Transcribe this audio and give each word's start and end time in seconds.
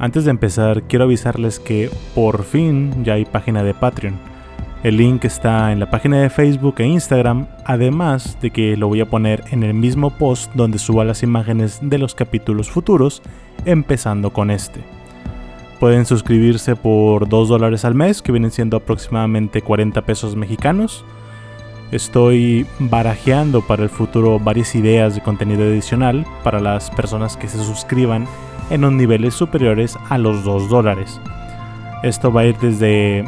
Antes 0.00 0.24
de 0.24 0.30
empezar, 0.30 0.84
quiero 0.84 1.06
avisarles 1.06 1.58
que 1.58 1.90
por 2.14 2.44
fin 2.44 3.04
ya 3.04 3.14
hay 3.14 3.24
página 3.24 3.64
de 3.64 3.74
Patreon. 3.74 4.14
El 4.84 4.96
link 4.96 5.24
está 5.24 5.72
en 5.72 5.80
la 5.80 5.90
página 5.90 6.20
de 6.20 6.30
Facebook 6.30 6.76
e 6.78 6.86
Instagram, 6.86 7.48
además 7.64 8.38
de 8.40 8.52
que 8.52 8.76
lo 8.76 8.86
voy 8.86 9.00
a 9.00 9.10
poner 9.10 9.42
en 9.50 9.64
el 9.64 9.74
mismo 9.74 10.10
post 10.10 10.52
donde 10.54 10.78
suba 10.78 11.04
las 11.04 11.24
imágenes 11.24 11.80
de 11.82 11.98
los 11.98 12.14
capítulos 12.14 12.70
futuros, 12.70 13.22
empezando 13.64 14.32
con 14.32 14.52
este. 14.52 14.84
Pueden 15.80 16.06
suscribirse 16.06 16.76
por 16.76 17.28
2 17.28 17.48
dólares 17.48 17.84
al 17.84 17.96
mes, 17.96 18.22
que 18.22 18.30
vienen 18.30 18.52
siendo 18.52 18.76
aproximadamente 18.76 19.62
40 19.62 20.02
pesos 20.02 20.36
mexicanos. 20.36 21.04
Estoy 21.90 22.66
barajeando 22.78 23.62
para 23.62 23.82
el 23.82 23.88
futuro 23.88 24.38
varias 24.38 24.76
ideas 24.76 25.16
de 25.16 25.22
contenido 25.22 25.64
adicional 25.64 26.24
para 26.44 26.60
las 26.60 26.88
personas 26.92 27.36
que 27.36 27.48
se 27.48 27.58
suscriban 27.64 28.28
en 28.70 28.82
los 28.82 28.92
niveles 28.92 29.34
superiores 29.34 29.98
a 30.08 30.18
los 30.18 30.44
2 30.44 30.68
dólares. 30.68 31.20
Esto 32.02 32.32
va 32.32 32.42
a 32.42 32.46
ir 32.46 32.56
desde, 32.58 33.24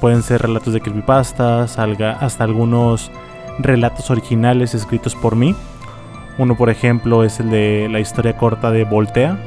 pueden 0.00 0.22
ser 0.22 0.42
relatos 0.42 0.74
de 0.74 0.80
creepypastas, 0.80 1.78
hasta 1.78 2.44
algunos 2.44 3.10
relatos 3.58 4.10
originales 4.10 4.74
escritos 4.74 5.14
por 5.14 5.36
mí. 5.36 5.54
Uno, 6.38 6.56
por 6.56 6.70
ejemplo, 6.70 7.24
es 7.24 7.40
el 7.40 7.50
de 7.50 7.88
la 7.90 8.00
historia 8.00 8.36
corta 8.36 8.70
de 8.70 8.84
Voltea. 8.84 9.38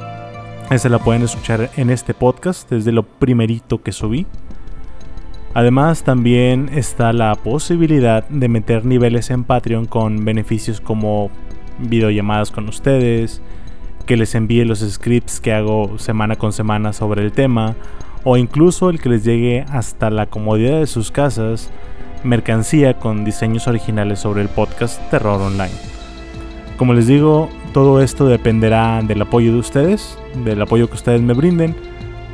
Ese 0.69 0.89
la 0.89 0.99
pueden 0.99 1.23
escuchar 1.23 1.69
en 1.75 1.89
este 1.89 2.13
podcast, 2.13 2.69
desde 2.69 2.91
lo 2.91 3.03
primerito 3.03 3.81
que 3.81 3.91
subí. 3.91 4.25
Además, 5.53 6.03
también 6.03 6.69
está 6.73 7.13
la 7.13 7.35
posibilidad 7.35 8.27
de 8.27 8.47
meter 8.47 8.85
niveles 8.85 9.29
en 9.29 9.43
Patreon 9.43 9.85
con 9.85 10.25
beneficios 10.25 10.81
como 10.81 11.29
videollamadas 11.77 12.49
con 12.49 12.67
ustedes, 12.67 13.41
que 14.05 14.17
les 14.17 14.35
envíe 14.35 14.65
los 14.65 14.79
scripts 14.79 15.39
que 15.39 15.53
hago 15.53 15.97
semana 15.99 16.35
con 16.35 16.53
semana 16.53 16.93
sobre 16.93 17.23
el 17.23 17.31
tema, 17.31 17.75
o 18.23 18.37
incluso 18.37 18.89
el 18.89 18.99
que 18.99 19.09
les 19.09 19.23
llegue 19.23 19.65
hasta 19.69 20.09
la 20.09 20.25
comodidad 20.27 20.79
de 20.79 20.87
sus 20.87 21.11
casas 21.11 21.71
mercancía 22.23 22.99
con 22.99 23.25
diseños 23.25 23.67
originales 23.67 24.19
sobre 24.19 24.41
el 24.41 24.49
podcast 24.49 25.01
Terror 25.09 25.41
Online. 25.41 25.73
Como 26.77 26.93
les 26.93 27.07
digo, 27.07 27.49
todo 27.73 28.01
esto 28.01 28.27
dependerá 28.27 29.01
del 29.03 29.21
apoyo 29.21 29.51
de 29.51 29.59
ustedes, 29.59 30.17
del 30.43 30.61
apoyo 30.61 30.87
que 30.87 30.95
ustedes 30.95 31.21
me 31.21 31.33
brinden, 31.33 31.75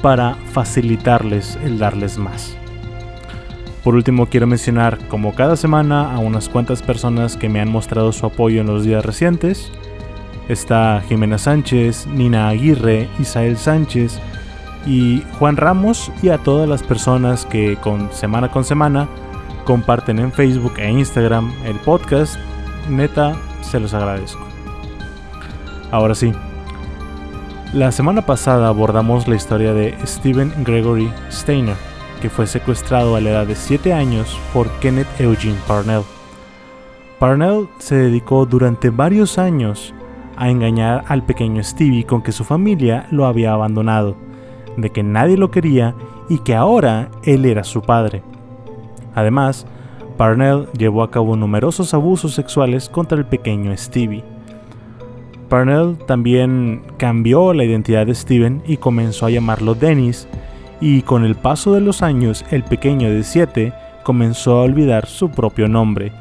para 0.01 0.35
facilitarles 0.53 1.57
el 1.63 1.79
darles 1.79 2.17
más. 2.17 2.55
Por 3.83 3.95
último, 3.95 4.27
quiero 4.27 4.45
mencionar, 4.45 4.97
como 5.07 5.33
cada 5.33 5.55
semana, 5.55 6.13
a 6.13 6.19
unas 6.19 6.49
cuantas 6.49 6.81
personas 6.81 7.37
que 7.37 7.49
me 7.49 7.61
han 7.61 7.71
mostrado 7.71 8.11
su 8.11 8.25
apoyo 8.25 8.61
en 8.61 8.67
los 8.67 8.83
días 8.83 9.05
recientes. 9.05 9.71
Está 10.49 11.03
Jimena 11.07 11.37
Sánchez, 11.37 12.07
Nina 12.07 12.49
Aguirre, 12.49 13.07
Isael 13.19 13.55
Sánchez 13.55 14.19
y 14.83 15.21
Juan 15.37 15.57
Ramos 15.57 16.11
y 16.23 16.29
a 16.29 16.39
todas 16.39 16.67
las 16.67 16.81
personas 16.81 17.45
que 17.45 17.75
con 17.75 18.11
semana 18.11 18.49
con 18.49 18.63
semana 18.63 19.07
comparten 19.63 20.17
en 20.17 20.31
Facebook 20.31 20.73
e 20.77 20.89
Instagram 20.89 21.53
el 21.65 21.75
podcast. 21.75 22.35
Neta, 22.89 23.35
se 23.61 23.79
los 23.79 23.93
agradezco. 23.93 24.41
Ahora 25.91 26.15
sí. 26.15 26.33
La 27.71 27.91
semana 27.91 28.25
pasada 28.25 28.69
abordamos 28.69 29.27
la 29.27 29.35
historia 29.35 29.75
de 29.75 29.95
Stephen 30.03 30.51
Gregory 30.63 31.13
Steiner, 31.31 31.75
que 32.23 32.31
fue 32.31 32.47
secuestrado 32.47 33.15
a 33.15 33.21
la 33.21 33.29
edad 33.29 33.45
de 33.45 33.53
7 33.53 33.93
años 33.93 34.35
por 34.51 34.67
Kenneth 34.79 35.19
Eugene 35.19 35.59
Parnell. 35.67 36.01
Parnell 37.19 37.67
se 37.77 37.93
dedicó 37.93 38.47
durante 38.47 38.89
varios 38.89 39.37
años 39.37 39.93
a 40.39 40.49
engañar 40.49 41.03
al 41.07 41.23
pequeño 41.23 41.61
Stevie 41.63 42.05
con 42.05 42.23
que 42.23 42.31
su 42.31 42.43
familia 42.43 43.05
lo 43.11 43.27
había 43.27 43.53
abandonado, 43.53 44.15
de 44.77 44.89
que 44.89 45.03
nadie 45.03 45.37
lo 45.37 45.51
quería 45.51 45.93
y 46.29 46.39
que 46.39 46.55
ahora 46.55 47.09
él 47.23 47.45
era 47.45 47.63
su 47.63 47.81
padre. 47.81 48.23
Además, 49.13 49.67
Parnell 50.17 50.67
llevó 50.77 51.03
a 51.03 51.11
cabo 51.11 51.35
numerosos 51.35 51.93
abusos 51.93 52.33
sexuales 52.33 52.89
contra 52.89 53.17
el 53.17 53.25
pequeño 53.25 53.75
Stevie. 53.75 54.23
Parnell 55.49 55.97
también 56.07 56.83
cambió 56.97 57.53
la 57.53 57.65
identidad 57.65 58.05
de 58.05 58.15
Steven 58.15 58.61
y 58.65 58.77
comenzó 58.77 59.25
a 59.25 59.31
llamarlo 59.31 59.75
Dennis, 59.75 60.27
y 60.79 61.01
con 61.01 61.25
el 61.25 61.35
paso 61.35 61.73
de 61.73 61.81
los 61.81 62.01
años 62.01 62.45
el 62.51 62.63
pequeño 62.63 63.09
de 63.09 63.23
7 63.23 63.73
comenzó 64.03 64.59
a 64.59 64.63
olvidar 64.63 65.05
su 65.05 65.29
propio 65.29 65.67
nombre 65.67 66.13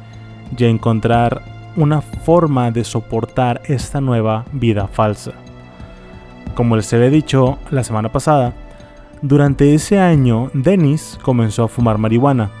y 0.57 0.63
a 0.65 0.67
encontrar 0.67 1.58
una 1.79 2.01
forma 2.01 2.71
de 2.71 2.83
soportar 2.83 3.61
esta 3.65 4.01
nueva 4.01 4.43
vida 4.51 4.87
falsa. 4.87 5.31
Como 6.53 6.75
les 6.75 6.93
había 6.93 7.09
dicho 7.09 7.57
la 7.71 7.85
semana 7.85 8.11
pasada, 8.11 8.53
durante 9.21 9.73
ese 9.73 9.97
año 9.97 10.51
Dennis 10.53 11.17
comenzó 11.21 11.63
a 11.63 11.67
fumar 11.69 11.97
marihuana. 11.97 12.51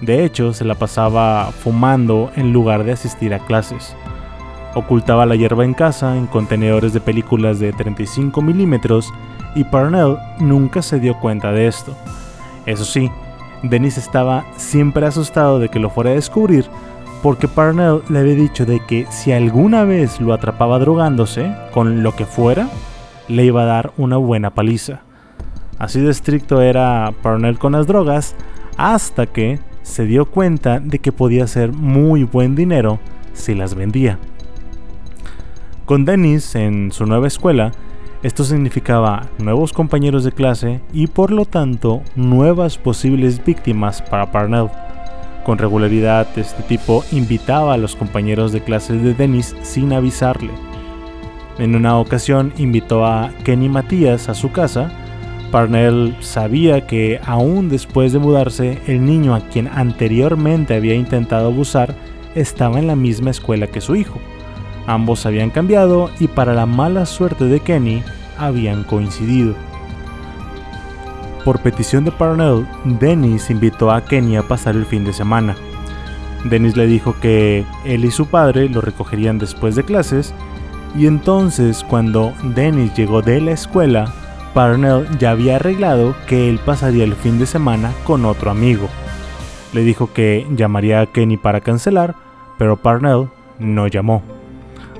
De 0.00 0.24
hecho, 0.24 0.54
se 0.54 0.64
la 0.64 0.74
pasaba 0.74 1.50
fumando 1.52 2.32
en 2.34 2.54
lugar 2.54 2.84
de 2.84 2.92
asistir 2.92 3.34
a 3.34 3.40
clases. 3.40 3.94
Ocultaba 4.74 5.26
la 5.26 5.36
hierba 5.36 5.64
en 5.64 5.74
casa 5.74 6.16
en 6.16 6.26
contenedores 6.26 6.94
de 6.94 7.00
películas 7.00 7.58
de 7.60 7.74
35 7.74 8.40
milímetros 8.40 9.12
y 9.54 9.64
Parnell 9.64 10.16
nunca 10.38 10.80
se 10.80 10.98
dio 10.98 11.20
cuenta 11.20 11.52
de 11.52 11.66
esto. 11.66 11.94
Eso 12.64 12.86
sí, 12.86 13.10
Dennis 13.62 13.98
estaba 13.98 14.46
siempre 14.56 15.06
asustado 15.06 15.58
de 15.58 15.68
que 15.68 15.78
lo 15.78 15.90
fuera 15.90 16.10
a 16.10 16.14
descubrir 16.14 16.66
porque 17.22 17.46
Parnell 17.46 18.02
le 18.08 18.18
había 18.18 18.34
dicho 18.34 18.66
de 18.66 18.80
que 18.80 19.06
si 19.10 19.32
alguna 19.32 19.84
vez 19.84 20.20
lo 20.20 20.34
atrapaba 20.34 20.78
drogándose, 20.78 21.54
con 21.72 22.02
lo 22.02 22.16
que 22.16 22.26
fuera, 22.26 22.68
le 23.28 23.44
iba 23.44 23.62
a 23.62 23.66
dar 23.66 23.92
una 23.96 24.16
buena 24.16 24.50
paliza. 24.50 25.02
Así 25.78 26.00
de 26.00 26.10
estricto 26.10 26.60
era 26.60 27.12
Parnell 27.22 27.58
con 27.58 27.72
las 27.72 27.86
drogas, 27.86 28.34
hasta 28.76 29.26
que 29.26 29.60
se 29.82 30.04
dio 30.04 30.26
cuenta 30.26 30.80
de 30.80 30.98
que 30.98 31.12
podía 31.12 31.44
hacer 31.44 31.72
muy 31.72 32.24
buen 32.24 32.54
dinero 32.56 32.98
si 33.32 33.54
las 33.54 33.74
vendía. 33.74 34.18
Con 35.84 36.04
Dennis 36.04 36.54
en 36.54 36.90
su 36.92 37.06
nueva 37.06 37.26
escuela, 37.26 37.72
esto 38.22 38.44
significaba 38.44 39.26
nuevos 39.38 39.72
compañeros 39.72 40.22
de 40.24 40.32
clase 40.32 40.80
y 40.92 41.08
por 41.08 41.32
lo 41.32 41.44
tanto 41.44 42.02
nuevas 42.14 42.78
posibles 42.78 43.44
víctimas 43.44 44.00
para 44.02 44.30
Parnell. 44.30 44.68
Con 45.44 45.58
regularidad, 45.58 46.28
este 46.36 46.62
tipo 46.62 47.04
invitaba 47.10 47.74
a 47.74 47.76
los 47.76 47.96
compañeros 47.96 48.52
de 48.52 48.62
clases 48.62 49.02
de 49.02 49.12
Dennis 49.12 49.56
sin 49.62 49.92
avisarle. 49.92 50.52
En 51.58 51.74
una 51.74 51.98
ocasión 51.98 52.52
invitó 52.58 53.04
a 53.04 53.32
Kenny 53.44 53.68
Matías 53.68 54.28
a 54.28 54.34
su 54.34 54.52
casa. 54.52 54.90
Parnell 55.50 56.16
sabía 56.20 56.86
que 56.86 57.20
aún 57.26 57.68
después 57.68 58.12
de 58.12 58.20
mudarse, 58.20 58.78
el 58.86 59.04
niño 59.04 59.34
a 59.34 59.40
quien 59.40 59.66
anteriormente 59.66 60.74
había 60.74 60.94
intentado 60.94 61.48
abusar 61.48 61.94
estaba 62.36 62.78
en 62.78 62.86
la 62.86 62.96
misma 62.96 63.30
escuela 63.30 63.66
que 63.66 63.80
su 63.80 63.96
hijo. 63.96 64.20
Ambos 64.86 65.26
habían 65.26 65.50
cambiado 65.50 66.10
y 66.20 66.28
para 66.28 66.54
la 66.54 66.66
mala 66.66 67.04
suerte 67.04 67.44
de 67.46 67.60
Kenny 67.60 68.02
habían 68.38 68.84
coincidido. 68.84 69.54
Por 71.44 71.60
petición 71.60 72.04
de 72.04 72.12
Parnell, 72.12 72.66
Dennis 72.84 73.50
invitó 73.50 73.90
a 73.90 74.04
Kenny 74.04 74.36
a 74.36 74.42
pasar 74.42 74.76
el 74.76 74.86
fin 74.86 75.04
de 75.04 75.12
semana. 75.12 75.56
Dennis 76.44 76.76
le 76.76 76.86
dijo 76.86 77.16
que 77.20 77.64
él 77.84 78.04
y 78.04 78.10
su 78.10 78.26
padre 78.26 78.68
lo 78.68 78.80
recogerían 78.80 79.38
después 79.38 79.74
de 79.74 79.82
clases, 79.82 80.32
y 80.96 81.06
entonces 81.06 81.84
cuando 81.88 82.32
Dennis 82.54 82.94
llegó 82.94 83.22
de 83.22 83.40
la 83.40 83.52
escuela, 83.52 84.12
Parnell 84.54 85.06
ya 85.18 85.32
había 85.32 85.56
arreglado 85.56 86.14
que 86.28 86.48
él 86.48 86.60
pasaría 86.64 87.04
el 87.04 87.14
fin 87.14 87.38
de 87.38 87.46
semana 87.46 87.92
con 88.04 88.24
otro 88.24 88.50
amigo. 88.50 88.88
Le 89.72 89.82
dijo 89.82 90.12
que 90.12 90.46
llamaría 90.54 91.00
a 91.00 91.06
Kenny 91.06 91.38
para 91.38 91.60
cancelar, 91.60 92.14
pero 92.58 92.76
Parnell 92.76 93.28
no 93.58 93.88
llamó. 93.88 94.22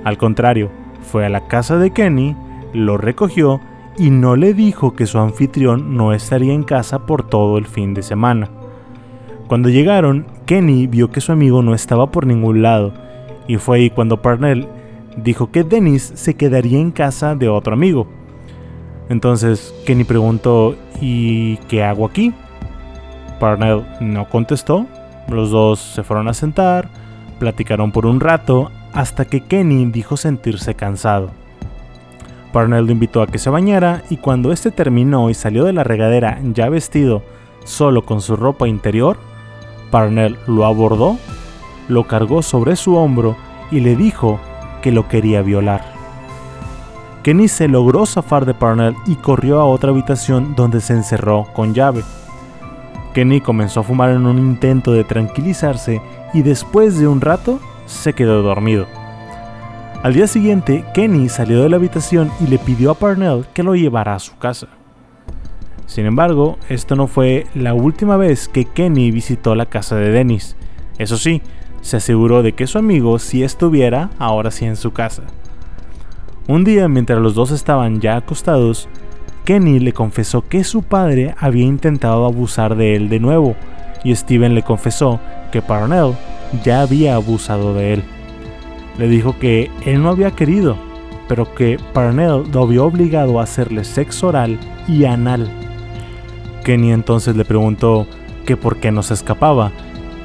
Al 0.04 0.16
contrario, 0.18 0.70
fue 1.02 1.26
a 1.26 1.28
la 1.28 1.46
casa 1.46 1.76
de 1.76 1.90
Kenny, 1.90 2.34
lo 2.72 2.96
recogió 2.96 3.60
y 3.98 4.10
no 4.10 4.36
le 4.36 4.54
dijo 4.54 4.94
que 4.94 5.06
su 5.06 5.18
anfitrión 5.18 5.96
no 5.96 6.12
estaría 6.12 6.52
en 6.52 6.62
casa 6.62 7.06
por 7.06 7.28
todo 7.28 7.58
el 7.58 7.66
fin 7.66 7.94
de 7.94 8.02
semana. 8.02 8.48
Cuando 9.48 9.68
llegaron, 9.68 10.26
Kenny 10.46 10.86
vio 10.86 11.10
que 11.10 11.20
su 11.20 11.32
amigo 11.32 11.62
no 11.62 11.74
estaba 11.74 12.10
por 12.10 12.26
ningún 12.26 12.62
lado, 12.62 12.92
y 13.46 13.56
fue 13.56 13.78
ahí 13.78 13.90
cuando 13.90 14.22
Parnell 14.22 14.66
dijo 15.16 15.50
que 15.50 15.64
Dennis 15.64 16.12
se 16.14 16.34
quedaría 16.34 16.78
en 16.78 16.90
casa 16.90 17.34
de 17.34 17.48
otro 17.48 17.74
amigo. 17.74 18.06
Entonces 19.08 19.74
Kenny 19.84 20.04
preguntó, 20.04 20.74
¿y 21.00 21.56
qué 21.68 21.82
hago 21.82 22.06
aquí? 22.06 22.32
Parnell 23.38 23.84
no 24.00 24.28
contestó, 24.28 24.86
los 25.28 25.50
dos 25.50 25.80
se 25.80 26.02
fueron 26.02 26.28
a 26.28 26.34
sentar, 26.34 26.88
platicaron 27.38 27.92
por 27.92 28.06
un 28.06 28.20
rato 28.20 28.70
hasta 28.92 29.24
que 29.24 29.40
Kenny 29.40 29.86
dijo 29.86 30.16
sentirse 30.16 30.74
cansado. 30.74 31.30
Parnell 32.52 32.86
lo 32.86 32.92
invitó 32.92 33.22
a 33.22 33.26
que 33.26 33.38
se 33.38 33.50
bañara 33.50 34.02
y 34.10 34.18
cuando 34.18 34.52
este 34.52 34.70
terminó 34.70 35.30
y 35.30 35.34
salió 35.34 35.64
de 35.64 35.72
la 35.72 35.84
regadera 35.84 36.38
ya 36.52 36.68
vestido, 36.68 37.22
solo 37.64 38.02
con 38.02 38.20
su 38.20 38.36
ropa 38.36 38.68
interior, 38.68 39.16
Parnell 39.90 40.38
lo 40.46 40.64
abordó, 40.64 41.18
lo 41.88 42.06
cargó 42.06 42.42
sobre 42.42 42.76
su 42.76 42.96
hombro 42.96 43.36
y 43.70 43.80
le 43.80 43.96
dijo 43.96 44.38
que 44.82 44.92
lo 44.92 45.08
quería 45.08 45.42
violar. 45.42 45.82
Kenny 47.22 47.46
se 47.46 47.68
logró 47.68 48.04
zafar 48.04 48.44
de 48.46 48.54
Parnell 48.54 48.96
y 49.06 49.14
corrió 49.14 49.60
a 49.60 49.64
otra 49.64 49.90
habitación 49.90 50.54
donde 50.56 50.80
se 50.80 50.92
encerró 50.92 51.46
con 51.52 51.72
llave. 51.72 52.02
Kenny 53.14 53.40
comenzó 53.40 53.80
a 53.80 53.84
fumar 53.84 54.10
en 54.10 54.26
un 54.26 54.38
intento 54.38 54.92
de 54.92 55.04
tranquilizarse 55.04 56.02
y 56.34 56.42
después 56.42 56.98
de 56.98 57.06
un 57.06 57.20
rato 57.20 57.60
se 57.86 58.12
quedó 58.12 58.42
dormido. 58.42 58.86
Al 60.02 60.14
día 60.14 60.26
siguiente, 60.26 60.84
Kenny 60.94 61.28
salió 61.28 61.62
de 61.62 61.68
la 61.68 61.76
habitación 61.76 62.32
y 62.40 62.48
le 62.48 62.58
pidió 62.58 62.90
a 62.90 62.94
Parnell 62.94 63.44
que 63.54 63.62
lo 63.62 63.76
llevara 63.76 64.16
a 64.16 64.18
su 64.18 64.36
casa. 64.36 64.66
Sin 65.86 66.06
embargo, 66.06 66.58
esto 66.68 66.96
no 66.96 67.06
fue 67.06 67.46
la 67.54 67.72
última 67.72 68.16
vez 68.16 68.48
que 68.48 68.64
Kenny 68.64 69.12
visitó 69.12 69.54
la 69.54 69.66
casa 69.66 69.94
de 69.94 70.10
Dennis. 70.10 70.56
Eso 70.98 71.16
sí, 71.16 71.40
se 71.82 71.98
aseguró 71.98 72.42
de 72.42 72.52
que 72.52 72.66
su 72.66 72.78
amigo 72.78 73.20
sí 73.20 73.44
estuviera 73.44 74.10
ahora 74.18 74.50
sí 74.50 74.64
en 74.64 74.74
su 74.74 74.92
casa. 74.92 75.22
Un 76.48 76.64
día, 76.64 76.88
mientras 76.88 77.20
los 77.20 77.36
dos 77.36 77.52
estaban 77.52 78.00
ya 78.00 78.16
acostados, 78.16 78.88
Kenny 79.44 79.78
le 79.78 79.92
confesó 79.92 80.48
que 80.48 80.64
su 80.64 80.82
padre 80.82 81.36
había 81.38 81.64
intentado 81.64 82.26
abusar 82.26 82.74
de 82.74 82.96
él 82.96 83.08
de 83.08 83.20
nuevo, 83.20 83.54
y 84.02 84.16
Steven 84.16 84.56
le 84.56 84.64
confesó 84.64 85.20
que 85.52 85.62
Parnell 85.62 86.16
ya 86.64 86.82
había 86.82 87.14
abusado 87.14 87.72
de 87.72 87.94
él. 87.94 88.04
Le 88.98 89.08
dijo 89.08 89.38
que 89.38 89.70
él 89.84 90.02
no 90.02 90.10
había 90.10 90.32
querido, 90.32 90.76
pero 91.28 91.54
que 91.54 91.78
Parnell 91.92 92.44
lo 92.52 92.62
había 92.62 92.82
obligado 92.82 93.40
a 93.40 93.44
hacerle 93.44 93.84
sexo 93.84 94.28
oral 94.28 94.58
y 94.86 95.04
anal. 95.04 95.50
Kenny 96.64 96.92
entonces 96.92 97.36
le 97.36 97.44
preguntó 97.44 98.06
que 98.46 98.56
por 98.56 98.76
qué 98.76 98.90
no 98.90 99.02
se 99.02 99.14
escapaba, 99.14 99.72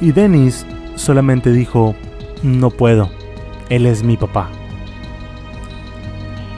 y 0.01 0.11
Dennis 0.11 0.65
solamente 0.95 1.51
dijo, 1.51 1.95
no 2.43 2.69
puedo, 2.69 3.09
él 3.69 3.85
es 3.85 4.03
mi 4.03 4.17
papá. 4.17 4.49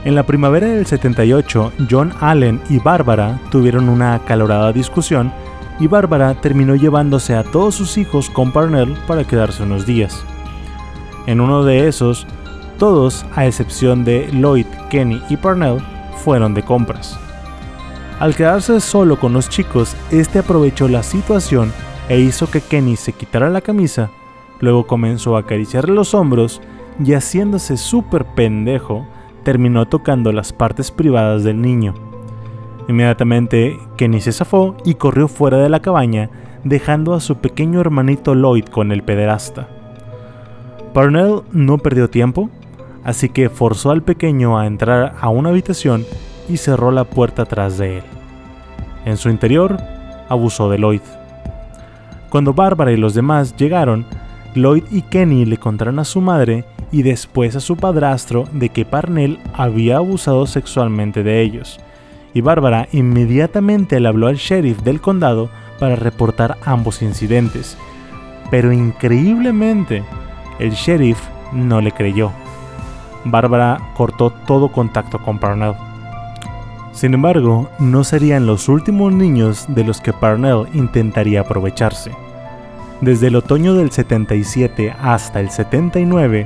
En 0.06 0.15
la 0.15 0.25
primavera 0.25 0.67
del 0.67 0.85
78, 0.85 1.73
John 1.89 2.13
Allen 2.21 2.61
y 2.69 2.79
Bárbara 2.79 3.39
tuvieron 3.51 3.89
una 3.89 4.15
acalorada 4.15 4.71
discusión 4.71 5.31
y 5.79 5.88
Bárbara 5.88 6.35
terminó 6.35 6.75
llevándose 6.75 7.35
a 7.35 7.44
todos 7.44 7.75
sus 7.75 7.97
hijos 7.97 8.29
con 8.29 8.51
Parnell 8.51 8.97
para 9.07 9.25
quedarse 9.25 9.63
unos 9.63 9.85
días. 9.85 10.23
En 11.30 11.42
uno 11.42 11.64
de 11.64 11.88
esos, 11.88 12.26
todos, 12.80 13.24
a 13.36 13.46
excepción 13.46 14.04
de 14.04 14.31
Lloyd, 14.34 14.66
Kenny 14.90 15.22
y 15.30 15.38
Parnell, 15.38 15.78
fueron 16.24 16.56
de 16.56 16.64
compras. 16.64 17.20
Al 18.20 18.36
quedarse 18.36 18.80
solo 18.80 19.20
con 19.20 19.34
los 19.34 19.48
chicos, 19.48 19.96
este 20.10 20.40
aprovechó 20.40 20.88
la 20.88 21.04
situación 21.04 21.72
e 22.10 22.20
hizo 22.20 22.50
que 22.50 22.62
Kenny 22.62 22.96
se 22.96 23.14
quitara 23.14 23.52
la 23.52 23.62
camisa, 23.62 24.10
luego 24.60 24.88
comenzó 24.88 25.38
a 25.38 25.42
acariciarle 25.42 25.94
los 25.94 26.16
hombros 26.16 26.64
y 27.00 27.14
haciéndose 27.14 27.78
súper 27.78 28.26
pendejo, 28.26 29.06
terminó 29.44 29.88
tocando 29.88 30.31
las 30.31 30.52
partes 30.52 30.90
privadas 30.90 31.44
del 31.44 31.62
niño. 31.62 31.94
Inmediatamente, 32.88 33.80
Kenny 33.98 34.20
se 34.20 34.31
zafó 34.31 34.78
y 34.84 34.96
corrió 34.96 35.28
fuera 35.28 35.60
de 35.60 35.70
la 35.70 35.80
cabaña, 35.80 36.31
dejando 36.64 37.14
a 37.14 37.20
su 37.20 37.36
pequeño 37.36 37.80
hermanito 37.81 38.34
Lloyd 38.34 38.66
con 38.66 38.92
el 38.92 39.04
pederasta. 39.04 39.79
Parnell 40.89 41.41
no 41.51 41.77
perdió 41.77 42.09
tiempo, 42.09 42.50
así 43.03 43.30
que 43.30 43.50
forzó 43.50 43.91
al 43.91 44.03
pequeño 44.03 44.57
a 44.57 44.68
entrar 44.68 45.15
a 45.19 45.30
una 45.30 45.50
habitación 45.50 46.06
y 46.47 46.57
cerró 46.57 46.91
la 46.91 47.03
puerta 47.03 47.45
tras 47.45 47.77
de 47.77 47.97
él. 47.97 48.03
En 49.06 49.18
su 49.18 49.30
interior, 49.30 49.77
abusó 50.27 50.69
de 50.69 50.77
Lloyd. 50.77 51.01
Cuando 52.30 52.53
Bárbara 52.53 52.91
y 52.91 52.97
los 52.97 53.13
demás 53.13 53.56
llegaron, 53.57 54.06
Lloyd 54.56 54.83
y 54.91 55.01
Kenny 55.03 55.45
le 55.45 55.57
contaron 55.57 56.00
a 56.00 56.06
su 56.06 56.21
madre 56.21 56.65
y 56.92 57.03
después 57.03 57.56
a 57.56 57.59
su 57.59 57.75
padrastro 57.77 58.45
de 58.51 58.69
que 58.69 58.85
Parnell 58.85 59.39
había 59.53 59.97
abusado 59.97 60.45
sexualmente 60.47 61.24
de 61.24 61.42
ellos 61.42 61.80
y 62.33 62.42
Bárbara 62.42 62.88
inmediatamente 62.92 64.00
le 64.00 64.07
habló 64.07 64.27
al 64.27 64.35
sheriff 64.35 64.81
del 64.81 65.01
condado 65.01 65.50
para 65.80 65.95
reportar 65.95 66.57
ambos 66.63 67.01
incidentes. 67.01 67.77
Pero 68.51 68.71
increíblemente, 68.71 70.03
el 70.59 70.71
sheriff 70.71 71.19
no 71.51 71.81
le 71.81 71.91
creyó. 71.91 72.31
Bárbara 73.25 73.79
cortó 73.95 74.29
todo 74.29 74.69
contacto 74.69 75.19
con 75.19 75.39
Parnell. 75.39 75.73
Sin 76.91 77.13
embargo, 77.13 77.69
no 77.79 78.03
serían 78.03 78.45
los 78.45 78.67
últimos 78.67 79.13
niños 79.13 79.65
de 79.69 79.83
los 79.83 80.01
que 80.01 80.13
Parnell 80.13 80.67
intentaría 80.73 81.41
aprovecharse. 81.41 82.11
Desde 83.01 83.27
el 83.27 83.35
otoño 83.38 83.73
del 83.75 83.91
77 83.91 84.94
hasta 85.01 85.39
el 85.39 85.50
79, 85.50 86.45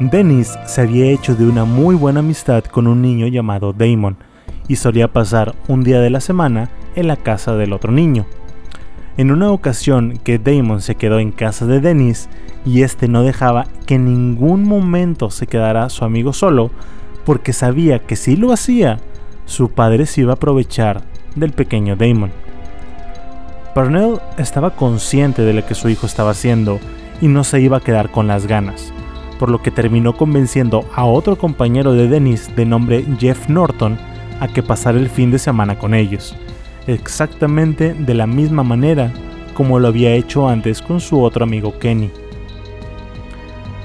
Dennis 0.00 0.58
se 0.66 0.80
había 0.80 1.06
hecho 1.06 1.36
de 1.36 1.46
una 1.46 1.64
muy 1.64 1.94
buena 1.94 2.20
amistad 2.20 2.64
con 2.64 2.88
un 2.88 3.02
niño 3.02 3.28
llamado 3.28 3.72
Damon, 3.72 4.16
y 4.68 4.76
solía 4.76 5.12
pasar 5.12 5.54
un 5.68 5.84
día 5.84 6.00
de 6.00 6.10
la 6.10 6.20
semana 6.20 6.70
en 6.96 7.06
la 7.06 7.16
casa 7.16 7.54
del 7.54 7.72
otro 7.72 7.92
niño. 7.92 8.26
En 9.16 9.30
una 9.30 9.50
ocasión 9.50 10.18
que 10.24 10.38
Damon 10.38 10.80
se 10.80 10.94
quedó 10.94 11.18
en 11.18 11.32
casa 11.32 11.66
de 11.66 11.80
Dennis 11.80 12.28
y 12.64 12.82
este 12.82 13.08
no 13.08 13.22
dejaba 13.22 13.66
que 13.86 13.96
en 13.96 14.06
ningún 14.06 14.64
momento 14.64 15.30
se 15.30 15.46
quedara 15.46 15.88
su 15.90 16.04
amigo 16.04 16.32
solo, 16.32 16.70
porque 17.26 17.52
sabía 17.52 17.98
que 17.98 18.16
si 18.16 18.36
lo 18.36 18.52
hacía, 18.52 19.00
su 19.44 19.70
padre 19.70 20.06
se 20.06 20.22
iba 20.22 20.32
a 20.32 20.36
aprovechar 20.36 21.02
del 21.34 21.52
pequeño 21.52 21.94
Damon. 21.96 22.30
Parnell 23.74 24.18
estaba 24.38 24.70
consciente 24.70 25.42
de 25.42 25.52
lo 25.52 25.66
que 25.66 25.74
su 25.74 25.88
hijo 25.88 26.06
estaba 26.06 26.30
haciendo 26.30 26.78
y 27.20 27.28
no 27.28 27.44
se 27.44 27.60
iba 27.60 27.78
a 27.78 27.80
quedar 27.80 28.10
con 28.10 28.26
las 28.26 28.46
ganas, 28.46 28.92
por 29.38 29.50
lo 29.50 29.62
que 29.62 29.70
terminó 29.70 30.16
convenciendo 30.16 30.84
a 30.94 31.04
otro 31.04 31.36
compañero 31.36 31.92
de 31.92 32.08
Dennis 32.08 32.54
de 32.56 32.64
nombre 32.64 33.04
Jeff 33.18 33.48
Norton 33.48 33.98
a 34.40 34.48
que 34.48 34.62
pasar 34.62 34.96
el 34.96 35.08
fin 35.08 35.30
de 35.30 35.38
semana 35.38 35.78
con 35.78 35.94
ellos, 35.94 36.36
exactamente 36.86 37.94
de 37.94 38.14
la 38.14 38.26
misma 38.26 38.62
manera 38.62 39.12
como 39.54 39.78
lo 39.78 39.88
había 39.88 40.14
hecho 40.14 40.48
antes 40.48 40.80
con 40.80 41.00
su 41.00 41.22
otro 41.22 41.44
amigo 41.44 41.78
Kenny. 41.78 42.10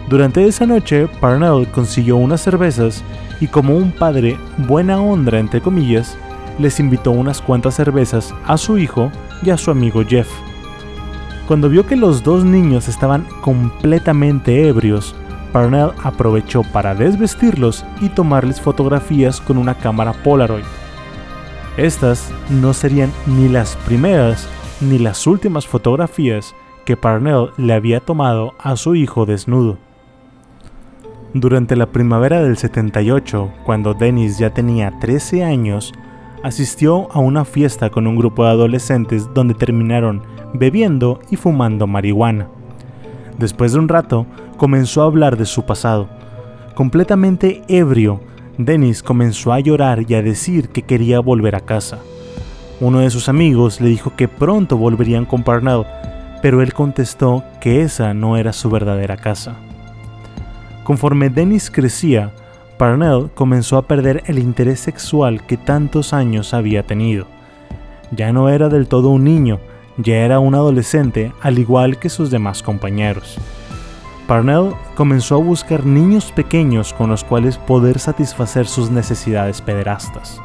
Durante 0.10 0.46
esa 0.46 0.66
noche, 0.66 1.08
Parnell 1.20 1.68
consiguió 1.68 2.16
unas 2.16 2.42
cervezas 2.42 3.04
y 3.42 3.48
como 3.48 3.76
un 3.76 3.92
padre 3.92 4.38
buena 4.58 5.02
onda 5.02 5.38
entre 5.38 5.62
comillas, 5.62 6.18
les 6.60 6.80
invitó 6.80 7.12
unas 7.12 7.42
cuantas 7.42 7.76
cervezas 7.76 8.34
a 8.46 8.58
su 8.58 8.78
hijo 8.78 9.12
y 9.44 9.50
a 9.50 9.58
su 9.58 9.70
amigo 9.70 10.04
Jeff. 10.08 10.30
Cuando 11.46 11.70
vio 11.70 11.86
que 11.86 11.96
los 11.96 12.24
dos 12.24 12.44
niños 12.44 12.88
estaban 12.88 13.26
completamente 13.42 14.68
ebrios, 14.68 15.16
Parnell 15.52 15.92
aprovechó 16.04 16.64
para 16.64 16.96
desvestirlos 16.96 17.86
y 18.02 18.10
tomarles 18.10 18.60
fotografías 18.60 19.40
con 19.40 19.58
una 19.58 19.76
cámara 19.76 20.14
Polaroid. 20.14 20.64
Estas 21.78 22.34
no 22.50 22.74
serían 22.74 23.12
ni 23.28 23.48
las 23.48 23.76
primeras 23.86 24.50
ni 24.82 24.98
las 24.98 25.28
últimas 25.28 25.68
fotografías 25.68 26.56
que 26.86 26.98
Parnell 26.98 27.52
le 27.58 27.74
había 27.74 28.00
tomado 28.00 28.54
a 28.58 28.76
su 28.76 28.96
hijo 28.96 29.28
desnudo. 29.28 29.78
Durante 31.34 31.76
la 31.76 31.88
primavera 31.88 32.42
del 32.42 32.58
78, 32.58 33.52
cuando 33.64 33.94
Dennis 33.94 34.40
ya 34.40 34.52
tenía 34.52 34.98
13 35.00 35.44
años, 35.44 35.94
asistió 36.42 37.12
a 37.12 37.20
una 37.20 37.46
fiesta 37.46 37.92
con 37.92 38.08
un 38.08 38.16
grupo 38.16 38.44
de 38.44 38.52
adolescentes 38.52 39.30
donde 39.36 39.54
terminaron 39.54 40.24
bebiendo 40.54 41.20
y 41.30 41.36
fumando 41.36 41.86
marihuana. 41.86 42.48
Después 43.38 43.74
de 43.74 43.80
un 43.80 43.88
rato, 43.88 44.26
comenzó 44.58 45.04
a 45.04 45.06
hablar 45.06 45.38
de 45.38 45.46
su 45.46 45.64
pasado. 45.64 46.10
Completamente 46.74 47.62
ebrio, 47.68 48.20
Dennis 48.58 49.04
comenzó 49.04 49.54
a 49.54 49.60
llorar 49.60 50.06
y 50.08 50.16
a 50.16 50.24
decir 50.24 50.70
que 50.70 50.82
quería 50.82 51.20
volver 51.20 51.56
a 51.56 51.60
casa. 51.60 52.00
Uno 52.80 53.00
de 53.00 53.10
sus 53.10 53.30
amigos 53.30 53.80
le 53.82 53.90
dijo 53.90 54.14
que 54.16 54.28
pronto 54.28 54.78
volverían 54.78 55.26
con 55.26 55.44
Parnell, 55.44 55.86
pero 56.42 56.62
él 56.62 56.74
contestó 56.74 57.44
que 57.62 57.82
esa 57.82 58.14
no 58.14 58.36
era 58.38 58.54
su 58.54 58.70
verdadera 58.70 59.18
casa. 59.18 59.56
Conforme 60.84 61.30
Dennis 61.30 61.70
crecía, 61.70 62.32
Parnell 62.78 63.30
comenzó 63.34 63.78
a 63.78 63.88
perder 63.88 64.24
el 64.26 64.40
interés 64.40 64.80
sexual 64.80 65.46
que 65.46 65.58
tantos 65.58 66.14
años 66.14 66.54
había 66.54 66.84
tenido. 66.84 67.28
Ya 68.12 68.32
no 68.32 68.50
era 68.50 68.70
del 68.70 68.88
todo 68.88 69.10
un 69.10 69.24
niño, 69.24 69.60
ya 69.98 70.18
era 70.18 70.40
un 70.40 70.56
adolescente 70.56 71.32
al 71.42 71.60
igual 71.60 72.00
que 72.00 72.10
sus 72.10 72.32
demás 72.32 72.64
compañeros. 72.64 73.38
Parnell 74.28 74.74
comenzó 74.96 75.36
a 75.36 75.40
buscar 75.40 75.86
niños 75.86 76.34
pequeños 76.34 76.92
con 76.92 77.10
los 77.10 77.24
cuales 77.24 77.58
poder 77.58 77.98
satisfacer 77.98 78.68
sus 78.68 78.92
necesidades 78.92 79.62
pederastas. 79.62 80.42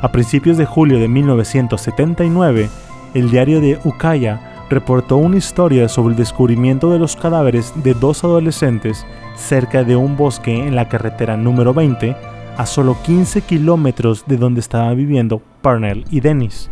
A 0.00 0.12
principios 0.12 0.56
de 0.56 0.64
julio 0.64 1.00
de 1.00 1.08
1979, 1.08 2.68
el 3.14 3.30
diario 3.30 3.60
de 3.60 3.80
Ukiah 3.82 4.64
reportó 4.70 5.16
una 5.16 5.38
historia 5.38 5.88
sobre 5.88 6.12
el 6.12 6.18
descubrimiento 6.18 6.90
de 6.90 7.00
los 7.00 7.16
cadáveres 7.16 7.72
de 7.82 7.94
dos 7.94 8.22
adolescentes 8.22 9.04
cerca 9.34 9.82
de 9.82 9.96
un 9.96 10.16
bosque 10.16 10.66
en 10.66 10.76
la 10.76 10.88
carretera 10.88 11.36
número 11.36 11.74
20, 11.74 12.16
a 12.56 12.66
solo 12.66 12.96
15 13.02 13.42
kilómetros 13.42 14.24
de 14.26 14.36
donde 14.36 14.60
estaban 14.60 14.96
viviendo 14.96 15.42
Parnell 15.62 16.04
y 16.10 16.20
Dennis. 16.20 16.70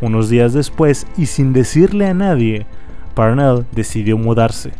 Unos 0.00 0.30
días 0.30 0.52
después, 0.54 1.06
y 1.16 1.26
sin 1.26 1.52
decirle 1.52 2.06
a 2.06 2.14
nadie, 2.14 2.66
Parnell 3.14 3.66
decidió 3.72 4.18
mudarse. 4.18 4.72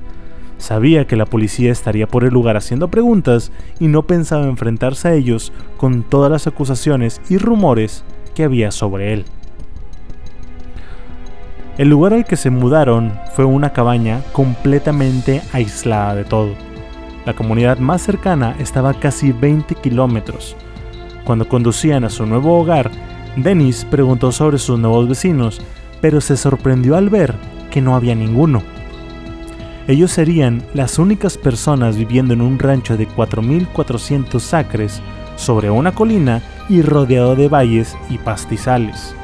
Sabía 0.58 1.06
que 1.06 1.16
la 1.16 1.26
policía 1.26 1.70
estaría 1.70 2.06
por 2.06 2.25
el 2.25 2.32
lugar 2.32 2.56
haciendo 2.56 2.88
preguntas 2.88 3.52
y 3.78 3.88
no 3.88 4.02
pensaba 4.02 4.46
enfrentarse 4.46 5.08
a 5.08 5.14
ellos 5.14 5.52
con 5.76 6.02
todas 6.02 6.30
las 6.30 6.46
acusaciones 6.46 7.20
y 7.28 7.38
rumores 7.38 8.04
que 8.34 8.44
había 8.44 8.70
sobre 8.70 9.12
él. 9.12 9.25
El 11.78 11.90
lugar 11.90 12.14
al 12.14 12.25
que 12.25 12.36
se 12.36 12.48
mudaron 12.48 13.12
fue 13.34 13.44
una 13.44 13.75
cabaña 13.75 14.22
completamente 14.32 15.42
aislada 15.52 16.14
de 16.14 16.25
todo. 16.25 16.54
La 17.26 17.34
comunidad 17.34 17.78
más 17.78 18.00
cercana 18.02 18.56
estaba 18.58 18.90
a 18.90 18.98
casi 18.98 19.32
20 19.32 19.75
kilómetros. 19.75 20.56
Cuando 21.25 21.48
conducían 21.48 22.04
a 22.04 22.08
su 22.08 22.25
nuevo 22.25 22.58
hogar, 22.58 22.90
Dennis 23.36 23.84
preguntó 23.84 24.32
sobre 24.32 24.56
sus 24.56 24.78
nuevos 24.78 25.06
vecinos, 25.06 25.60
pero 26.00 26.22
se 26.22 26.38
sorprendió 26.38 26.96
al 26.96 27.10
ver 27.10 27.34
que 27.70 27.82
no 27.82 27.94
había 27.94 28.14
ninguno. 28.14 28.62
Ellos 29.88 30.11
serían 30.11 30.64
las 30.75 30.99
únicas 30.99 31.38
personas 31.38 31.97
viviendo 31.97 32.35
en 32.35 32.40
un 32.40 32.59
rancho 32.59 32.97
de 32.97 33.09
4.400 33.09 34.52
acres 34.52 35.00
sobre 35.37 35.71
una 35.71 35.93
colina 35.93 36.43
y 36.69 36.83
rodeado 36.83 37.37
de 37.37 37.49
valles 37.49 37.97
y 38.11 38.19
pastizales. 38.19 39.14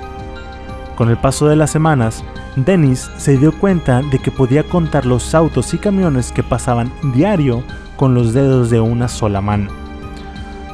Con 0.94 1.08
el 1.10 1.16
paso 1.16 1.48
de 1.48 1.56
las 1.56 1.70
semanas, 1.70 2.22
Dennis 2.54 3.10
se 3.16 3.38
dio 3.38 3.52
cuenta 3.58 4.02
de 4.02 4.20
que 4.20 4.30
podía 4.30 4.62
contar 4.62 5.04
los 5.04 5.34
autos 5.34 5.74
y 5.74 5.78
camiones 5.78 6.30
que 6.30 6.44
pasaban 6.44 6.92
diario 7.14 7.64
con 7.96 8.14
los 8.14 8.32
dedos 8.32 8.70
de 8.70 8.78
una 8.78 9.08
sola 9.08 9.40
mano. 9.40 9.70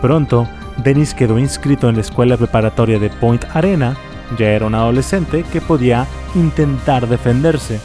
Pronto, 0.02 0.46
Dennis 0.84 1.14
quedó 1.14 1.38
inscrito 1.38 1.88
en 1.88 1.94
la 1.94 2.02
escuela 2.02 2.36
preparatoria 2.36 2.98
de 2.98 3.08
Point 3.08 3.44
Arena, 3.54 3.96
ya 4.36 4.48
era 4.50 4.66
un 4.66 4.74
adolescente 4.74 5.44
que 5.50 5.62
podía 5.62 6.06
intentar 6.34 7.08
defenderse, 7.08 7.80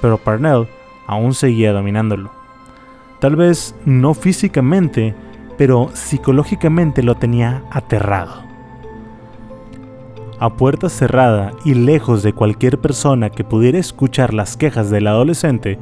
pero 0.00 0.18
Parnell 0.18 0.66
aún 1.06 1.34
seguía 1.34 1.72
dominándolo. 1.72 2.30
Tal 3.20 3.36
vez 3.36 3.74
no 3.84 4.14
físicamente, 4.14 5.14
pero 5.56 5.90
psicológicamente 5.94 7.02
lo 7.02 7.14
tenía 7.14 7.62
aterrado. 7.70 8.42
A 10.40 10.50
puerta 10.56 10.88
cerrada 10.88 11.52
y 11.64 11.74
lejos 11.74 12.22
de 12.22 12.32
cualquier 12.32 12.78
persona 12.78 13.30
que 13.30 13.44
pudiera 13.44 13.78
escuchar 13.78 14.34
las 14.34 14.56
quejas 14.56 14.90
del 14.90 15.06
adolescente, 15.06 15.78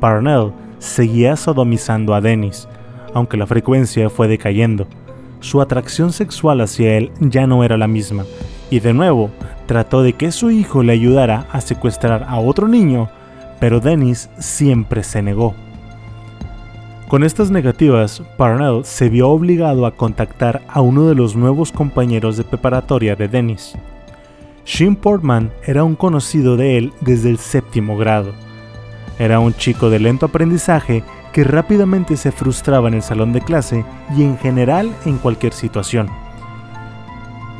Parnell 0.00 0.52
seguía 0.78 1.36
sodomizando 1.36 2.14
a 2.14 2.20
Dennis, 2.20 2.66
aunque 3.14 3.36
la 3.36 3.46
frecuencia 3.46 4.10
fue 4.10 4.26
decayendo. 4.28 4.86
Su 5.40 5.60
atracción 5.60 6.12
sexual 6.12 6.60
hacia 6.62 6.96
él 6.96 7.12
ya 7.20 7.46
no 7.46 7.62
era 7.62 7.76
la 7.76 7.86
misma, 7.86 8.24
y 8.70 8.80
de 8.80 8.94
nuevo 8.94 9.30
trató 9.66 10.02
de 10.02 10.14
que 10.14 10.32
su 10.32 10.50
hijo 10.50 10.82
le 10.82 10.92
ayudara 10.92 11.46
a 11.52 11.60
secuestrar 11.60 12.24
a 12.28 12.38
otro 12.38 12.68
niño 12.68 13.08
pero 13.62 13.78
Dennis 13.78 14.28
siempre 14.40 15.04
se 15.04 15.22
negó. 15.22 15.54
Con 17.06 17.22
estas 17.22 17.52
negativas, 17.52 18.20
Parnell 18.36 18.84
se 18.84 19.08
vio 19.08 19.28
obligado 19.28 19.86
a 19.86 19.94
contactar 19.94 20.62
a 20.66 20.80
uno 20.80 21.06
de 21.06 21.14
los 21.14 21.36
nuevos 21.36 21.70
compañeros 21.70 22.36
de 22.36 22.42
preparatoria 22.42 23.14
de 23.14 23.28
Dennis. 23.28 23.74
Shin 24.64 24.96
Portman 24.96 25.52
era 25.64 25.84
un 25.84 25.94
conocido 25.94 26.56
de 26.56 26.76
él 26.76 26.92
desde 27.02 27.30
el 27.30 27.38
séptimo 27.38 27.96
grado. 27.96 28.32
Era 29.20 29.38
un 29.38 29.54
chico 29.54 29.90
de 29.90 30.00
lento 30.00 30.26
aprendizaje 30.26 31.04
que 31.32 31.44
rápidamente 31.44 32.16
se 32.16 32.32
frustraba 32.32 32.88
en 32.88 32.94
el 32.94 33.02
salón 33.02 33.32
de 33.32 33.42
clase 33.42 33.84
y 34.16 34.24
en 34.24 34.38
general 34.38 34.92
en 35.04 35.18
cualquier 35.18 35.52
situación. 35.52 36.08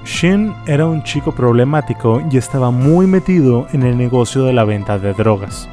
Shin 0.05 0.53
era 0.67 0.85
un 0.85 1.05
chico 1.05 1.31
problemático 1.31 2.21
y 2.29 2.39
estaba 2.39 2.73
muy 2.73 3.07
metido 3.07 3.69
en 3.73 3.85
el 3.85 3.97
negocio 3.97 4.43
de 4.43 4.53
la 4.53 4.65
venta 4.65 4.99
de 4.99 5.15
drogas. 5.15 5.69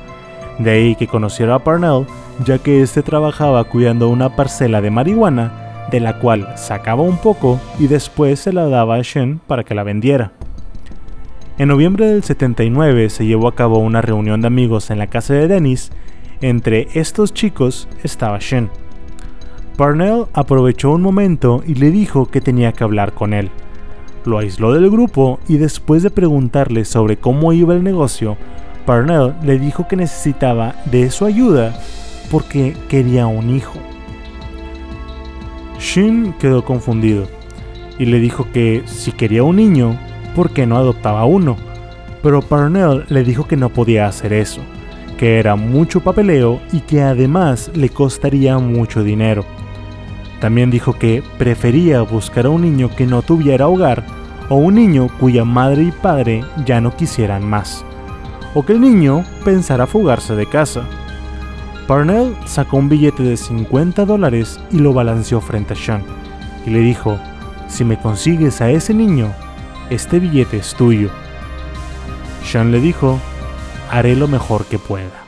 De 0.59 0.71
ahí 0.71 0.95
que 0.95 1.07
conociera 1.07 1.55
a 1.55 1.59
Parnell, 1.59 2.05
ya 2.45 2.59
que 2.59 2.81
éste 2.81 3.01
trabajaba 3.01 3.63
cuidando 3.63 4.09
una 4.09 4.35
parcela 4.35 4.81
de 4.81 4.91
marihuana, 4.91 5.87
de 5.89 5.99
la 5.99 6.19
cual 6.19 6.53
sacaba 6.55 7.01
un 7.01 7.17
poco 7.17 7.59
y 7.79 7.87
después 7.87 8.39
se 8.39 8.53
la 8.53 8.67
daba 8.67 8.95
a 8.95 9.01
Shen 9.01 9.39
para 9.47 9.63
que 9.63 9.73
la 9.73 9.83
vendiera. 9.83 10.33
En 11.57 11.69
noviembre 11.69 12.07
del 12.07 12.23
79 12.23 13.09
se 13.09 13.25
llevó 13.25 13.47
a 13.47 13.55
cabo 13.55 13.79
una 13.79 14.01
reunión 14.01 14.41
de 14.41 14.47
amigos 14.47 14.91
en 14.91 14.99
la 14.99 15.07
casa 15.07 15.33
de 15.33 15.47
Dennis. 15.47 15.91
Entre 16.41 16.87
estos 16.93 17.33
chicos 17.33 17.87
estaba 18.03 18.37
Shen. 18.39 18.69
Parnell 19.75 20.25
aprovechó 20.33 20.91
un 20.91 21.01
momento 21.01 21.63
y 21.65 21.75
le 21.75 21.89
dijo 21.89 22.27
que 22.27 22.41
tenía 22.41 22.73
que 22.73 22.83
hablar 22.83 23.13
con 23.13 23.33
él. 23.33 23.49
Lo 24.25 24.37
aisló 24.37 24.73
del 24.73 24.89
grupo 24.89 25.39
y 25.47 25.57
después 25.57 26.03
de 26.03 26.11
preguntarle 26.11 26.85
sobre 26.85 27.17
cómo 27.17 27.53
iba 27.53 27.73
el 27.73 27.83
negocio, 27.83 28.37
Parnell 28.85 29.33
le 29.43 29.59
dijo 29.59 29.87
que 29.87 29.95
necesitaba 29.95 30.75
de 30.85 31.09
su 31.11 31.25
ayuda 31.25 31.73
porque 32.31 32.75
quería 32.87 33.27
un 33.27 33.49
hijo. 33.49 33.79
Shin 35.79 36.33
quedó 36.33 36.63
confundido 36.63 37.27
y 37.97 38.05
le 38.05 38.19
dijo 38.19 38.47
que 38.53 38.83
si 38.85 39.11
quería 39.11 39.43
un 39.43 39.57
niño, 39.57 39.97
¿por 40.35 40.51
qué 40.51 40.65
no 40.65 40.77
adoptaba 40.77 41.25
uno? 41.25 41.57
Pero 42.21 42.41
Parnell 42.41 43.05
le 43.09 43.23
dijo 43.23 43.47
que 43.47 43.57
no 43.57 43.69
podía 43.69 44.07
hacer 44.07 44.33
eso, 44.33 44.61
que 45.17 45.39
era 45.39 45.55
mucho 45.55 46.01
papeleo 46.01 46.59
y 46.71 46.81
que 46.81 47.01
además 47.01 47.71
le 47.73 47.89
costaría 47.89 48.57
mucho 48.57 49.03
dinero. 49.03 49.45
También 50.41 50.71
dijo 50.71 50.97
que 50.97 51.23
prefería 51.37 52.01
buscar 52.01 52.45
a 52.45 52.49
un 52.49 52.61
niño 52.61 52.89
que 52.95 53.05
no 53.05 53.21
tuviera 53.21 53.67
hogar 53.67 54.03
o 54.49 54.55
un 54.55 54.75
niño 54.75 55.07
cuya 55.19 55.45
madre 55.45 55.83
y 55.83 55.91
padre 55.91 56.43
ya 56.65 56.81
no 56.81 56.95
quisieran 56.95 57.47
más 57.47 57.85
o 58.53 58.63
que 58.63 58.73
el 58.73 58.81
niño 58.81 59.23
pensara 59.43 59.87
fugarse 59.87 60.35
de 60.35 60.45
casa. 60.45 60.83
Parnell 61.87 62.35
sacó 62.45 62.77
un 62.77 62.89
billete 62.89 63.23
de 63.23 63.37
50 63.37 64.05
dólares 64.05 64.59
y 64.71 64.79
lo 64.79 64.93
balanceó 64.93 65.41
frente 65.41 65.73
a 65.73 65.75
Sean 65.75 66.03
y 66.65 66.69
le 66.69 66.79
dijo, 66.79 67.17
si 67.67 67.83
me 67.83 67.99
consigues 67.99 68.61
a 68.61 68.69
ese 68.69 68.93
niño, 68.93 69.31
este 69.89 70.19
billete 70.19 70.57
es 70.57 70.73
tuyo. 70.75 71.09
Sean 72.43 72.71
le 72.71 72.79
dijo, 72.79 73.19
haré 73.91 74.15
lo 74.15 74.27
mejor 74.27 74.65
que 74.65 74.79
pueda. 74.79 75.23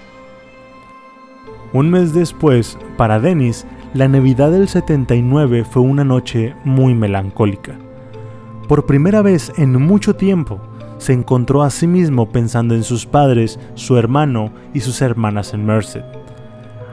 Un 1.74 1.90
mes 1.90 2.14
después, 2.14 2.78
para 2.98 3.20
Dennis, 3.20 3.66
la 3.94 4.08
Navidad 4.08 4.52
del 4.52 4.68
79 4.68 5.64
fue 5.64 5.82
una 5.82 6.04
noche 6.04 6.56
muy 6.64 6.94
melancólica. 6.94 7.78
Por 8.68 8.86
primera 8.86 9.22
vez 9.22 9.52
en 9.58 9.82
mucho 9.82 10.16
tiempo, 10.16 10.60
se 11.02 11.14
encontró 11.14 11.64
a 11.64 11.72
sí 11.72 11.88
mismo 11.88 12.30
pensando 12.30 12.76
en 12.76 12.84
sus 12.84 13.08
padres, 13.08 13.60
su 13.74 13.98
hermano 13.98 14.52
y 14.72 14.82
sus 14.82 15.02
hermanas 15.02 15.56
en 15.56 15.66
Merced. 15.66 16.04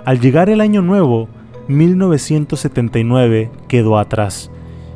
Al 0.07 0.19
llegar 0.19 0.49
el 0.49 0.63
año 0.63 0.81
nuevo, 0.81 1.29
1979 1.69 3.51
quedó 3.69 3.99
atrás, 3.99 4.51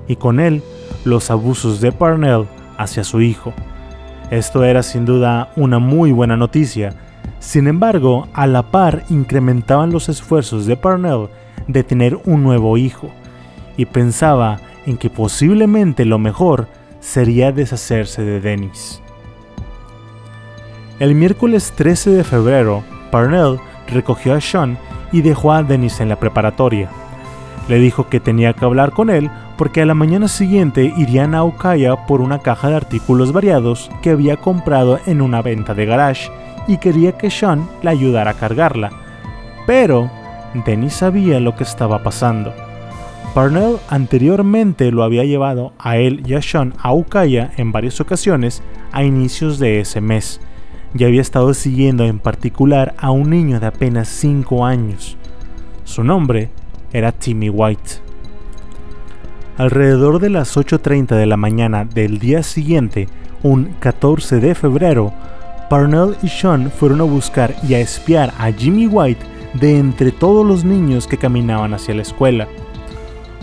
y 0.09 0.16
con 0.16 0.40
él 0.40 0.62
los 1.04 1.31
abusos 1.31 1.83
de 1.83 1.92
Parnell 1.92 2.47
hacia 2.78 3.04
su 3.04 3.21
hijo. 3.21 3.52
Esto 4.31 4.64
era 4.64 4.83
sin 4.83 5.04
duda 5.04 5.52
una 5.57 5.78
muy 5.78 6.11
buena 6.11 6.38
noticia, 6.38 6.95
sin 7.38 7.66
embargo, 7.66 8.28
a 8.33 8.47
la 8.47 8.62
par 8.71 9.04
incrementaban 9.11 9.92
los 9.92 10.09
esfuerzos 10.09 10.64
de 10.64 10.78
Parnell 10.78 11.28
de 11.69 11.85
tener 11.85 12.19
un 12.25 12.42
nuevo 12.42 12.78
hijo, 12.78 13.11
y 13.76 13.85
pensaba 13.85 14.59
en 14.87 14.97
que 14.97 15.11
posiblemente 15.11 16.07
lo 16.07 16.19
mejor 16.19 16.66
sería 17.02 17.52
deshacerse 17.52 18.23
de 18.23 18.40
Dennis. 18.40 19.02
El 20.99 21.14
miércoles 21.14 21.73
13 21.76 22.11
de 22.11 22.25
febrero, 22.25 22.82
Parnell 23.11 23.59
recogió 23.88 24.35
a 24.35 24.40
Sean 24.40 24.78
y 25.11 25.21
dejó 25.21 25.52
a 25.52 25.62
Dennis 25.62 26.00
en 26.00 26.09
la 26.09 26.16
preparatoria. 26.16 26.88
Le 27.68 27.78
dijo 27.78 28.09
que 28.09 28.21
tenía 28.21 28.54
que 28.54 28.64
hablar 28.64 28.92
con 28.92 29.11
él 29.11 29.30
porque 29.59 29.82
a 29.82 29.87
la 29.87 29.94
mañana 29.94 30.28
siguiente 30.28 30.92
irían 30.97 31.35
a 31.35 31.44
Ukiah 31.44 32.06
por 32.06 32.21
una 32.21 32.38
caja 32.38 32.68
de 32.68 32.76
artículos 32.76 33.32
variados 33.32 33.90
que 34.00 34.11
había 34.11 34.37
comprado 34.37 34.99
en 35.06 35.21
una 35.21 35.42
venta 35.42 35.75
de 35.75 35.87
garage 35.87 36.30
y 36.68 36.78
quería 36.78 37.18
que 37.18 37.30
Sean 37.30 37.68
le 37.82 37.90
ayudara 37.90 38.30
a 38.30 38.35
cargarla. 38.35 38.90
Pero 39.66 40.09
Dennis 40.64 40.94
sabía 40.94 41.40
lo 41.40 41.54
que 41.56 41.64
estaba 41.64 42.02
pasando. 42.02 42.54
Parnell 43.34 43.78
anteriormente 43.88 44.90
lo 44.92 45.02
había 45.02 45.24
llevado 45.24 45.72
a 45.78 45.96
él 45.96 46.22
y 46.26 46.34
a 46.34 46.42
Sean 46.42 46.74
a 46.78 46.92
Ukiah 46.92 47.52
en 47.56 47.72
varias 47.72 47.98
ocasiones 48.00 48.62
a 48.92 49.04
inicios 49.04 49.58
de 49.58 49.80
ese 49.80 50.02
mes 50.02 50.38
y 50.94 51.04
había 51.04 51.22
estado 51.22 51.54
siguiendo 51.54 52.04
en 52.04 52.18
particular 52.18 52.94
a 52.98 53.10
un 53.10 53.30
niño 53.30 53.58
de 53.58 53.66
apenas 53.66 54.08
5 54.08 54.66
años. 54.66 55.16
Su 55.84 56.04
nombre 56.04 56.50
era 56.92 57.12
Timmy 57.12 57.48
White. 57.48 58.02
Alrededor 59.56 60.18
de 60.18 60.28
las 60.28 60.56
8.30 60.56 61.16
de 61.16 61.26
la 61.26 61.38
mañana 61.38 61.86
del 61.86 62.18
día 62.18 62.42
siguiente, 62.42 63.08
un 63.42 63.74
14 63.80 64.40
de 64.40 64.54
febrero, 64.54 65.12
Parnell 65.70 66.16
y 66.22 66.28
Sean 66.28 66.70
fueron 66.70 67.00
a 67.00 67.04
buscar 67.04 67.54
y 67.66 67.74
a 67.74 67.80
espiar 67.80 68.34
a 68.38 68.52
Jimmy 68.52 68.86
White 68.86 69.24
de 69.54 69.78
entre 69.78 70.12
todos 70.12 70.46
los 70.46 70.64
niños 70.64 71.06
que 71.06 71.16
caminaban 71.16 71.72
hacia 71.72 71.94
la 71.94 72.02
escuela. 72.02 72.46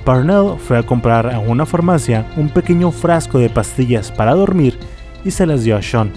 Parnell 0.10 0.58
fue 0.58 0.75
a 0.75 0.82
comprar 0.82 1.32
a 1.32 1.38
una 1.38 1.68
farmacia 1.68 2.25
un 2.36 2.50
pequeño 2.50 2.89
frasco 2.89 3.38
de 3.38 3.48
pastillas 3.48 4.12
para 4.12 4.34
dormir 4.34 4.75
y 5.24 5.30
se 5.30 5.46
las 5.46 5.63
dio 5.63 5.78
a 5.78 5.84
Sean. 5.84 6.12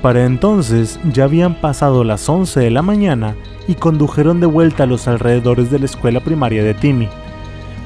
Para 0.00 0.24
entonces 0.24 0.98
ya 1.12 1.24
habían 1.24 1.56
pasado 1.56 2.02
las 2.02 2.26
11 2.26 2.60
de 2.60 2.70
la 2.70 2.80
mañana 2.80 3.34
y 3.68 3.74
condujeron 3.74 4.40
de 4.40 4.46
vuelta 4.46 4.84
a 4.84 4.86
los 4.86 5.06
alrededores 5.06 5.70
de 5.70 5.80
la 5.80 5.84
escuela 5.84 6.20
primaria 6.20 6.64
de 6.64 6.72
Timmy. 6.72 7.10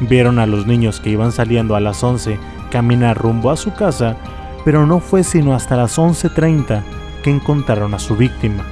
Vieron 0.02 0.38
a 0.38 0.46
los 0.46 0.68
niños 0.68 1.00
que 1.00 1.10
iban 1.10 1.32
saliendo 1.32 1.74
a 1.74 1.80
las 1.80 2.04
11 2.04 2.38
caminar 2.70 3.18
rumbo 3.18 3.50
a 3.50 3.56
su 3.56 3.74
casa, 3.74 4.16
pero 4.64 4.86
no 4.86 5.00
fue 5.00 5.24
sino 5.24 5.52
hasta 5.52 5.74
las 5.74 5.98
11.30 5.98 6.84
que 7.24 7.30
encontraron 7.30 7.92
a 7.92 7.98
su 7.98 8.14
víctima. 8.14 8.64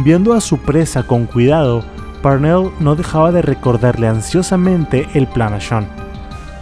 Viendo 0.00 0.34
a 0.34 0.42
su 0.42 0.58
presa 0.58 1.04
con 1.04 1.24
cuidado, 1.24 1.82
Parnell 2.22 2.70
no 2.78 2.94
dejaba 2.94 3.32
de 3.32 3.42
recordarle 3.42 4.06
ansiosamente 4.06 5.08
el 5.14 5.26
plan 5.26 5.54
a 5.54 5.60
Sean. 5.60 5.88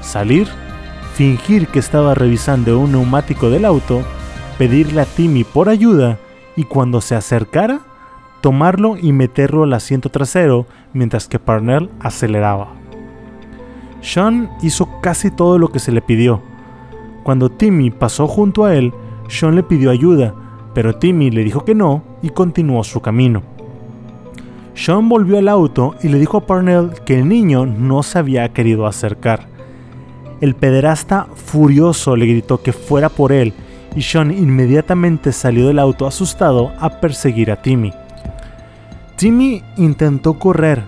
Salir, 0.00 0.48
fingir 1.14 1.68
que 1.68 1.78
estaba 1.78 2.14
revisando 2.14 2.78
un 2.78 2.92
neumático 2.92 3.50
del 3.50 3.66
auto, 3.66 4.02
pedirle 4.58 5.02
a 5.02 5.04
Timmy 5.04 5.44
por 5.44 5.68
ayuda 5.68 6.18
y 6.56 6.64
cuando 6.64 7.02
se 7.02 7.14
acercara, 7.14 7.80
tomarlo 8.40 8.96
y 8.96 9.12
meterlo 9.12 9.64
al 9.64 9.74
asiento 9.74 10.08
trasero 10.08 10.66
mientras 10.94 11.28
que 11.28 11.38
Parnell 11.38 11.90
aceleraba. 12.00 12.68
Sean 14.00 14.50
hizo 14.62 14.88
casi 15.02 15.30
todo 15.30 15.58
lo 15.58 15.68
que 15.68 15.78
se 15.78 15.92
le 15.92 16.00
pidió. 16.00 16.40
Cuando 17.22 17.50
Timmy 17.50 17.90
pasó 17.90 18.26
junto 18.26 18.64
a 18.64 18.74
él, 18.74 18.94
Sean 19.28 19.54
le 19.54 19.62
pidió 19.62 19.90
ayuda, 19.90 20.34
pero 20.74 20.96
Timmy 20.96 21.30
le 21.30 21.44
dijo 21.44 21.66
que 21.66 21.74
no 21.74 22.02
y 22.22 22.30
continuó 22.30 22.82
su 22.82 23.00
camino. 23.00 23.42
Sean 24.74 25.08
volvió 25.08 25.38
al 25.38 25.48
auto 25.48 25.94
y 26.02 26.08
le 26.08 26.18
dijo 26.18 26.38
a 26.38 26.46
Parnell 26.46 26.90
que 27.04 27.18
el 27.18 27.28
niño 27.28 27.66
no 27.66 28.02
se 28.02 28.18
había 28.18 28.48
querido 28.50 28.86
acercar. 28.86 29.46
El 30.40 30.54
pederasta 30.54 31.26
furioso 31.34 32.16
le 32.16 32.26
gritó 32.26 32.62
que 32.62 32.72
fuera 32.72 33.08
por 33.08 33.32
él 33.32 33.52
y 33.94 34.02
Sean 34.02 34.30
inmediatamente 34.30 35.32
salió 35.32 35.66
del 35.66 35.78
auto 35.78 36.06
asustado 36.06 36.72
a 36.78 37.00
perseguir 37.00 37.50
a 37.50 37.60
Timmy. 37.60 37.92
Timmy 39.16 39.62
intentó 39.76 40.38
correr, 40.38 40.84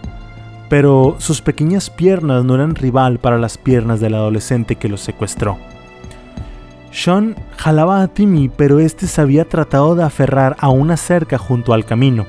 pero 0.69 1.17
sus 1.19 1.43
pequeñas 1.43 1.91
piernas 1.91 2.45
no 2.45 2.55
eran 2.55 2.75
rival 2.75 3.19
para 3.19 3.37
las 3.37 3.59
piernas 3.59 4.01
del 4.01 4.15
adolescente 4.15 4.77
que 4.77 4.89
lo 4.89 4.97
secuestró. 4.97 5.59
Sean 6.91 7.37
jalaba 7.57 8.03
a 8.03 8.09
Timmy, 8.09 8.49
pero 8.49 8.79
este 8.79 9.07
se 9.07 9.21
había 9.21 9.47
tratado 9.47 9.95
de 9.95 10.05
aferrar 10.05 10.57
a 10.61 10.69
una 10.69 10.97
cerca 10.97 11.37
junto 11.37 11.73
al 11.75 11.85
camino. 11.85 12.25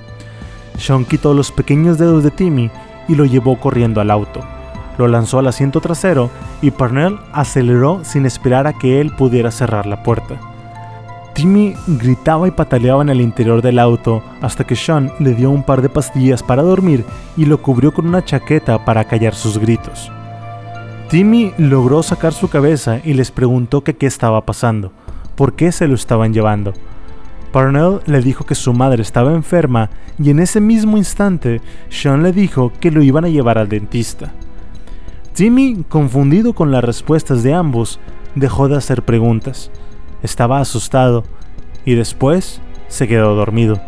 Sean 0.78 1.06
quitó 1.06 1.34
los 1.34 1.52
pequeños 1.52 1.98
dedos 1.98 2.24
de 2.24 2.32
Timmy 2.32 2.70
y 3.08 3.16
lo 3.16 3.26
llevó 3.26 3.60
corriendo 3.60 4.02
al 4.02 4.12
auto. 4.12 4.42
Lo 4.98 5.08
lanzó 5.08 5.40
al 5.40 5.48
asiento 5.48 5.82
trasero 5.82 6.30
y 6.62 6.72
Parnell 6.72 7.20
aceleró 7.32 8.02
sin 8.04 8.26
esperar 8.26 8.68
a 8.68 8.74
que 8.74 9.02
él 9.02 9.12
pudiera 9.16 9.52
cerrar 9.52 9.86
la 9.86 10.04
puerta. 10.04 10.40
Timmy 11.34 11.74
gritaba 11.88 12.48
y 12.48 12.52
pataleaba 12.52 13.02
en 13.02 13.10
el 13.10 13.20
interior 13.20 13.62
del 13.64 13.80
auto 13.80 14.24
hasta 14.42 14.66
que 14.66 14.76
Sean 14.76 15.12
le 15.20 15.34
dio 15.34 15.50
un 15.50 15.64
par 15.64 15.82
de 15.82 15.90
pastillas 15.90 16.44
para 16.44 16.62
dormir 16.62 17.04
y 17.36 17.46
lo 17.46 17.60
cubrió 17.60 17.92
con 17.92 18.08
una 18.08 18.24
chaqueta 18.24 18.86
para 18.86 19.06
callar 19.06 19.34
sus 19.34 19.58
gritos. 19.58 20.12
Timmy 21.10 21.54
logró 21.58 22.04
sacar 22.04 22.34
su 22.34 22.50
cabeza 22.50 23.00
y 23.04 23.14
les 23.14 23.32
preguntó 23.32 23.84
que 23.84 23.96
qué 23.96 24.06
estaba 24.06 24.46
pasando, 24.46 24.92
por 25.36 25.54
qué 25.54 25.72
se 25.72 25.88
lo 25.88 25.96
estaban 25.96 26.34
llevando. 26.34 26.74
Parnell 27.54 28.00
le 28.08 28.20
dijo 28.22 28.48
que 28.48 28.56
su 28.56 28.74
madre 28.74 29.04
estaba 29.04 29.32
enferma 29.32 29.92
y 30.18 30.32
en 30.32 30.40
ese 30.40 30.60
mismo 30.60 30.98
instante 30.98 31.62
Sean 31.88 32.24
le 32.24 32.34
dijo 32.34 32.74
que 32.80 32.90
lo 32.90 33.04
iban 33.04 33.26
a 33.26 33.30
llevar 33.30 33.60
al 33.60 33.70
dentista. 33.70 34.34
Timmy, 35.34 35.86
confundido 35.88 36.54
con 36.54 36.72
las 36.72 36.84
respuestas 36.84 37.44
de 37.44 37.54
ambos, 37.54 38.00
dejó 38.34 38.68
de 38.68 38.78
hacer 38.78 39.04
preguntas. 39.04 39.70
Estaba 40.24 40.60
asustado 40.60 41.26
y 41.86 41.94
después 41.94 42.60
se 42.88 43.08
quedó 43.08 43.36
dormido. 43.36 43.80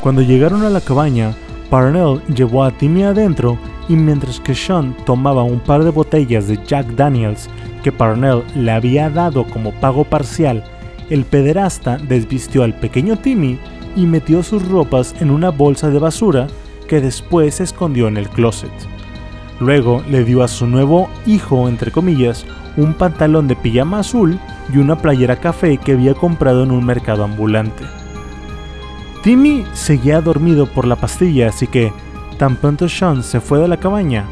Cuando 0.00 0.22
llegaron 0.22 0.64
a 0.64 0.70
la 0.70 0.80
cabaña, 0.80 1.36
Parnell 1.68 2.22
llevó 2.34 2.64
a 2.64 2.70
Timmy 2.70 3.02
adentro 3.02 3.58
y 3.86 3.96
mientras 3.96 4.40
que 4.40 4.54
Sean 4.54 4.96
tomaba 5.04 5.42
un 5.42 5.60
par 5.60 5.84
de 5.84 5.90
botellas 5.90 6.48
de 6.48 6.58
Jack 6.64 6.86
Daniels 6.94 7.50
que 7.82 7.92
Parnell 7.92 8.44
le 8.54 8.72
había 8.72 9.10
dado 9.10 9.44
como 9.44 9.72
pago 9.72 10.04
parcial, 10.04 10.64
el 11.10 11.24
pederasta 11.24 11.98
desvistió 11.98 12.62
al 12.62 12.74
pequeño 12.74 13.18
Timmy 13.18 13.58
y 13.96 14.06
metió 14.06 14.42
sus 14.42 14.66
ropas 14.66 15.14
en 15.20 15.30
una 15.30 15.50
bolsa 15.50 15.90
de 15.90 15.98
basura 15.98 16.46
que 16.88 17.00
después 17.00 17.60
escondió 17.60 18.08
en 18.08 18.16
el 18.16 18.28
closet. 18.28 18.70
Luego 19.60 20.02
le 20.08 20.24
dio 20.24 20.42
a 20.42 20.48
su 20.48 20.66
nuevo 20.66 21.10
hijo, 21.26 21.68
entre 21.68 21.90
comillas, 21.90 22.46
un 22.76 22.94
pantalón 22.94 23.46
de 23.46 23.56
pijama 23.56 23.98
azul 23.98 24.38
y 24.72 24.78
una 24.78 24.96
playera 24.96 25.36
café 25.36 25.76
que 25.76 25.92
había 25.92 26.14
comprado 26.14 26.62
en 26.62 26.70
un 26.70 26.84
mercado 26.84 27.24
ambulante. 27.24 27.84
Timmy 29.22 29.66
seguía 29.74 30.22
dormido 30.22 30.66
por 30.66 30.86
la 30.86 30.96
pastilla, 30.96 31.48
así 31.48 31.66
que, 31.66 31.92
tan 32.38 32.56
pronto 32.56 32.88
Sean 32.88 33.22
se 33.22 33.40
fue 33.40 33.58
de 33.58 33.68
la 33.68 33.76
cabaña, 33.76 34.24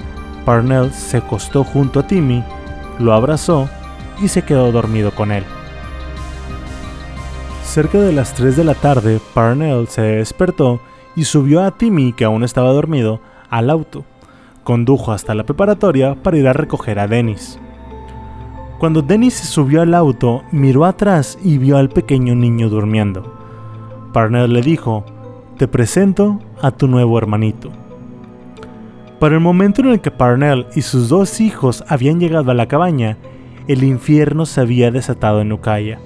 Parnell 0.46 0.92
se 0.92 1.18
acostó 1.18 1.62
junto 1.62 2.00
a 2.00 2.06
Timmy, 2.06 2.42
lo 2.98 3.12
abrazó 3.12 3.68
y 4.22 4.28
se 4.28 4.42
quedó 4.42 4.72
dormido 4.72 5.10
con 5.10 5.30
él. 5.30 5.44
Cerca 7.78 8.00
de 8.00 8.12
las 8.12 8.34
3 8.34 8.56
de 8.56 8.64
la 8.64 8.74
tarde, 8.74 9.20
Parnell 9.34 9.86
se 9.86 10.02
despertó 10.02 10.80
y 11.14 11.22
subió 11.22 11.62
a 11.62 11.78
Timmy, 11.78 12.12
que 12.12 12.24
aún 12.24 12.42
estaba 12.42 12.72
dormido, 12.72 13.20
al 13.50 13.70
auto. 13.70 14.04
Condujo 14.64 15.12
hasta 15.12 15.32
la 15.32 15.44
preparatoria 15.44 16.16
para 16.16 16.36
ir 16.36 16.48
a 16.48 16.52
recoger 16.52 16.98
a 16.98 17.06
Dennis. 17.06 17.60
Cuando 18.80 19.00
Dennis 19.00 19.34
se 19.34 19.46
subió 19.46 19.80
al 19.82 19.94
auto, 19.94 20.42
miró 20.50 20.86
atrás 20.86 21.38
y 21.40 21.58
vio 21.58 21.76
al 21.76 21.88
pequeño 21.88 22.34
niño 22.34 22.68
durmiendo. 22.68 23.32
Parnell 24.12 24.52
le 24.52 24.62
dijo, 24.62 25.04
te 25.56 25.68
presento 25.68 26.40
a 26.60 26.72
tu 26.72 26.88
nuevo 26.88 27.16
hermanito. 27.16 27.70
Para 29.20 29.36
el 29.36 29.40
momento 29.40 29.82
en 29.82 29.90
el 29.90 30.00
que 30.00 30.10
Parnell 30.10 30.66
y 30.74 30.82
sus 30.82 31.08
dos 31.08 31.40
hijos 31.40 31.84
habían 31.86 32.18
llegado 32.18 32.50
a 32.50 32.54
la 32.54 32.66
cabaña, 32.66 33.18
el 33.68 33.84
infierno 33.84 34.46
se 34.46 34.62
había 34.62 34.90
desatado 34.90 35.42
en 35.42 35.52
Ucaya. 35.52 36.00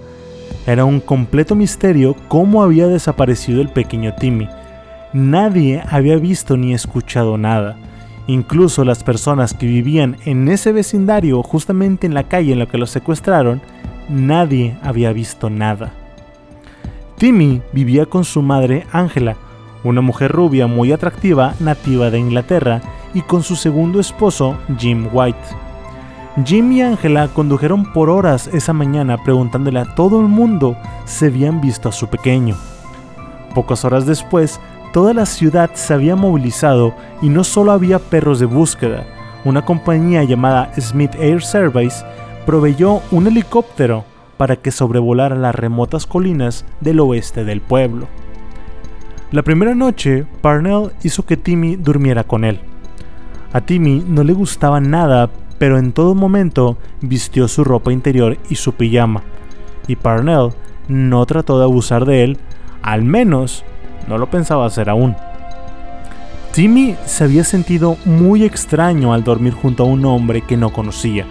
Era 0.67 0.85
un 0.85 1.01
completo 1.01 1.55
misterio 1.55 2.15
cómo 2.29 2.63
había 2.63 2.87
desaparecido 2.87 3.61
el 3.61 3.69
pequeño 3.69 4.15
Timmy. 4.15 4.49
Nadie 5.13 5.83
había 5.89 6.17
visto 6.17 6.57
ni 6.57 6.73
escuchado 6.73 7.37
nada. 7.37 7.77
Incluso 8.29 8.85
las 8.85 9.03
personas 9.03 9.55
que 9.55 9.67
vivían 9.67 10.17
en 10.25 10.49
ese 10.49 10.71
vecindario, 10.71 11.43
justamente 11.43 12.07
en 12.07 12.15
la 12.15 12.25
calle 12.25 12.53
en 12.53 12.61
la 12.61 12.67
que 12.67 12.79
lo 12.79 12.87
secuestraron, 12.87 13.61
nadie 14.09 14.77
había 14.83 15.13
visto 15.13 15.51
nada. 15.51 15.93
Timmy 17.19 17.61
vivía 17.73 18.07
con 18.07 18.25
su 18.25 18.41
madre 18.43 18.87
Angela, 18.93 19.37
una 19.83 20.01
mujer 20.01 20.31
rubia 20.31 20.69
muy 20.69 20.93
atractiva 20.93 21.55
nativa 21.59 22.11
de 22.11 22.21
Inglaterra, 22.21 22.81
y 23.15 23.23
con 23.23 23.43
su 23.43 23.57
segundo 23.57 24.01
esposo 24.01 24.57
Jim 24.79 25.09
White. 25.13 25.62
Jim 26.47 26.73
y 26.73 26.81
Angela 26.81 27.29
condujeron 27.29 27.93
por 27.93 28.09
horas 28.09 28.49
esa 28.55 28.73
mañana 28.73 29.19
preguntándole 29.19 29.81
a 29.81 29.95
todo 29.95 30.21
el 30.21 30.29
mundo 30.29 30.77
si 31.05 31.27
habían 31.27 31.61
visto 31.61 31.91
a 31.91 31.93
su 31.93 32.09
pequeño. 32.09 32.57
Pocas 33.55 33.85
horas 33.85 34.07
después, 34.07 34.59
toda 34.95 35.13
la 35.13 35.27
ciudad 35.27 35.71
se 35.75 35.93
había 35.93 36.17
movilizado 36.17 36.95
y 37.21 37.29
no 37.29 37.45
solo 37.45 37.73
había 37.73 37.99
perros 37.99 38.39
de 38.39 38.47
búsqueda, 38.47 39.05
una 39.45 39.65
compañía 39.65 40.25
llamada 40.25 40.73
Smith 40.81 41.15
Air 41.19 41.43
Service 41.43 42.03
proveyó 42.47 43.03
un 43.11 43.27
helicóptero 43.27 44.05
para 44.39 44.57
que 44.57 44.71
sobrevolara 44.71 45.37
las 45.37 45.55
remotas 45.55 46.07
colinas 46.07 46.65
del 46.81 47.01
oeste 47.01 47.45
del 47.45 47.61
pueblo. 47.61 48.07
La 49.33 49.43
primera 49.43 49.75
noche, 49.75 50.27
Parnell 50.41 50.93
hizo 51.03 51.27
que 51.27 51.37
Timmy 51.37 51.77
durmiera 51.77 52.25
con 52.25 52.45
él. 52.45 52.61
A 53.53 53.61
Timmy 53.61 54.03
no 54.07 54.25
le 54.25 54.33
gustaba 54.33 54.81
nada, 54.81 55.29
pero 55.63 55.79
en 55.79 55.93
todo 55.93 56.17
momento 56.17 56.77
vistió 57.03 57.47
su 57.47 57.63
ropa 57.63 57.93
interior 57.93 58.37
y 58.51 58.57
su 58.57 58.73
pijama, 58.73 59.23
y 59.87 59.95
Parnell 59.95 60.49
no 60.89 61.25
trató 61.25 61.57
de 61.57 61.63
abusar 61.63 62.05
de 62.05 62.25
él, 62.25 62.39
al 62.83 63.03
menos 63.03 63.65
no 64.09 64.19
lo 64.19 64.29
pensaba 64.29 64.67
hacer 64.67 64.91
aún. 64.91 65.15
Timmy 66.51 66.97
se 67.05 67.23
había 67.23 67.45
sentido 67.45 67.97
muy 68.05 68.43
extraño 68.43 69.15
al 69.15 69.23
dormir 69.23 69.53
junto 69.53 69.85
a 69.85 69.87
un 69.87 70.05
hombre 70.05 70.41
que 70.41 70.57
no 70.57 70.73
conocía, 70.73 71.27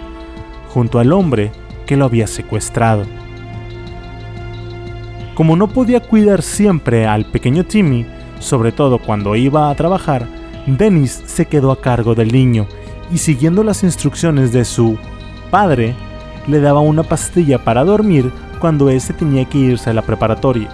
junto 0.69 0.99
al 0.99 1.11
hombre 1.11 1.51
que 1.85 1.97
lo 1.97 2.05
había 2.05 2.25
secuestrado. 2.25 3.03
Como 5.35 5.57
no 5.57 5.67
podía 5.67 5.99
cuidar 5.99 6.41
siempre 6.41 7.05
al 7.05 7.25
pequeño 7.25 7.65
Timmy, 7.65 8.05
sobre 8.39 8.71
todo 8.71 8.97
cuando 8.97 9.35
iba 9.35 9.69
a 9.69 9.75
trabajar, 9.75 10.25
Dennis 10.67 11.21
se 11.25 11.47
quedó 11.47 11.69
a 11.73 11.81
cargo 11.81 12.15
del 12.15 12.31
niño 12.31 12.65
y 13.11 13.17
siguiendo 13.17 13.63
las 13.63 13.83
instrucciones 13.83 14.51
de 14.51 14.65
su 14.65 14.97
padre, 15.49 15.95
le 16.47 16.59
daba 16.59 16.79
una 16.79 17.03
pastilla 17.03 17.63
para 17.63 17.83
dormir 17.83 18.31
cuando 18.59 18.89
éste 18.89 19.13
tenía 19.13 19.45
que 19.45 19.57
irse 19.57 19.89
a 19.89 19.93
la 19.93 20.01
preparatoria. 20.01 20.69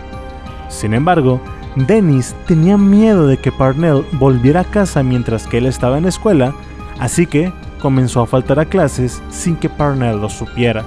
Sin 0.70 0.94
embargo, 0.94 1.42
Dennis 1.76 2.36
tenía 2.48 2.78
miedo 2.78 3.28
de 3.28 3.38
que 3.38 3.52
Parnell 3.52 4.04
volviera 4.14 4.62
a 4.62 4.66
casa 4.66 5.04
mientras 5.04 5.48
que 5.48 5.60
él 5.60 5.66
estaba 5.66 5.98
en 5.98 6.04
la 6.04 6.10
escuela, 6.10 6.54
así 7.00 7.26
que 7.26 7.52
comenzó 7.82 8.22
a 8.22 8.28
faltar 8.28 8.60
a 8.60 8.66
clases 8.66 9.22
sin 9.30 9.56
que 9.56 9.70
Parnell 9.70 10.20
lo 10.20 10.30
supiera. 10.30 10.84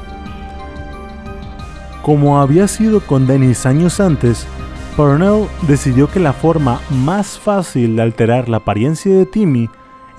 Como 2.02 2.40
había 2.40 2.66
sido 2.66 3.00
con 3.00 3.26
Dennis 3.26 3.66
años 3.66 4.00
antes, 4.00 4.46
Parnell 4.96 5.46
decidió 5.68 6.08
que 6.10 6.18
la 6.18 6.32
forma 6.32 6.80
más 6.90 7.38
fácil 7.38 7.96
de 7.96 8.02
alterar 8.02 8.48
la 8.48 8.58
apariencia 8.58 9.14
de 9.14 9.26
Timmy 9.26 9.70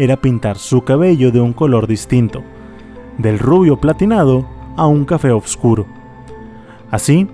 era 0.03 0.17
pintar 0.17 0.57
su 0.57 0.81
cabello 0.81 1.31
de 1.31 1.39
un 1.39 1.53
color 1.53 1.85
distinto, 1.85 2.41
del 3.19 3.37
rubio 3.37 3.79
platinado 3.79 4.47
a 4.75 4.87
un 4.87 5.05
café 5.05 5.31
oscuro. 5.31 5.85
Así, 6.89 7.27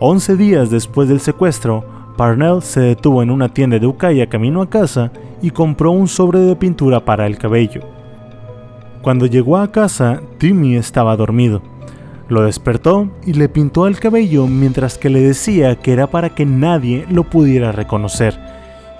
11 0.00 0.36
días 0.36 0.70
después 0.70 1.08
del 1.08 1.20
secuestro, 1.20 1.82
Parnell 2.18 2.60
se 2.60 2.80
detuvo 2.80 3.22
en 3.22 3.30
una 3.30 3.48
tienda 3.48 3.78
de 3.78 3.86
Ukiah 3.86 4.28
camino 4.28 4.60
a 4.60 4.68
casa 4.68 5.10
y 5.40 5.50
compró 5.50 5.92
un 5.92 6.08
sobre 6.08 6.40
de 6.40 6.56
pintura 6.56 7.02
para 7.06 7.26
el 7.26 7.38
cabello. 7.38 7.80
Cuando 9.00 9.24
llegó 9.24 9.56
a 9.56 9.72
casa, 9.72 10.20
Timmy 10.36 10.76
estaba 10.76 11.16
dormido. 11.16 11.62
Lo 12.28 12.42
despertó 12.42 13.08
y 13.24 13.32
le 13.32 13.48
pintó 13.48 13.86
el 13.86 13.98
cabello 13.98 14.46
mientras 14.46 14.98
que 14.98 15.08
le 15.08 15.22
decía 15.22 15.76
que 15.76 15.94
era 15.94 16.06
para 16.08 16.34
que 16.34 16.44
nadie 16.44 17.06
lo 17.10 17.24
pudiera 17.24 17.72
reconocer 17.72 18.38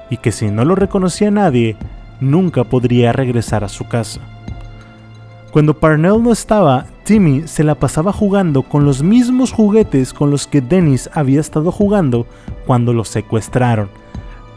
y 0.08 0.16
que 0.16 0.32
si 0.32 0.50
no 0.50 0.64
lo 0.64 0.74
reconocía 0.74 1.30
nadie, 1.30 1.76
nunca 2.20 2.64
podría 2.64 3.12
regresar 3.12 3.64
a 3.64 3.68
su 3.68 3.88
casa. 3.88 4.20
Cuando 5.50 5.78
Parnell 5.78 6.22
no 6.22 6.30
estaba, 6.30 6.86
Timmy 7.04 7.48
se 7.48 7.64
la 7.64 7.74
pasaba 7.74 8.12
jugando 8.12 8.62
con 8.62 8.84
los 8.84 9.02
mismos 9.02 9.50
juguetes 9.50 10.12
con 10.12 10.30
los 10.30 10.46
que 10.46 10.60
Dennis 10.60 11.10
había 11.12 11.40
estado 11.40 11.72
jugando 11.72 12.26
cuando 12.66 12.92
lo 12.92 13.04
secuestraron. 13.04 13.88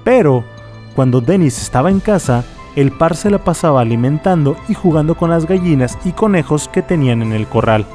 Pero, 0.04 0.44
cuando 0.96 1.20
Dennis 1.20 1.60
estaba 1.60 1.90
en 1.90 2.00
casa, 2.00 2.44
el 2.76 2.92
par 2.92 3.16
se 3.16 3.32
la 3.32 3.44
pasaba 3.44 3.82
alimentando 3.82 4.56
y 4.68 4.76
jugando 4.76 5.16
con 5.16 5.32
las 5.32 5.48
gallinas 5.48 5.98
y 6.06 6.12
conejos 6.12 6.68
que 6.68 6.84
tenían 6.84 7.24
en 7.24 7.32
el 7.32 7.48
corral. 7.48 7.86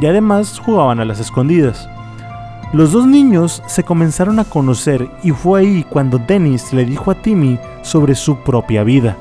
Y 0.00 0.06
además 0.06 0.58
jugaban 0.58 1.00
a 1.00 1.04
las 1.04 1.20
escondidas. 1.20 1.88
Los 2.72 2.92
dos 2.92 3.06
niños 3.06 3.62
se 3.66 3.84
comenzaron 3.84 4.38
a 4.38 4.44
conocer 4.44 5.10
y 5.22 5.30
fue 5.30 5.60
ahí 5.60 5.84
cuando 5.88 6.18
Dennis 6.18 6.72
le 6.72 6.84
dijo 6.84 7.10
a 7.10 7.14
Timmy 7.14 7.58
sobre 7.82 8.14
su 8.14 8.36
propia 8.38 8.82
vida 8.82 9.16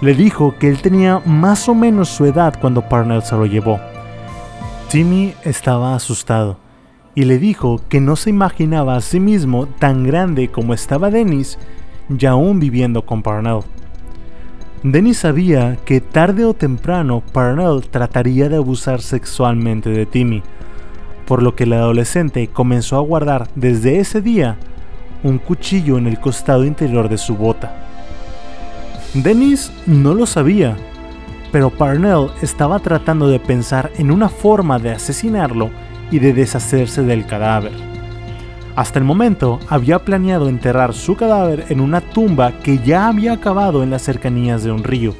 le 0.00 0.14
dijo 0.14 0.54
que 0.58 0.68
él 0.68 0.80
tenía 0.80 1.20
más 1.26 1.68
o 1.68 1.74
menos 1.74 2.08
su 2.08 2.24
edad 2.24 2.54
cuando 2.60 2.88
Parnell 2.88 3.22
se 3.22 3.36
lo 3.36 3.44
llevó. 3.44 3.78
Timmy 4.88 5.34
estaba 5.44 5.94
asustado 5.94 6.56
y 7.14 7.24
le 7.24 7.38
dijo 7.38 7.80
que 7.88 8.00
no 8.00 8.16
se 8.16 8.30
imaginaba 8.30 8.96
a 8.96 9.00
sí 9.00 9.20
mismo 9.20 9.66
tan 9.66 10.04
grande 10.04 10.48
como 10.48 10.72
estaba 10.72 11.10
Dennis 11.10 11.58
y 12.08 12.26
aún 12.26 12.60
viviendo 12.60 13.04
con 13.04 13.22
Parnell. 13.22 13.60
Dennis 14.82 15.18
sabía 15.18 15.76
que 15.84 16.00
tarde 16.00 16.46
o 16.46 16.54
temprano 16.54 17.22
Parnell 17.32 17.86
trataría 17.90 18.48
de 18.48 18.56
abusar 18.56 19.02
sexualmente 19.02 19.90
de 19.90 20.06
Timmy, 20.06 20.42
por 21.30 21.44
lo 21.44 21.54
que 21.54 21.62
el 21.62 21.74
adolescente 21.74 22.48
comenzó 22.48 22.96
a 22.96 23.02
guardar 23.02 23.46
desde 23.54 24.00
ese 24.00 24.20
día 24.20 24.56
un 25.22 25.38
cuchillo 25.38 25.96
en 25.96 26.08
el 26.08 26.18
costado 26.18 26.64
interior 26.64 27.08
de 27.08 27.18
su 27.18 27.36
bota. 27.36 27.72
Dennis 29.14 29.70
no 29.86 30.12
lo 30.12 30.26
sabía, 30.26 30.76
pero 31.52 31.70
Parnell 31.70 32.30
estaba 32.42 32.80
tratando 32.80 33.28
de 33.28 33.38
pensar 33.38 33.92
en 33.96 34.10
una 34.10 34.28
forma 34.28 34.80
de 34.80 34.90
asesinarlo 34.90 35.70
y 36.10 36.18
de 36.18 36.32
deshacerse 36.32 37.04
del 37.04 37.24
cadáver. 37.24 37.74
Hasta 38.74 38.98
el 38.98 39.04
momento 39.04 39.60
había 39.68 40.00
planeado 40.00 40.48
enterrar 40.48 40.94
su 40.94 41.14
cadáver 41.14 41.66
en 41.68 41.80
una 41.80 42.00
tumba 42.00 42.58
que 42.58 42.78
ya 42.78 43.06
había 43.06 43.34
acabado 43.34 43.84
en 43.84 43.90
las 43.90 44.02
cercanías 44.02 44.64
de 44.64 44.72
un 44.72 44.82
río. 44.82 45.14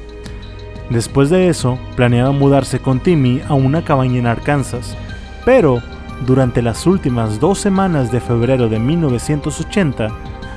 Después 0.89 1.29
de 1.29 1.47
eso, 1.47 1.79
planeaba 1.95 2.33
mudarse 2.33 2.79
con 2.79 2.99
Timmy 2.99 3.41
a 3.47 3.53
una 3.53 3.81
cabaña 3.85 4.19
en 4.19 4.27
Arkansas, 4.27 4.97
pero 5.45 5.81
durante 6.25 6.61
las 6.61 6.85
últimas 6.85 7.39
dos 7.39 7.59
semanas 7.59 8.11
de 8.11 8.21
febrero 8.21 8.69
de 8.69 8.79
1980 8.79 10.09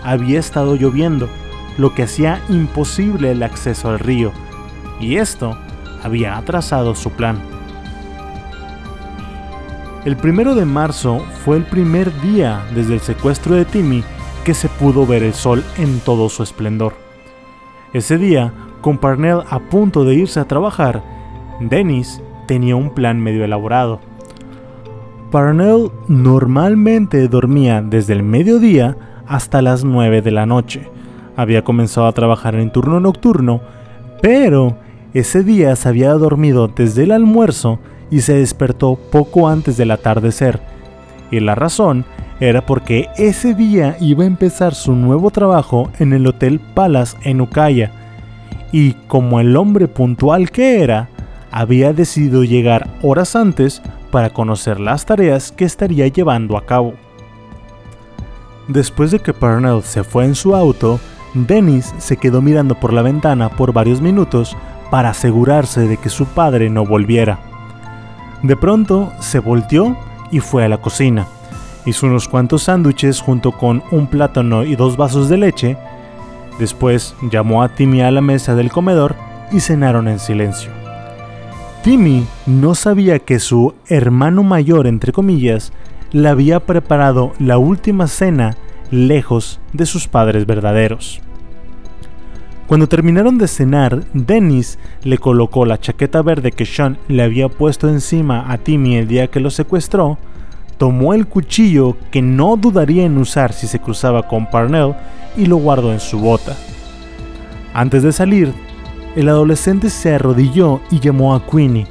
había 0.03 0.39
estado 0.39 0.77
lloviendo 0.77 1.29
lo 1.79 1.95
que 1.95 2.05
hacía 2.05 2.41
imposible 2.49 3.33
el 3.33 3.43
acceso 3.43 3.89
al 3.89 3.99
río, 3.99 4.33
y 5.01 5.17
esto 5.17 5.57
había 6.03 6.37
atrasado 6.37 6.95
su 6.95 7.11
plan. 7.11 7.39
El 10.05 10.17
primero 10.17 10.55
de 10.55 10.67
marzo 10.67 11.21
fue 11.45 11.57
el 11.57 11.65
primer 11.65 12.13
día 12.21 12.63
desde 12.75 12.95
el 12.95 13.01
secuestro 13.01 13.55
de 13.55 13.65
Timmy 13.65 14.05
que 14.45 14.53
se 14.53 14.69
pudo 14.69 15.07
ver 15.07 15.23
el 15.23 15.33
sol 15.33 15.65
en 15.79 16.01
todo 16.01 16.29
su 16.29 16.43
esplendor. 16.43 16.95
Ese 17.95 18.19
día, 18.19 18.53
con 18.83 18.99
Parnell 18.99 19.45
a 19.49 19.59
punto 19.61 20.05
de 20.05 20.15
irse 20.15 20.39
a 20.41 20.45
trabajar, 20.45 21.03
Dennis 21.59 22.21
tenía 22.47 22.77
un 22.77 22.91
plan 22.91 23.19
medio 23.19 23.45
elaborado. 23.45 24.01
Parnell 25.35 25.91
normalmente 26.07 27.27
dormía 27.27 27.83
desde 27.83 28.13
el 28.13 28.23
mediodía 28.23 28.97
hasta 29.27 29.63
las 29.63 29.83
9 29.83 30.23
de 30.23 30.31
la 30.31 30.47
noche, 30.47 30.89
había 31.35 31.65
comenzado 31.65 32.07
a 32.07 32.13
trabajar 32.13 32.55
en 32.55 32.71
turno 32.71 33.01
nocturno, 33.01 33.61
pero 34.23 34.77
ese 35.13 35.43
día 35.43 35.75
se 35.75 35.89
había 35.89 36.13
dormido 36.13 36.69
desde 36.69 37.03
el 37.03 37.11
almuerzo 37.11 37.81
y 38.13 38.21
se 38.21 38.35
despertó 38.35 38.95
poco 38.95 39.49
antes 39.49 39.77
del 39.77 39.91
atardecer. 39.91 40.61
Y 41.33 41.41
la 41.41 41.57
razón 41.57 42.05
era 42.39 42.65
porque 42.65 43.09
ese 43.17 43.55
día 43.55 43.97
iba 44.01 44.23
a 44.23 44.29
empezar 44.29 44.73
su 44.73 44.95
nuevo 44.95 45.33
trabajo 45.33 45.91
en 45.99 46.13
el 46.13 46.29
Hotel 46.29 46.61
Palace 46.61 47.17
en 47.25 47.41
Ukiah. 47.41 47.91
Y 48.71 48.93
como 49.09 49.41
el 49.41 49.57
hombre 49.57 49.89
puntual 49.89 50.53
que 50.53 50.81
era, 50.81 51.09
había 51.51 51.93
decidido 51.93 52.45
llegar 52.45 52.89
horas 53.03 53.35
antes 53.35 53.83
para 54.15 54.31
conocer 54.31 54.79
las 54.79 55.05
tareas 55.07 55.51
que 55.51 55.65
estaría 55.65 56.07
llevando 56.07 56.57
a 56.57 56.65
cabo. 56.65 56.95
Después 58.69 59.11
de 59.11 59.19
que 59.19 59.33
Parnell 59.33 59.83
se 59.83 60.05
fue 60.05 60.25
en 60.25 60.37
su 60.37 60.55
auto, 60.55 61.01
Dennis 61.35 61.93
se 61.99 62.17
quedó 62.17 62.41
mirando 62.41 62.77
por 62.77 62.93
la 62.93 63.03
ventana 63.03 63.49
por 63.49 63.73
varios 63.73 64.01
minutos 64.01 64.57
para 64.89 65.11
asegurarse 65.11 65.89
de 65.89 65.97
que 65.97 66.11
su 66.11 66.27
padre 66.27 66.71
no 66.71 66.87
volviera. 66.87 67.41
De 68.45 68.57
pronto 68.57 69.13
se 69.19 69.41
volteó 69.41 69.97
y 70.31 70.39
fue 70.39 70.65
a 70.65 70.69
la 70.69 70.79
cocina. 70.79 71.27
Hizo 71.85 72.07
unos 72.07 72.29
cuantos 72.29 72.63
sándwiches 72.63 73.21
junto 73.21 73.51
con 73.51 73.83
un 73.91 74.07
plátano 74.07 74.63
y 74.63 74.77
dos 74.77 74.97
vasos 74.97 75.29
de 75.29 75.39
leche. 75.39 75.77
Después 76.61 77.17
llamó 77.33 77.65
a 77.65 77.71
Timmy 77.71 78.03
a 78.03 78.13
la 78.13 78.21
mesa 78.21 78.55
del 78.55 78.71
comedor 78.71 79.17
y 79.51 79.59
cenaron 79.59 80.07
en 80.07 80.21
silencio. 80.21 80.84
Timmy 81.85 82.27
no 82.47 82.75
sabía 82.75 83.19
que 83.19 83.39
su 83.39 83.75
hermano 83.89 84.43
mayor, 84.43 84.87
entre 84.87 85.13
comillas, 85.13 85.71
le 86.13 86.31
había 86.31 86.61
preparado 86.61 87.35
la 87.39 87.59
última 87.59 88.07
cena 88.07 88.57
lejos 88.91 89.61
de 89.75 89.85
sus 89.85 90.09
padres 90.09 90.47
verdaderos. 90.47 91.21
Cuando 92.69 92.89
terminaron 92.89 93.37
de 93.37 93.49
cenar, 93.49 94.03
Dennis 94.15 94.79
le 95.03 95.19
colocó 95.19 95.67
la 95.67 95.79
chaqueta 95.79 96.23
verde 96.23 96.53
que 96.53 96.65
Sean 96.65 96.97
le 97.07 97.23
había 97.23 97.51
puesto 97.51 97.91
encima 97.91 98.51
a 98.51 98.57
Timmy 98.57 98.97
el 98.97 99.07
día 99.07 99.27
que 99.27 99.41
lo 99.41 99.51
secuestró, 99.51 100.17
tomó 100.79 101.13
el 101.13 101.27
cuchillo 101.27 101.99
que 102.11 102.23
no 102.23 102.57
dudaría 102.57 103.05
en 103.05 103.19
usar 103.19 103.53
si 103.53 103.67
se 103.67 103.79
cruzaba 103.79 104.27
con 104.27 104.47
Parnell 104.51 104.95
y 105.37 105.45
lo 105.45 105.57
guardó 105.57 105.93
en 105.93 106.01
su 106.01 106.19
bota. 106.19 106.57
Antes 107.75 108.03
de 108.03 108.13
salir, 108.13 108.55
el 109.17 109.29
adolescente 109.29 109.91
se 109.91 110.15
arrodilló 110.15 110.81
y 110.91 111.01
llamó 111.01 111.35
a 111.35 111.47
Queenie, 111.47 111.87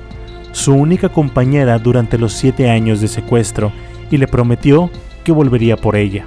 su 0.51 0.73
única 0.73 1.09
compañera 1.09 1.79
durante 1.79 2.17
los 2.17 2.33
siete 2.33 2.69
años 2.69 3.01
de 3.01 3.07
secuestro, 3.07 3.71
y 4.11 4.17
le 4.17 4.27
prometió 4.27 4.91
que 5.23 5.31
volvería 5.31 5.77
por 5.77 5.95
ella. 5.95 6.25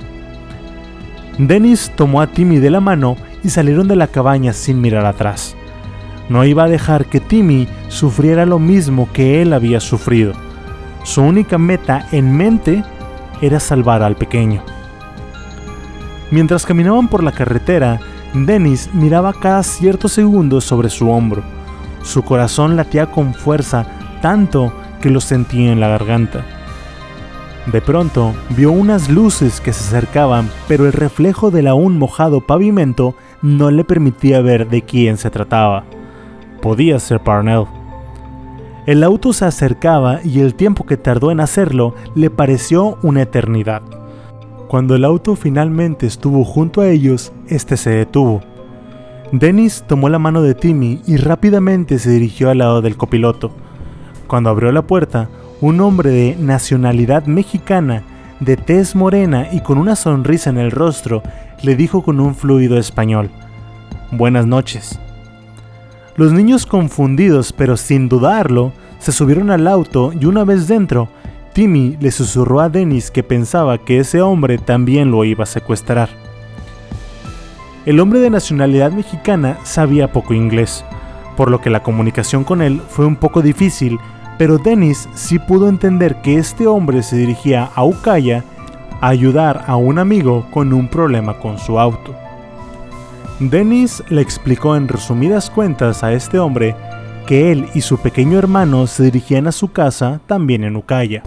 Dennis 1.38 1.92
tomó 1.94 2.20
a 2.20 2.26
Timmy 2.26 2.58
de 2.58 2.70
la 2.70 2.80
mano 2.80 3.16
y 3.44 3.50
salieron 3.50 3.88
de 3.88 3.96
la 3.96 4.08
cabaña 4.08 4.52
sin 4.52 4.80
mirar 4.80 5.04
atrás. 5.04 5.54
No 6.28 6.44
iba 6.44 6.64
a 6.64 6.68
dejar 6.68 7.06
que 7.06 7.20
Timmy 7.20 7.68
sufriera 7.88 8.46
lo 8.46 8.58
mismo 8.58 9.08
que 9.12 9.42
él 9.42 9.52
había 9.52 9.80
sufrido. 9.80 10.32
Su 11.04 11.22
única 11.22 11.58
meta 11.58 12.08
en 12.10 12.36
mente 12.36 12.82
era 13.40 13.60
salvar 13.60 14.02
al 14.02 14.16
pequeño. 14.16 14.62
Mientras 16.30 16.66
caminaban 16.66 17.06
por 17.06 17.22
la 17.22 17.30
carretera, 17.30 18.00
Dennis 18.44 18.90
miraba 18.92 19.32
cada 19.32 19.62
cierto 19.62 20.08
segundo 20.08 20.60
sobre 20.60 20.90
su 20.90 21.08
hombro. 21.10 21.42
Su 22.02 22.22
corazón 22.22 22.76
latía 22.76 23.06
con 23.06 23.32
fuerza 23.32 23.86
tanto 24.20 24.72
que 25.00 25.10
lo 25.10 25.20
sentía 25.20 25.72
en 25.72 25.80
la 25.80 25.88
garganta. 25.88 26.44
De 27.72 27.80
pronto 27.80 28.34
vio 28.50 28.70
unas 28.70 29.08
luces 29.08 29.60
que 29.60 29.72
se 29.72 29.84
acercaban, 29.84 30.48
pero 30.68 30.86
el 30.86 30.92
reflejo 30.92 31.50
del 31.50 31.66
aún 31.66 31.98
mojado 31.98 32.40
pavimento 32.40 33.14
no 33.42 33.70
le 33.70 33.84
permitía 33.84 34.40
ver 34.40 34.68
de 34.68 34.82
quién 34.82 35.16
se 35.16 35.30
trataba. 35.30 35.84
Podía 36.60 36.98
ser 37.00 37.20
Parnell. 37.20 37.64
El 38.86 39.02
auto 39.02 39.32
se 39.32 39.44
acercaba 39.44 40.20
y 40.22 40.40
el 40.40 40.54
tiempo 40.54 40.86
que 40.86 40.96
tardó 40.96 41.32
en 41.32 41.40
hacerlo 41.40 41.94
le 42.14 42.30
pareció 42.30 42.98
una 43.02 43.22
eternidad. 43.22 43.82
Cuando 44.68 44.96
el 44.96 45.04
auto 45.04 45.36
finalmente 45.36 46.06
estuvo 46.06 46.44
junto 46.44 46.80
a 46.80 46.88
ellos, 46.88 47.32
este 47.46 47.76
se 47.76 47.90
detuvo. 47.90 48.40
Dennis 49.30 49.84
tomó 49.86 50.08
la 50.08 50.18
mano 50.18 50.42
de 50.42 50.54
Timmy 50.54 51.00
y 51.06 51.16
rápidamente 51.18 51.98
se 52.00 52.10
dirigió 52.10 52.50
al 52.50 52.58
lado 52.58 52.82
del 52.82 52.96
copiloto. 52.96 53.52
Cuando 54.26 54.50
abrió 54.50 54.72
la 54.72 54.82
puerta, 54.82 55.28
un 55.60 55.80
hombre 55.80 56.10
de 56.10 56.36
nacionalidad 56.36 57.26
mexicana, 57.26 58.02
de 58.40 58.56
tez 58.56 58.96
morena 58.96 59.48
y 59.52 59.60
con 59.60 59.78
una 59.78 59.94
sonrisa 59.94 60.50
en 60.50 60.58
el 60.58 60.72
rostro, 60.72 61.22
le 61.62 61.76
dijo 61.76 62.02
con 62.02 62.18
un 62.18 62.34
fluido 62.34 62.76
español, 62.76 63.30
Buenas 64.10 64.46
noches. 64.46 64.98
Los 66.16 66.32
niños 66.32 66.66
confundidos, 66.66 67.52
pero 67.52 67.76
sin 67.76 68.08
dudarlo, 68.08 68.72
se 68.98 69.12
subieron 69.12 69.50
al 69.50 69.68
auto 69.68 70.12
y 70.18 70.24
una 70.26 70.44
vez 70.44 70.66
dentro, 70.66 71.08
Timmy 71.56 71.96
le 72.00 72.10
susurró 72.10 72.60
a 72.60 72.68
Dennis 72.68 73.10
que 73.10 73.22
pensaba 73.22 73.78
que 73.78 73.98
ese 73.98 74.20
hombre 74.20 74.58
también 74.58 75.10
lo 75.10 75.24
iba 75.24 75.44
a 75.44 75.46
secuestrar. 75.46 76.10
El 77.86 77.98
hombre 77.98 78.20
de 78.20 78.28
nacionalidad 78.28 78.92
mexicana 78.92 79.56
sabía 79.62 80.12
poco 80.12 80.34
inglés, 80.34 80.84
por 81.34 81.50
lo 81.50 81.62
que 81.62 81.70
la 81.70 81.82
comunicación 81.82 82.44
con 82.44 82.60
él 82.60 82.82
fue 82.90 83.06
un 83.06 83.16
poco 83.16 83.40
difícil, 83.40 83.98
pero 84.36 84.58
Dennis 84.58 85.08
sí 85.14 85.38
pudo 85.38 85.70
entender 85.70 86.20
que 86.20 86.36
este 86.36 86.66
hombre 86.66 87.02
se 87.02 87.16
dirigía 87.16 87.70
a 87.74 87.86
Ucaya 87.86 88.44
a 89.00 89.08
ayudar 89.08 89.64
a 89.66 89.76
un 89.76 89.98
amigo 89.98 90.46
con 90.50 90.74
un 90.74 90.88
problema 90.88 91.38
con 91.38 91.56
su 91.56 91.78
auto. 91.78 92.14
Dennis 93.40 94.04
le 94.10 94.20
explicó 94.20 94.76
en 94.76 94.88
resumidas 94.88 95.48
cuentas 95.48 96.04
a 96.04 96.12
este 96.12 96.38
hombre 96.38 96.76
que 97.26 97.50
él 97.50 97.66
y 97.72 97.80
su 97.80 97.96
pequeño 97.96 98.38
hermano 98.38 98.86
se 98.86 99.04
dirigían 99.04 99.46
a 99.46 99.52
su 99.52 99.72
casa 99.72 100.20
también 100.26 100.62
en 100.62 100.76
Ucaya. 100.76 101.22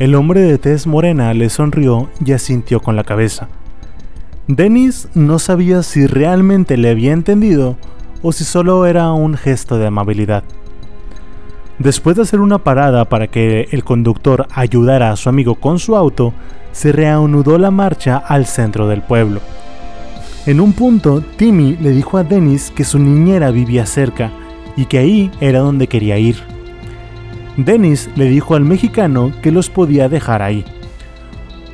El 0.00 0.16
hombre 0.16 0.40
de 0.40 0.58
tez 0.58 0.88
morena 0.88 1.32
le 1.34 1.48
sonrió 1.48 2.08
y 2.24 2.32
asintió 2.32 2.80
con 2.80 2.96
la 2.96 3.04
cabeza. 3.04 3.46
Dennis 4.48 5.08
no 5.14 5.38
sabía 5.38 5.84
si 5.84 6.08
realmente 6.08 6.76
le 6.76 6.90
había 6.90 7.12
entendido 7.12 7.76
o 8.20 8.32
si 8.32 8.42
solo 8.42 8.86
era 8.86 9.12
un 9.12 9.36
gesto 9.36 9.78
de 9.78 9.86
amabilidad. 9.86 10.42
Después 11.78 12.16
de 12.16 12.22
hacer 12.22 12.40
una 12.40 12.58
parada 12.58 13.04
para 13.04 13.28
que 13.28 13.68
el 13.70 13.84
conductor 13.84 14.48
ayudara 14.52 15.12
a 15.12 15.16
su 15.16 15.28
amigo 15.28 15.54
con 15.54 15.78
su 15.78 15.94
auto, 15.94 16.34
se 16.72 16.90
reanudó 16.90 17.56
la 17.56 17.70
marcha 17.70 18.16
al 18.16 18.46
centro 18.46 18.88
del 18.88 19.02
pueblo. 19.02 19.40
En 20.46 20.60
un 20.60 20.72
punto, 20.72 21.22
Timmy 21.36 21.76
le 21.76 21.90
dijo 21.90 22.18
a 22.18 22.24
Dennis 22.24 22.72
que 22.74 22.82
su 22.82 22.98
niñera 22.98 23.52
vivía 23.52 23.86
cerca 23.86 24.32
y 24.76 24.86
que 24.86 24.98
ahí 24.98 25.30
era 25.40 25.60
donde 25.60 25.86
quería 25.86 26.18
ir. 26.18 26.53
Dennis 27.56 28.10
le 28.16 28.26
dijo 28.26 28.54
al 28.54 28.64
mexicano 28.64 29.32
que 29.42 29.52
los 29.52 29.70
podía 29.70 30.08
dejar 30.08 30.42
ahí. 30.42 30.64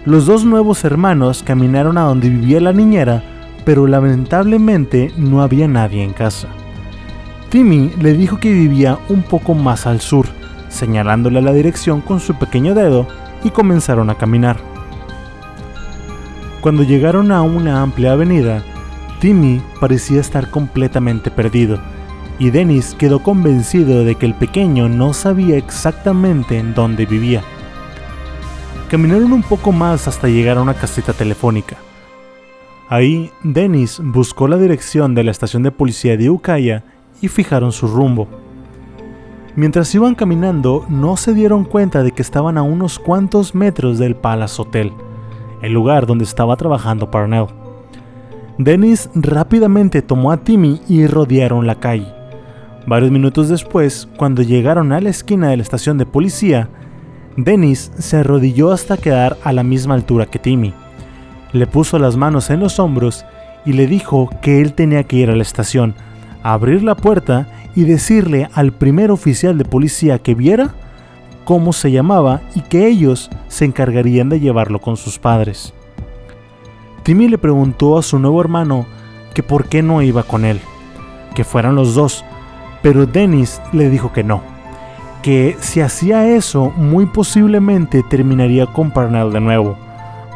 Los 0.05 0.27
dos 0.27 0.45
nuevos 0.45 0.85
hermanos 0.85 1.43
caminaron 1.43 1.99
a 1.99 2.03
donde 2.03 2.29
vivía 2.29 2.61
la 2.61 2.73
niñera, 2.73 3.23
pero 3.65 3.87
lamentablemente 3.87 5.13
no 5.17 5.43
había 5.43 5.69
nadie 5.69 6.03
en 6.03 6.13
casa. 6.13 6.49
Timmy 7.51 7.91
le 8.01 8.13
dijo 8.13 8.39
que 8.39 8.53
vivía 8.53 8.99
un 9.09 9.23
poco 9.23 9.55
más 9.55 9.87
al 9.87 10.01
sur, 10.01 10.27
señalándole 10.69 11.43
la 11.43 11.53
dirección 11.53 12.01
con 12.01 12.21
su 12.21 12.35
pequeño 12.35 12.75
dedo 12.75 13.09
y 13.43 13.51
comenzaron 13.51 14.09
a 14.11 14.17
caminar. 14.17 14.59
Cuando 16.61 16.83
llegaron 16.83 17.33
a 17.33 17.43
una 17.43 17.83
amplia 17.83 18.13
avenida, 18.13 18.63
Timmy 19.19 19.63
parecía 19.81 20.21
estar 20.21 20.51
completamente 20.51 21.31
perdido, 21.31 21.81
y 22.41 22.51
Dennis 22.51 22.97
quedó 22.99 23.23
convencido 23.23 24.03
de 24.05 24.17
que 24.17 24.27
el 24.27 24.35
pequeño 24.35 24.89
no 24.89 25.13
sabía 25.13 25.57
exactamente 25.57 26.59
en 26.59 26.75
dónde 26.75 27.07
vivía. 27.07 27.43
Caminaron 28.91 29.33
un 29.33 29.45
poco 29.45 29.71
más 29.71 30.09
hasta 30.09 30.27
llegar 30.27 30.59
a 30.59 30.63
una 30.63 30.75
caseta 30.75 31.13
telefónica. 31.13 31.77
Ahí, 32.89 33.31
Dennis 33.45 34.01
buscó 34.03 34.49
la 34.49 34.57
dirección 34.57 35.15
de 35.15 35.23
la 35.23 35.31
estación 35.31 35.63
de 35.63 35.71
policía 35.71 36.17
de 36.17 36.29
Ukiah 36.29 36.83
y 37.21 37.29
fijaron 37.29 37.71
su 37.71 37.87
rumbo. 37.87 38.27
Mientras 39.55 39.95
iban 39.95 40.17
caminando, 40.17 40.85
no 40.89 41.17
se 41.17 41.33
dieron 41.35 41.65
cuenta 41.65 42.03
de 42.03 42.11
que 42.11 42.23
estaban 42.23 42.59
a 42.59 42.63
unos 42.63 42.99
cuantos 42.99 43.55
metros 43.55 43.99
del 43.99 44.17
Palace 44.17 44.61
Hotel 44.61 44.93
el 45.63 45.73
lugar 45.73 46.07
donde 46.07 46.25
estaba 46.25 46.57
trabajando 46.57 47.11
Parnell. 47.11 47.47
Dennis 48.59 49.11
rápidamente 49.15 50.03
tomó 50.03 50.33
a 50.33 50.39
Timmy 50.39 50.81
y 50.89 51.07
rodearon 51.07 51.67
la 51.67 51.77
calle. 51.77 52.20
Varios 52.87 53.11
minutos 53.11 53.49
después, 53.49 54.09
cuando 54.17 54.43
llegaron 54.43 54.93
a 54.93 55.01
la 55.01 55.11
esquina 55.11 55.49
de 55.49 55.57
la 55.57 55.63
estación 55.63 55.99
de 55.99 56.07
policía, 56.07 56.69
Dennis 57.37 57.93
se 57.99 58.19
arrodilló 58.19 58.73
hasta 58.73 58.97
quedar 58.97 59.37
a 59.45 59.53
la 59.53 59.63
misma 59.63 59.95
altura 59.95 60.27
que 60.27 60.39
Timmy. 60.39 60.75
Le 61.53 61.67
puso 61.67 61.99
las 61.99 62.17
manos 62.17 62.51
en 62.51 62.61
los 62.61 62.79
hombros 62.79 63.25
y 63.65 63.75
le 63.75 63.87
dijo 63.87 64.31
que 64.43 64.61
él 64.61 64.73
tenía 64.73 65.05
que 65.05 65.17
ir 65.17 65.31
a 65.31 65.37
la 65.37 65.43
estación, 65.43 65.95
abrir 66.43 66.83
la 66.83 66.97
puerta 66.97 67.49
y 67.75 67.85
decirle 67.85 68.49
al 68.55 68.73
primer 68.73 69.11
oficial 69.11 69.59
de 69.59 69.65
policía 69.65 70.19
que 70.19 70.35
viera 70.35 70.75
cómo 71.45 71.73
se 71.73 71.91
llamaba 71.91 72.41
y 72.55 72.63
que 72.63 72.87
ellos 72.87 73.31
se 73.49 73.65
encargarían 73.65 74.29
de 74.29 74.41
llevarlo 74.41 74.81
con 74.81 74.97
sus 74.97 75.19
padres. 75.19 75.75
Timmy 77.03 77.29
le 77.29 77.39
preguntó 77.39 77.99
a 77.99 78.03
su 78.03 78.19
nuevo 78.19 78.41
hermano 78.41 78.87
que 79.35 79.43
por 79.43 79.69
qué 79.69 79.83
no 79.83 80.03
iba 80.03 80.23
con 80.23 80.45
él, 80.45 80.61
que 81.35 81.45
fueran 81.45 81.75
los 81.75 81.95
dos, 81.95 82.25
pero 82.83 83.07
Dennis 83.07 83.61
le 83.73 83.89
dijo 83.91 84.13
que 84.13 84.25
no, 84.25 84.43
que 85.23 85.57
si 85.61 85.81
hacía 85.81 86.27
eso 86.27 86.73
muy 86.77 87.07
posiblemente 87.07 88.03
terminaría 88.03 88.67
con 88.67 88.91
Parnell 88.91 89.33
de 89.33 89.41
nuevo, 89.41 89.77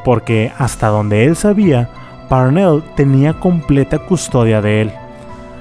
porque 0.05 0.53
hasta 0.59 0.89
donde 0.89 1.25
él 1.25 1.37
sabía, 1.37 1.89
Parnell 2.29 2.83
tenía 2.97 3.35
completa 3.35 3.99
custodia 3.99 4.61
de 4.61 4.83
él. 4.83 4.93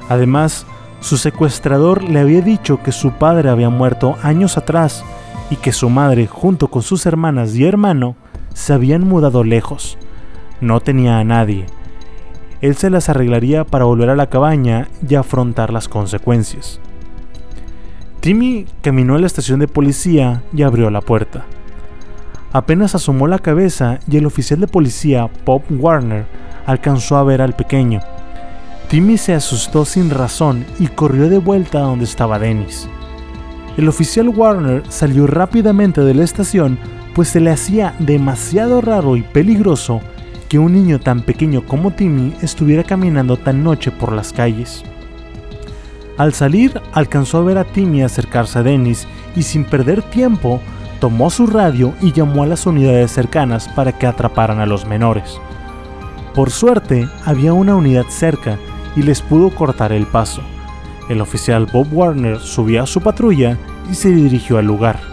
Además, 0.10 0.65
su 1.00 1.17
secuestrador 1.17 2.04
le 2.04 2.19
había 2.19 2.41
dicho 2.41 2.82
que 2.82 2.91
su 2.91 3.12
padre 3.12 3.50
había 3.50 3.69
muerto 3.69 4.15
años 4.22 4.58
atrás 4.58 5.04
y 5.50 5.58
que 5.58 5.72
su 5.72 5.89
madre 5.89 6.28
junto 6.28 6.69
con 6.69 6.82
sus 6.82 7.06
hermanas 7.06 7.56
y 7.56 7.65
hermano 7.65 8.15
se 8.54 8.74
habían 8.74 9.08
mudado 9.08 9.43
lejos. 9.43 9.98
No 10.62 10.80
tenía 10.80 11.19
a 11.19 11.24
nadie. 11.24 11.65
Él 12.63 12.78
se 12.78 12.89
las 12.89 13.10
arreglaría 13.10 13.65
para 13.65 13.84
volver 13.84 14.10
a 14.10 14.15
la 14.15 14.30
cabaña 14.30 14.88
y 15.06 15.15
afrontar 15.15 15.73
las 15.73 15.89
consecuencias. 15.89 16.80
Timmy 18.21 18.67
caminó 18.82 19.15
a 19.15 19.19
la 19.19 19.28
estación 19.28 19.60
de 19.60 19.67
policía 19.67 20.43
y 20.54 20.62
abrió 20.62 20.89
la 20.89 21.02
puerta. 21.02 21.43
Apenas 22.54 22.95
asomó 22.95 23.28
la 23.28 23.39
cabeza 23.39 23.99
y 24.10 24.15
el 24.15 24.26
oficial 24.26 24.62
de 24.62 24.67
policía, 24.67 25.30
Bob 25.45 25.63
Warner, 25.71 26.26
alcanzó 26.65 27.17
a 27.17 27.26
ver 27.26 27.41
al 27.41 27.54
pequeño. 27.54 27.99
Timmy 28.88 29.17
se 29.17 29.34
asustó 29.34 29.84
sin 29.84 30.10
razón 30.10 30.65
y 30.80 30.88
corrió 30.88 31.28
de 31.28 31.39
vuelta 31.39 31.80
a 31.80 31.88
donde 31.88 32.06
estaba 32.06 32.39
Dennis. 32.39 32.88
El 33.76 33.89
oficial 33.89 34.30
Warner 34.30 34.84
salió 34.88 35.28
rápidamente 35.28 35.99
de 35.99 36.13
la 36.13 36.23
estación 36.23 36.80
pues 37.13 37.28
se 37.28 37.41
le 37.41 37.52
hacía 37.52 37.93
demasiado 37.99 38.80
raro 38.80 39.17
y 39.17 39.21
peligroso 39.21 39.99
que 40.54 40.60
un 40.60 40.72
niño 40.72 41.00
tan 41.00 41.24
pequeño 41.24 41.66
como 41.66 41.89
Timmy 41.89 42.32
estuviera 42.44 42.84
caminando 42.84 43.38
tan 43.38 43.63
noche 43.63 43.89
por 43.89 44.12
las 44.12 44.32
calles. 44.32 44.84
Al 46.16 46.32
salir, 46.32 46.80
alcanzó 46.92 47.39
a 47.39 47.42
ver 47.42 47.58
a 47.58 47.63
Timmy 47.63 48.04
acercarse 48.04 48.60
a 48.60 48.62
Dennis 48.62 49.08
y 49.36 49.42
sin 49.42 49.66
perder 49.66 50.04
tiempo, 50.04 50.62
tomó 51.00 51.32
su 51.32 51.48
radio 51.48 51.96
y 52.02 52.12
llamó 52.12 52.44
a 52.44 52.46
las 52.46 52.68
unidades 52.68 53.10
cercanas 53.10 53.68
para 53.70 53.98
que 53.98 54.06
atraparan 54.06 54.60
a 54.60 54.68
los 54.68 54.86
menores. 54.86 55.39
Por 56.36 56.52
suerte, 56.52 57.10
había 57.26 57.52
una 57.54 57.76
unidad 57.76 58.06
cerca 58.10 58.60
y 58.96 59.02
les 59.02 59.24
pudo 59.24 59.50
cortar 59.50 59.92
el 59.92 60.06
paso. 60.06 60.44
El 61.10 61.22
oficial 61.22 61.66
Bob 61.66 61.88
Warner 61.92 62.39
subió 62.39 62.84
a 62.84 62.86
su 62.86 63.02
patrulla 63.02 63.58
y 63.89 63.96
se 63.96 64.10
dirigió 64.10 64.60
al 64.60 64.68
lugar. 64.68 65.12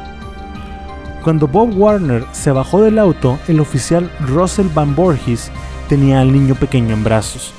Cuando 1.22 1.46
Bob 1.46 1.78
Warner 1.78 2.24
se 2.32 2.50
bajó 2.50 2.80
del 2.80 2.98
auto, 2.98 3.38
el 3.46 3.60
oficial 3.60 4.10
Russell 4.20 4.68
Van 4.72 4.94
Borges 4.96 5.52
tenía 5.86 6.22
al 6.22 6.32
niño 6.32 6.54
pequeño 6.54 6.94
en 6.94 7.04
brazos, 7.04 7.52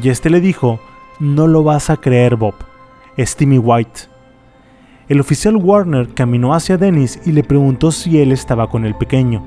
y 0.00 0.08
este 0.08 0.30
le 0.30 0.40
dijo, 0.40 0.78
no 1.18 1.48
lo 1.48 1.64
vas 1.64 1.90
a 1.90 1.96
creer 1.96 2.36
Bob, 2.36 2.54
es 3.16 3.34
Timmy 3.34 3.58
White. 3.58 4.02
El 5.08 5.18
oficial 5.18 5.56
Warner 5.56 6.14
caminó 6.14 6.54
hacia 6.54 6.78
Dennis 6.78 7.18
y 7.26 7.32
le 7.32 7.42
preguntó 7.42 7.90
si 7.90 8.20
él 8.20 8.30
estaba 8.30 8.68
con 8.68 8.84
el 8.84 8.94
pequeño. 8.94 9.42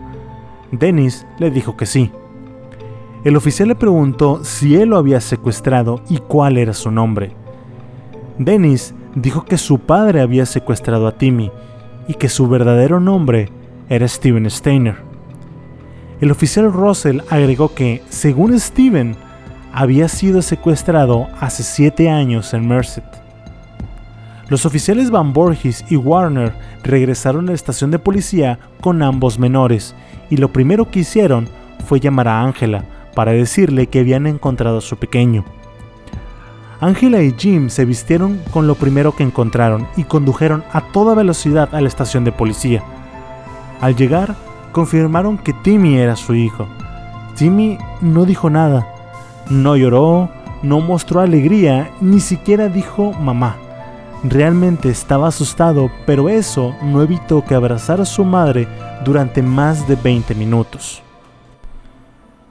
Dennis 0.71 1.25
le 1.39 1.49
dijo 1.49 1.77
que 1.77 1.85
sí. 1.85 2.11
El 3.23 3.37
oficial 3.37 3.69
le 3.69 3.75
preguntó 3.75 4.43
si 4.43 4.75
él 4.75 4.89
lo 4.89 4.97
había 4.97 5.21
secuestrado 5.21 6.01
y 6.09 6.17
cuál 6.17 6.57
era 6.57 6.73
su 6.73 6.91
nombre. 6.91 7.31
Dennis 8.37 8.93
dijo 9.15 9.45
que 9.45 9.57
su 9.57 9.79
padre 9.79 10.19
había 10.19 10.45
secuestrado 10.45 11.07
a 11.07 11.13
Timmy 11.13 11.51
y 12.07 12.15
que 12.15 12.27
su 12.27 12.49
verdadero 12.49 12.99
nombre 12.99 13.49
era 13.91 14.07
Steven 14.07 14.49
Steiner. 14.49 14.95
El 16.21 16.31
oficial 16.31 16.71
Russell 16.71 17.19
agregó 17.29 17.75
que, 17.75 18.01
según 18.07 18.57
Steven, 18.57 19.17
había 19.73 20.07
sido 20.07 20.41
secuestrado 20.41 21.27
hace 21.41 21.61
siete 21.61 22.09
años 22.09 22.53
en 22.53 22.69
Merced. 22.69 23.03
Los 24.47 24.65
oficiales 24.65 25.11
Van 25.11 25.33
Borges 25.33 25.83
y 25.89 25.97
Warner 25.97 26.53
regresaron 26.83 27.45
a 27.45 27.51
la 27.51 27.55
estación 27.55 27.91
de 27.91 27.99
policía 27.99 28.59
con 28.79 29.03
ambos 29.03 29.37
menores 29.37 29.93
y 30.29 30.37
lo 30.37 30.53
primero 30.53 30.89
que 30.89 31.01
hicieron 31.01 31.49
fue 31.85 31.99
llamar 31.99 32.29
a 32.29 32.43
Ángela 32.43 32.85
para 33.13 33.33
decirle 33.33 33.87
que 33.87 33.99
habían 33.99 34.25
encontrado 34.25 34.77
a 34.77 34.81
su 34.81 34.95
pequeño. 34.95 35.43
Ángela 36.79 37.21
y 37.21 37.35
Jim 37.37 37.69
se 37.69 37.83
vistieron 37.83 38.39
con 38.51 38.67
lo 38.67 38.75
primero 38.75 39.13
que 39.13 39.23
encontraron 39.23 39.85
y 39.97 40.05
condujeron 40.05 40.63
a 40.71 40.79
toda 40.79 41.13
velocidad 41.13 41.75
a 41.75 41.81
la 41.81 41.89
estación 41.89 42.23
de 42.23 42.31
policía. 42.31 42.83
Al 43.81 43.95
llegar, 43.95 44.35
confirmaron 44.71 45.37
que 45.37 45.53
Timmy 45.53 45.97
era 45.97 46.15
su 46.15 46.35
hijo. 46.35 46.67
Timmy 47.35 47.77
no 48.01 48.25
dijo 48.25 48.49
nada, 48.49 48.87
no 49.49 49.75
lloró, 49.75 50.29
no 50.63 50.79
mostró 50.79 51.19
alegría, 51.19 51.91
ni 51.99 52.19
siquiera 52.19 52.67
dijo 52.69 53.13
mamá. 53.13 53.57
Realmente 54.23 54.89
estaba 54.89 55.29
asustado, 55.29 55.89
pero 56.05 56.29
eso 56.29 56.75
no 56.83 57.01
evitó 57.01 57.43
que 57.43 57.55
abrazara 57.55 58.03
a 58.03 58.05
su 58.05 58.23
madre 58.23 58.67
durante 59.03 59.41
más 59.41 59.87
de 59.87 59.95
20 59.95 60.35
minutos. 60.35 61.01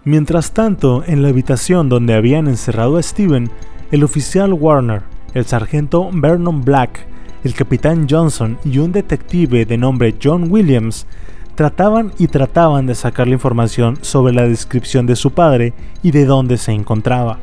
Mientras 0.03 0.51
tanto, 0.51 1.05
en 1.07 1.23
la 1.23 1.29
habitación 1.29 1.89
donde 1.89 2.15
habían 2.15 2.49
encerrado 2.49 2.97
a 2.97 3.03
Steven, 3.03 3.51
el 3.93 4.03
oficial 4.03 4.53
Warner, 4.53 5.03
el 5.35 5.45
sargento 5.45 6.11
Vernon 6.13 6.63
Black, 6.65 7.07
el 7.45 7.55
capitán 7.55 8.07
Johnson 8.09 8.59
y 8.65 8.79
un 8.79 8.93
detective 8.93 9.65
de 9.65 9.79
nombre 9.79 10.15
John 10.23 10.51
Williams 10.51 11.07
trataban 11.55 12.13
y 12.19 12.27
trataban 12.27 12.87
de 12.87 12.95
sacar 12.95 13.27
la 13.27 13.35
información 13.35 13.99
sobre 14.01 14.33
la 14.33 14.47
descripción 14.47 15.07
de 15.07 15.17
su 15.17 15.31
padre 15.33 15.73
y 16.03 16.11
de 16.11 16.25
dónde 16.25 16.57
se 16.57 16.73
encontraba. 16.73 17.39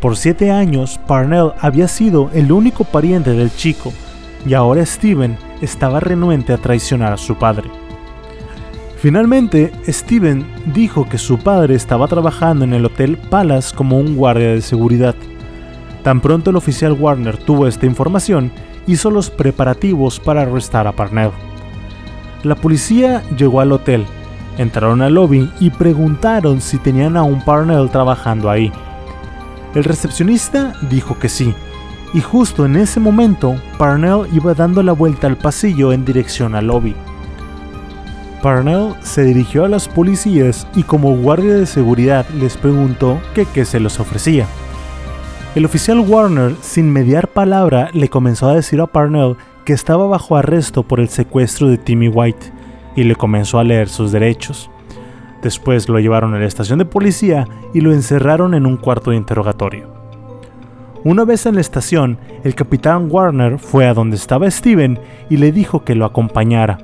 Por 0.00 0.16
siete 0.16 0.50
años, 0.50 0.98
Parnell 1.06 1.52
había 1.60 1.88
sido 1.88 2.30
el 2.32 2.52
único 2.52 2.84
pariente 2.84 3.32
del 3.32 3.54
chico, 3.54 3.92
y 4.46 4.54
ahora 4.54 4.86
Steven 4.86 5.36
estaba 5.60 5.98
renuente 5.98 6.52
a 6.52 6.58
traicionar 6.58 7.12
a 7.12 7.16
su 7.16 7.36
padre. 7.36 7.68
Finalmente, 8.96 9.72
Steven 9.86 10.44
dijo 10.74 11.08
que 11.08 11.18
su 11.18 11.38
padre 11.38 11.74
estaba 11.74 12.08
trabajando 12.08 12.64
en 12.64 12.74
el 12.74 12.84
Hotel 12.84 13.16
Palace 13.16 13.74
como 13.74 13.98
un 13.98 14.16
guardia 14.16 14.50
de 14.50 14.62
seguridad. 14.62 15.14
Tan 16.02 16.20
pronto 16.20 16.50
el 16.50 16.56
oficial 16.56 16.92
Warner 16.92 17.36
tuvo 17.36 17.66
esta 17.66 17.86
información, 17.86 18.50
hizo 18.88 19.12
los 19.12 19.30
preparativos 19.30 20.18
para 20.18 20.42
arrestar 20.42 20.88
a 20.88 20.92
Parnell. 20.92 21.30
La 22.42 22.56
policía 22.56 23.22
llegó 23.36 23.60
al 23.60 23.70
hotel, 23.70 24.04
entraron 24.56 25.02
al 25.02 25.14
lobby 25.14 25.48
y 25.60 25.70
preguntaron 25.70 26.60
si 26.60 26.78
tenían 26.78 27.16
a 27.16 27.22
un 27.22 27.44
Parnell 27.44 27.90
trabajando 27.90 28.50
ahí. 28.50 28.72
El 29.74 29.84
recepcionista 29.84 30.72
dijo 30.90 31.18
que 31.18 31.28
sí, 31.28 31.54
y 32.14 32.20
justo 32.20 32.64
en 32.64 32.76
ese 32.76 32.98
momento 32.98 33.54
Parnell 33.76 34.26
iba 34.32 34.54
dando 34.54 34.82
la 34.82 34.92
vuelta 34.92 35.26
al 35.26 35.36
pasillo 35.36 35.92
en 35.92 36.04
dirección 36.04 36.54
al 36.54 36.68
lobby. 36.68 36.96
Parnell 38.42 38.94
se 39.02 39.24
dirigió 39.24 39.64
a 39.64 39.68
los 39.68 39.88
policías 39.88 40.66
y 40.74 40.84
como 40.84 41.16
guardia 41.16 41.54
de 41.54 41.66
seguridad 41.66 42.26
les 42.30 42.56
preguntó 42.56 43.20
que 43.34 43.44
qué 43.44 43.64
se 43.64 43.80
les 43.80 43.98
ofrecía. 44.00 44.46
El 45.58 45.64
oficial 45.64 45.98
Warner, 45.98 46.54
sin 46.60 46.92
mediar 46.92 47.26
palabra, 47.26 47.90
le 47.92 48.08
comenzó 48.08 48.48
a 48.48 48.54
decir 48.54 48.80
a 48.80 48.86
Parnell 48.86 49.34
que 49.64 49.72
estaba 49.72 50.06
bajo 50.06 50.36
arresto 50.36 50.84
por 50.84 51.00
el 51.00 51.08
secuestro 51.08 51.66
de 51.66 51.78
Timmy 51.78 52.06
White 52.06 52.52
y 52.94 53.02
le 53.02 53.16
comenzó 53.16 53.58
a 53.58 53.64
leer 53.64 53.88
sus 53.88 54.12
derechos. 54.12 54.70
Después 55.42 55.88
lo 55.88 55.98
llevaron 55.98 56.32
a 56.32 56.38
la 56.38 56.46
estación 56.46 56.78
de 56.78 56.84
policía 56.84 57.48
y 57.74 57.80
lo 57.80 57.92
encerraron 57.92 58.54
en 58.54 58.66
un 58.66 58.76
cuarto 58.76 59.10
de 59.10 59.16
interrogatorio. 59.16 59.88
Una 61.02 61.24
vez 61.24 61.44
en 61.44 61.56
la 61.56 61.60
estación, 61.60 62.20
el 62.44 62.54
capitán 62.54 63.08
Warner 63.10 63.58
fue 63.58 63.88
a 63.88 63.94
donde 63.94 64.14
estaba 64.14 64.48
Steven 64.48 65.00
y 65.28 65.38
le 65.38 65.50
dijo 65.50 65.82
que 65.82 65.96
lo 65.96 66.04
acompañara. 66.04 66.78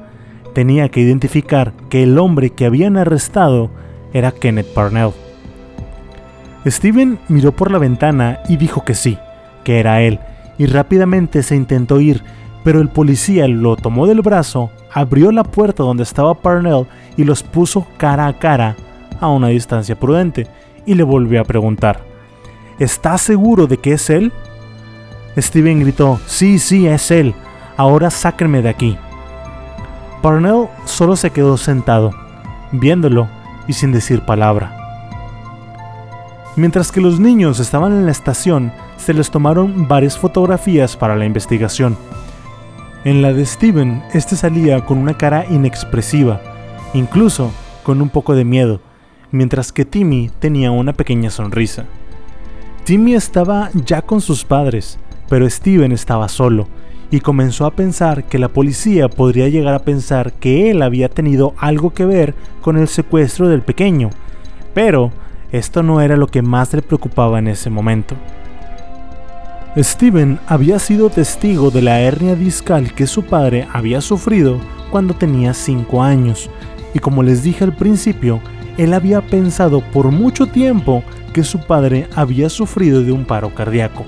Tenía 0.53 0.89
que 0.89 0.99
identificar 0.99 1.75
que 1.91 2.03
el 2.03 2.19
hombre 2.19 2.51
que 2.51 2.67
habían 2.67 2.97
arrestado 2.97 3.71
era 4.13 4.33
Kenneth 4.33 4.75
Parnell. 4.75 5.13
Steven 6.67 7.19
miró 7.29 7.53
por 7.53 7.71
la 7.71 7.79
ventana 7.79 8.41
y 8.49 8.57
dijo 8.57 8.85
que 8.85 8.95
sí, 8.95 9.19
que 9.65 9.81
era 9.81 10.01
él, 10.01 10.19
y 10.57 10.67
rápidamente 10.67 11.43
se 11.43 11.57
intentó 11.57 12.01
ir, 12.01 12.23
pero 12.63 12.81
el 12.81 12.89
policía 12.89 13.47
lo 13.49 13.77
tomó 13.77 14.07
del 14.07 14.23
brazo, 14.23 14.71
abrió 14.93 15.31
la 15.31 15.45
puerta 15.45 15.83
donde 15.83 16.03
estaba 16.03 16.35
Parnell 16.35 16.87
y 17.17 17.25
los 17.25 17.43
puso 17.43 17.87
cara 17.99 18.27
a 18.27 18.39
cara 18.39 18.77
a 19.21 19.29
una 19.29 19.49
distancia 19.49 19.99
prudente 19.99 20.47
y 20.87 20.95
le 20.95 21.03
volvió 21.03 21.41
a 21.41 21.45
preguntar, 21.45 22.01
¿Estás 22.79 23.23
seguro 23.23 23.67
de 23.67 23.77
que 23.77 23.93
es 23.93 24.11
él? 24.11 24.33
Steven 25.37 25.81
gritó, 25.81 26.19
sí, 26.27 26.59
sí, 26.59 26.87
es 26.89 27.11
él, 27.11 27.35
ahora 27.77 28.11
sáquenme 28.11 28.63
de 28.63 28.69
aquí. 28.69 28.99
Parnell 30.23 30.69
solo 30.85 31.17
se 31.17 31.31
quedó 31.31 31.57
sentado, 31.57 32.11
viéndolo 32.73 33.29
y 33.69 33.75
sin 33.75 33.93
decir 33.93 34.23
palabra. 34.23 34.84
Mientras 36.57 36.93
que 36.93 37.01
los 37.01 37.19
niños 37.19 37.59
estaban 37.59 37.93
en 37.93 38.07
la 38.07 38.13
estación, 38.13 38.73
se 38.97 39.13
les 39.13 39.31
tomaron 39.31 39.89
varias 39.89 40.17
fotografías 40.17 40.97
para 40.97 41.17
la 41.17 41.25
investigación. 41.25 41.97
En 43.05 43.23
la 43.23 43.33
de 43.33 43.45
Steven, 43.45 44.05
este 44.13 44.37
salía 44.37 44.85
con 44.85 44.99
una 44.99 45.19
cara 45.19 45.47
inexpresiva, 45.51 46.41
incluso 46.95 47.51
con 47.83 48.01
un 48.01 48.09
poco 48.09 48.37
de 48.37 48.45
miedo, 48.45 48.81
mientras 49.33 49.73
que 49.73 49.85
Timmy 49.85 50.31
tenía 50.39 50.71
una 50.71 50.93
pequeña 50.93 51.29
sonrisa. 51.31 51.87
Timmy 52.85 53.15
estaba 53.15 53.71
ya 53.75 54.03
con 54.03 54.21
sus 54.21 54.45
padres, 54.45 54.97
pero 55.29 55.51
Steven 55.51 55.91
estaba 55.91 56.29
solo, 56.29 56.69
y 57.11 57.19
comenzó 57.19 57.67
a 57.67 57.73
pensar 57.73 58.25
que 58.25 58.39
la 58.39 58.49
policía 58.49 59.09
podría 59.09 59.49
llegar 59.49 59.75
a 59.75 59.81
pensar 59.81 60.33
que 60.35 60.71
él 60.71 60.83
había 60.83 61.09
tenido 61.09 61.53
algo 61.59 61.91
que 61.91 62.05
ver 62.05 62.35
con 62.61 62.79
el 62.79 62.87
secuestro 62.87 63.49
del 63.49 63.63
pequeño, 63.63 64.11
pero 64.73 65.11
esto 65.53 65.83
no 65.83 66.01
era 66.01 66.17
lo 66.17 66.27
que 66.27 66.43
más 66.43 66.73
le 66.73 66.83
preocupaba 66.83 67.39
en 67.39 67.49
ese 67.49 67.71
momento. 67.71 68.17
Steven 69.77 70.39
había 70.47 70.79
sido 70.79 71.11
testigo 71.11 71.71
de 71.71 71.83
la 71.83 72.01
hernia 72.01 72.37
discal 72.37 72.95
que 72.95 73.07
su 73.07 73.25
padre 73.25 73.67
había 73.73 74.01
sufrido 74.01 74.61
cuando 74.91 75.15
tenía 75.15 75.53
5 75.53 76.03
años, 76.03 76.49
y 76.95 77.01
como 77.01 77.23
les 77.23 77.43
dije 77.43 77.65
al 77.65 77.75
principio, 77.75 78.41
él 78.79 78.95
había 78.95 79.21
pensado 79.21 79.81
por 79.81 80.11
mucho 80.13 80.47
tiempo 80.47 81.03
que 81.33 81.43
su 81.43 81.59
padre 81.61 82.09
había 82.15 82.49
sufrido 82.49 83.03
de 83.03 83.13
un 83.13 83.25
paro 83.25 83.55
cardíaco. 83.55 84.05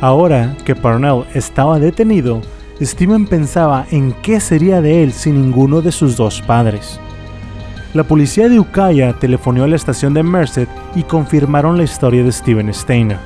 Ahora 0.00 0.56
que 0.64 0.74
Parnell 0.74 1.24
estaba 1.34 1.78
detenido, 1.78 2.40
Steven 2.80 3.26
pensaba 3.26 3.86
en 3.90 4.12
qué 4.22 4.40
sería 4.40 4.80
de 4.80 5.04
él 5.04 5.12
sin 5.12 5.40
ninguno 5.40 5.82
de 5.82 5.92
sus 5.92 6.16
dos 6.16 6.40
padres. 6.42 6.98
La 7.94 8.04
policía 8.04 8.48
de 8.48 8.58
Ukiah 8.58 9.12
telefonó 9.18 9.64
a 9.64 9.68
la 9.68 9.76
estación 9.76 10.14
de 10.14 10.22
Merced 10.22 10.66
y 10.94 11.02
confirmaron 11.02 11.76
la 11.76 11.82
historia 11.82 12.24
de 12.24 12.32
Steven 12.32 12.72
Steiner. 12.72 13.18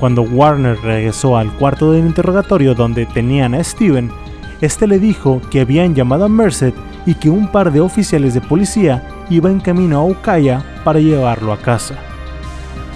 Cuando 0.00 0.22
Warner 0.22 0.78
regresó 0.80 1.36
al 1.36 1.52
cuarto 1.58 1.92
del 1.92 2.06
interrogatorio 2.06 2.74
donde 2.74 3.04
tenían 3.04 3.54
a 3.54 3.62
Steven, 3.62 4.10
este 4.62 4.86
le 4.86 4.98
dijo 4.98 5.42
que 5.50 5.60
habían 5.60 5.94
llamado 5.94 6.24
a 6.24 6.30
Merced 6.30 6.72
y 7.04 7.14
que 7.16 7.28
un 7.28 7.48
par 7.48 7.70
de 7.70 7.82
oficiales 7.82 8.32
de 8.32 8.40
policía 8.40 9.06
iba 9.28 9.50
en 9.50 9.60
camino 9.60 9.98
a 9.98 10.04
Ukiah 10.06 10.64
para 10.84 10.98
llevarlo 10.98 11.52
a 11.52 11.58
casa. 11.58 11.96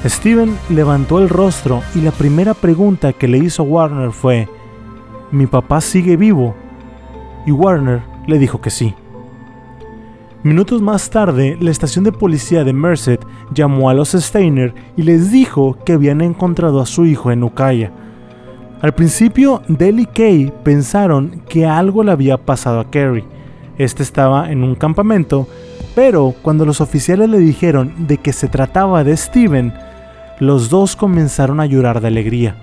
Steven 0.02 0.56
levantó 0.70 1.18
el 1.18 1.28
rostro 1.28 1.82
y 1.94 2.00
la 2.00 2.11
primera 2.11 2.54
pregunta 2.54 3.12
que 3.12 3.28
le 3.28 3.37
hizo 3.37 3.64
Warner 3.64 4.12
fue, 4.12 4.48
¿Mi 5.30 5.46
papá 5.46 5.82
sigue 5.82 6.16
vivo? 6.16 6.54
Y 7.44 7.50
Warner 7.50 8.02
le 8.26 8.38
dijo 8.38 8.62
que 8.62 8.70
sí. 8.70 8.94
Minutos 10.46 10.80
más 10.80 11.11
tarde, 11.11 11.59
la 11.61 11.72
estación 11.72 12.04
de 12.04 12.12
policía 12.12 12.62
de 12.62 12.72
Merced 12.72 13.18
llamó 13.53 13.90
a 13.90 13.94
los 13.94 14.12
Steiner 14.12 14.72
y 14.97 15.03
les 15.03 15.32
dijo 15.32 15.76
que 15.84 15.94
habían 15.94 16.20
encontrado 16.20 16.80
a 16.80 16.86
su 16.86 17.05
hijo 17.05 17.32
en 17.32 17.42
Ukiah. 17.42 17.90
Al 18.80 18.94
principio, 18.94 19.62
Dell 19.66 19.99
y 19.99 20.07
Kay 20.07 20.53
pensaron 20.62 21.42
que 21.49 21.66
algo 21.66 22.05
le 22.05 22.12
había 22.12 22.36
pasado 22.36 22.78
a 22.78 22.88
Kerry. 22.92 23.24
Este 23.76 24.05
estaba 24.05 24.53
en 24.53 24.62
un 24.62 24.76
campamento, 24.76 25.49
pero 25.97 26.32
cuando 26.42 26.64
los 26.64 26.80
oficiales 26.80 27.28
le 27.28 27.38
dijeron 27.38 28.07
de 28.07 28.18
que 28.18 28.32
se 28.32 28.47
trataba 28.47 29.03
de 29.03 29.16
Steven, 29.16 29.74
los 30.38 30.70
dos 30.70 30.94
comenzaron 30.94 31.59
a 31.59 31.66
llorar 31.66 32.01
de 32.01 32.07
alegría. 32.07 32.55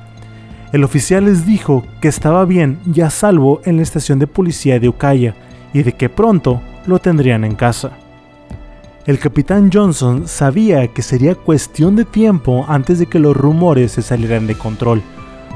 El 0.71 0.86
oficial 0.86 1.25
les 1.25 1.45
dijo 1.45 1.84
que 1.99 2.07
estaba 2.07 2.45
bien 2.45 2.79
y 2.86 3.01
a 3.01 3.09
salvo 3.09 3.59
en 3.65 3.75
la 3.75 3.84
estación 3.84 4.19
de 4.19 4.27
policía 4.27 4.79
de 4.79 4.88
Ukiah 4.88 5.36
y 5.73 5.84
de 5.84 5.91
que 5.91 6.07
pronto 6.07 6.61
lo 6.86 6.99
tendrían 6.99 7.43
en 7.43 7.55
casa. 7.55 7.91
El 9.05 9.19
capitán 9.19 9.69
Johnson 9.73 10.27
sabía 10.27 10.88
que 10.88 11.01
sería 11.01 11.36
cuestión 11.36 11.95
de 11.95 12.05
tiempo 12.05 12.65
antes 12.69 12.99
de 12.99 13.05
que 13.05 13.19
los 13.19 13.36
rumores 13.36 13.91
se 13.91 14.01
salieran 14.01 14.47
de 14.47 14.55
control, 14.55 15.01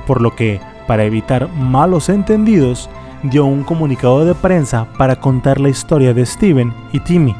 por 0.05 0.21
lo 0.21 0.35
que, 0.35 0.59
para 0.85 1.05
evitar 1.05 1.49
malos 1.53 2.09
entendidos, 2.09 2.89
dio 3.23 3.45
un 3.45 3.63
comunicado 3.63 4.25
de 4.25 4.35
prensa 4.35 4.87
para 4.97 5.17
contar 5.17 5.59
la 5.59 5.69
historia 5.69 6.13
de 6.13 6.25
Steven 6.25 6.73
y 6.91 6.99
Timmy. 6.99 7.35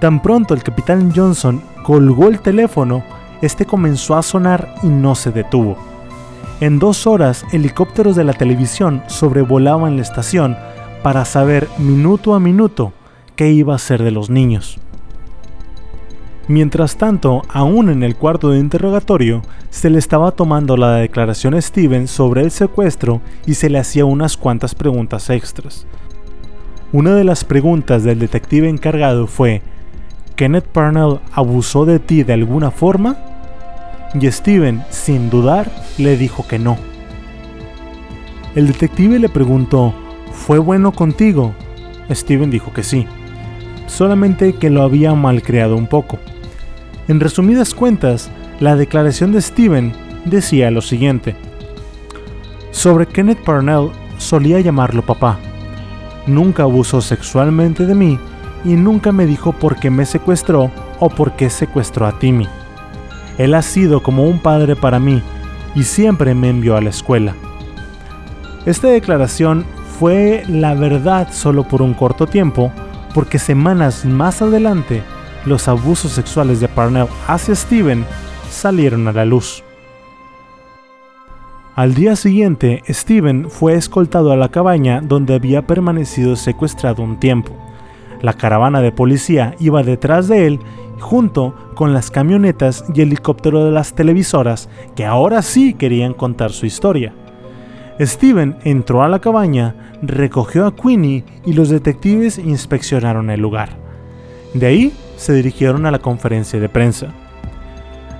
Tan 0.00 0.20
pronto 0.20 0.54
el 0.54 0.62
capitán 0.62 1.12
Johnson 1.14 1.62
colgó 1.82 2.28
el 2.28 2.40
teléfono, 2.40 3.02
este 3.42 3.66
comenzó 3.66 4.16
a 4.16 4.22
sonar 4.22 4.74
y 4.82 4.86
no 4.86 5.14
se 5.14 5.30
detuvo. 5.30 5.76
En 6.60 6.78
dos 6.78 7.06
horas, 7.06 7.44
helicópteros 7.52 8.16
de 8.16 8.24
la 8.24 8.32
televisión 8.32 9.02
sobrevolaban 9.08 9.96
la 9.96 10.02
estación 10.02 10.56
para 11.06 11.24
saber 11.24 11.68
minuto 11.78 12.34
a 12.34 12.40
minuto 12.40 12.92
qué 13.36 13.52
iba 13.52 13.76
a 13.76 13.78
ser 13.78 14.02
de 14.02 14.10
los 14.10 14.28
niños. 14.28 14.80
Mientras 16.48 16.96
tanto, 16.96 17.42
aún 17.48 17.90
en 17.90 18.02
el 18.02 18.16
cuarto 18.16 18.50
de 18.50 18.58
interrogatorio, 18.58 19.42
se 19.70 19.88
le 19.88 20.00
estaba 20.00 20.32
tomando 20.32 20.76
la 20.76 20.96
declaración 20.96 21.54
a 21.54 21.62
Steven 21.62 22.08
sobre 22.08 22.40
el 22.40 22.50
secuestro 22.50 23.20
y 23.46 23.54
se 23.54 23.70
le 23.70 23.78
hacía 23.78 24.04
unas 24.04 24.36
cuantas 24.36 24.74
preguntas 24.74 25.30
extras. 25.30 25.86
Una 26.92 27.14
de 27.14 27.22
las 27.22 27.44
preguntas 27.44 28.02
del 28.02 28.18
detective 28.18 28.68
encargado 28.68 29.28
fue, 29.28 29.62
¿Kenneth 30.34 30.66
Parnell 30.66 31.20
abusó 31.30 31.84
de 31.84 32.00
ti 32.00 32.24
de 32.24 32.32
alguna 32.32 32.72
forma? 32.72 33.16
Y 34.12 34.28
Steven, 34.28 34.82
sin 34.90 35.30
dudar, 35.30 35.70
le 35.98 36.16
dijo 36.16 36.44
que 36.48 36.58
no. 36.58 36.76
El 38.56 38.66
detective 38.66 39.20
le 39.20 39.28
preguntó, 39.28 39.94
¿fue 40.36 40.58
bueno 40.58 40.92
contigo? 40.92 41.54
Steven 42.10 42.50
dijo 42.50 42.72
que 42.72 42.84
sí, 42.84 43.06
solamente 43.88 44.52
que 44.52 44.70
lo 44.70 44.82
había 44.82 45.12
malcriado 45.14 45.76
un 45.76 45.88
poco. 45.88 46.18
En 47.08 47.18
resumidas 47.18 47.74
cuentas, 47.74 48.30
la 48.60 48.76
declaración 48.76 49.32
de 49.32 49.42
Steven 49.42 49.92
decía 50.24 50.70
lo 50.70 50.82
siguiente. 50.82 51.34
Sobre 52.70 53.06
Kenneth 53.06 53.42
Parnell 53.42 53.90
solía 54.18 54.60
llamarlo 54.60 55.02
papá. 55.02 55.38
Nunca 56.26 56.62
abusó 56.64 57.00
sexualmente 57.00 57.86
de 57.86 57.94
mí 57.94 58.18
y 58.64 58.74
nunca 58.74 59.12
me 59.12 59.26
dijo 59.26 59.52
por 59.52 59.76
qué 59.76 59.90
me 59.90 60.06
secuestró 60.06 60.70
o 61.00 61.08
por 61.08 61.32
qué 61.32 61.50
secuestró 61.50 62.06
a 62.06 62.18
Timmy. 62.18 62.46
Él 63.38 63.54
ha 63.54 63.62
sido 63.62 64.02
como 64.02 64.24
un 64.24 64.38
padre 64.38 64.76
para 64.76 64.98
mí 64.98 65.22
y 65.74 65.82
siempre 65.84 66.34
me 66.34 66.50
envió 66.50 66.76
a 66.76 66.80
la 66.80 66.90
escuela. 66.90 67.34
Esta 68.64 68.88
declaración 68.88 69.64
fue 69.98 70.44
la 70.46 70.74
verdad 70.74 71.28
solo 71.32 71.64
por 71.64 71.80
un 71.80 71.94
corto 71.94 72.26
tiempo, 72.26 72.70
porque 73.14 73.38
semanas 73.38 74.04
más 74.04 74.42
adelante 74.42 75.02
los 75.46 75.68
abusos 75.68 76.12
sexuales 76.12 76.60
de 76.60 76.68
Parnell 76.68 77.08
hacia 77.26 77.54
Steven 77.54 78.04
salieron 78.50 79.08
a 79.08 79.12
la 79.12 79.24
luz. 79.24 79.62
Al 81.74 81.94
día 81.94 82.16
siguiente, 82.16 82.82
Steven 82.88 83.50
fue 83.50 83.74
escoltado 83.74 84.32
a 84.32 84.36
la 84.36 84.50
cabaña 84.50 85.00
donde 85.00 85.34
había 85.34 85.66
permanecido 85.66 86.36
secuestrado 86.36 87.02
un 87.02 87.18
tiempo. 87.18 87.52
La 88.20 88.34
caravana 88.34 88.80
de 88.80 88.92
policía 88.92 89.54
iba 89.60 89.82
detrás 89.82 90.28
de 90.28 90.46
él 90.46 90.60
junto 91.00 91.54
con 91.74 91.92
las 91.92 92.10
camionetas 92.10 92.84
y 92.94 93.02
helicóptero 93.02 93.64
de 93.64 93.72
las 93.72 93.94
televisoras 93.94 94.68
que 94.94 95.04
ahora 95.04 95.42
sí 95.42 95.74
querían 95.74 96.14
contar 96.14 96.52
su 96.52 96.66
historia. 96.66 97.14
Steven 98.00 98.56
entró 98.64 99.02
a 99.02 99.08
la 99.08 99.20
cabaña, 99.20 99.74
recogió 100.02 100.66
a 100.66 100.76
Queenie 100.76 101.24
y 101.46 101.54
los 101.54 101.70
detectives 101.70 102.38
inspeccionaron 102.38 103.30
el 103.30 103.40
lugar. 103.40 103.70
De 104.52 104.66
ahí 104.66 104.92
se 105.16 105.32
dirigieron 105.32 105.86
a 105.86 105.90
la 105.90 105.98
conferencia 105.98 106.60
de 106.60 106.68
prensa. 106.68 107.08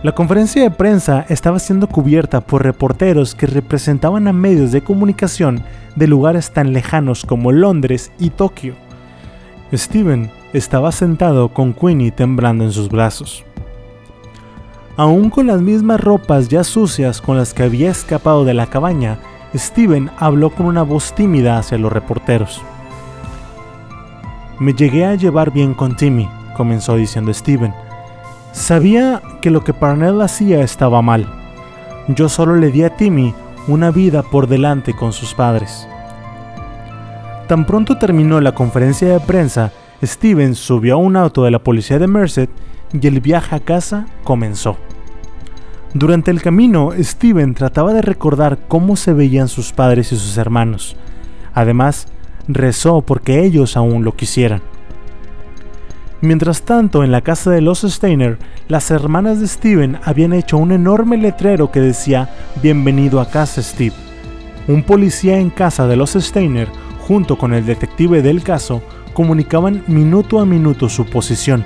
La 0.02 0.12
conferencia 0.12 0.62
de 0.62 0.70
prensa 0.70 1.26
estaba 1.28 1.58
siendo 1.58 1.88
cubierta 1.88 2.40
por 2.40 2.62
reporteros 2.62 3.34
que 3.34 3.46
representaban 3.46 4.28
a 4.28 4.32
medios 4.32 4.72
de 4.72 4.82
comunicación 4.82 5.62
de 5.94 6.06
lugares 6.06 6.52
tan 6.52 6.72
lejanos 6.72 7.24
como 7.24 7.52
Londres 7.52 8.12
y 8.18 8.30
Tokio. 8.30 8.74
Steven 9.72 10.30
estaba 10.52 10.92
sentado 10.92 11.48
con 11.48 11.74
Queenie 11.74 12.12
temblando 12.12 12.64
en 12.64 12.72
sus 12.72 12.88
brazos. 12.88 13.44
Aún 14.96 15.28
con 15.28 15.46
las 15.46 15.60
mismas 15.60 16.00
ropas 16.00 16.48
ya 16.48 16.64
sucias 16.64 17.20
con 17.20 17.36
las 17.36 17.52
que 17.52 17.64
había 17.64 17.90
escapado 17.90 18.44
de 18.44 18.54
la 18.54 18.66
cabaña, 18.66 19.18
Steven 19.58 20.10
habló 20.18 20.50
con 20.50 20.66
una 20.66 20.82
voz 20.82 21.14
tímida 21.14 21.58
hacia 21.58 21.78
los 21.78 21.92
reporteros. 21.92 22.62
Me 24.58 24.72
llegué 24.72 25.04
a 25.04 25.14
llevar 25.14 25.52
bien 25.52 25.74
con 25.74 25.96
Timmy, 25.96 26.28
comenzó 26.56 26.96
diciendo 26.96 27.32
Steven. 27.32 27.74
Sabía 28.52 29.20
que 29.42 29.50
lo 29.50 29.62
que 29.62 29.74
Parnell 29.74 30.22
hacía 30.22 30.62
estaba 30.62 31.02
mal. 31.02 31.26
Yo 32.08 32.28
solo 32.28 32.56
le 32.56 32.70
di 32.70 32.82
a 32.82 32.96
Timmy 32.96 33.34
una 33.68 33.90
vida 33.90 34.22
por 34.22 34.46
delante 34.46 34.94
con 34.94 35.12
sus 35.12 35.34
padres. 35.34 35.86
Tan 37.48 37.66
pronto 37.66 37.98
terminó 37.98 38.40
la 38.40 38.54
conferencia 38.54 39.08
de 39.08 39.20
prensa, 39.20 39.72
Steven 40.02 40.54
subió 40.54 40.94
a 40.94 40.98
un 40.98 41.16
auto 41.16 41.44
de 41.44 41.50
la 41.50 41.58
policía 41.58 41.98
de 41.98 42.06
Merced 42.06 42.48
y 42.92 43.06
el 43.06 43.20
viaje 43.20 43.56
a 43.56 43.60
casa 43.60 44.06
comenzó. 44.24 44.76
Durante 45.98 46.30
el 46.30 46.42
camino, 46.42 46.90
Steven 47.00 47.54
trataba 47.54 47.94
de 47.94 48.02
recordar 48.02 48.58
cómo 48.68 48.96
se 48.96 49.14
veían 49.14 49.48
sus 49.48 49.72
padres 49.72 50.12
y 50.12 50.16
sus 50.16 50.36
hermanos. 50.36 50.94
Además, 51.54 52.06
rezó 52.48 53.00
porque 53.00 53.42
ellos 53.46 53.78
aún 53.78 54.04
lo 54.04 54.14
quisieran. 54.14 54.60
Mientras 56.20 56.64
tanto, 56.64 57.02
en 57.02 57.12
la 57.12 57.22
casa 57.22 57.50
de 57.50 57.62
los 57.62 57.80
Steiner, 57.80 58.38
las 58.68 58.90
hermanas 58.90 59.40
de 59.40 59.48
Steven 59.48 59.98
habían 60.04 60.34
hecho 60.34 60.58
un 60.58 60.72
enorme 60.72 61.16
letrero 61.16 61.70
que 61.70 61.80
decía 61.80 62.28
Bienvenido 62.62 63.18
a 63.18 63.30
casa, 63.30 63.62
Steve. 63.62 63.96
Un 64.68 64.82
policía 64.82 65.38
en 65.38 65.48
casa 65.48 65.86
de 65.86 65.96
los 65.96 66.10
Steiner, 66.10 66.68
junto 67.08 67.38
con 67.38 67.54
el 67.54 67.64
detective 67.64 68.20
del 68.20 68.42
caso, 68.42 68.82
comunicaban 69.14 69.82
minuto 69.86 70.40
a 70.40 70.44
minuto 70.44 70.90
su 70.90 71.06
posición. 71.06 71.64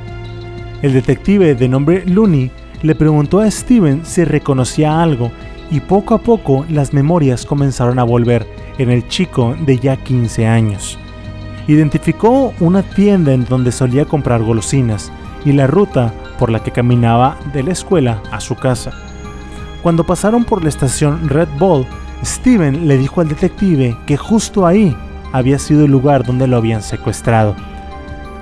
El 0.83 0.93
detective 0.93 1.57
de 1.57 1.68
nombre 1.68 2.05
Looney 2.07 2.53
le 2.83 2.95
preguntó 2.95 3.41
a 3.41 3.51
Steven 3.51 4.05
si 4.05 4.24
reconocía 4.24 5.03
algo 5.03 5.31
y 5.70 5.81
poco 5.81 6.14
a 6.14 6.18
poco 6.18 6.64
las 6.68 6.93
memorias 6.93 7.47
comenzaron 7.47 7.99
a 7.99 8.05
volver 8.05 8.47
en 8.78 8.91
el 8.91 9.07
chico 9.09 9.55
de 9.61 9.78
ya 9.78 9.97
15 9.97 10.47
años. 10.47 10.99
Identificó 11.68 12.53
una 12.59 12.83
tienda 12.83 13.33
en 13.33 13.45
donde 13.45 13.70
solía 13.70 14.05
comprar 14.05 14.43
golosinas 14.43 15.12
y 15.45 15.53
la 15.53 15.66
ruta 15.66 16.12
por 16.39 16.51
la 16.51 16.62
que 16.62 16.70
caminaba 16.70 17.39
de 17.53 17.62
la 17.62 17.72
escuela 17.72 18.22
a 18.31 18.41
su 18.41 18.57
casa. 18.57 18.93
Cuando 19.83 20.05
pasaron 20.05 20.45
por 20.45 20.62
la 20.62 20.68
estación 20.68 21.28
Red 21.28 21.49
Bull, 21.59 21.87
Steven 22.24 22.89
le 22.89 22.99
dijo 22.99 23.20
al 23.20 23.28
detective 23.28 23.97
que 24.07 24.16
justo 24.16 24.66
ahí 24.66 24.97
había 25.33 25.59
sido 25.59 25.85
el 25.85 25.93
lugar 25.93 26.24
donde 26.24 26.47
lo 26.47 26.57
habían 26.57 26.83
secuestrado. 26.83 27.55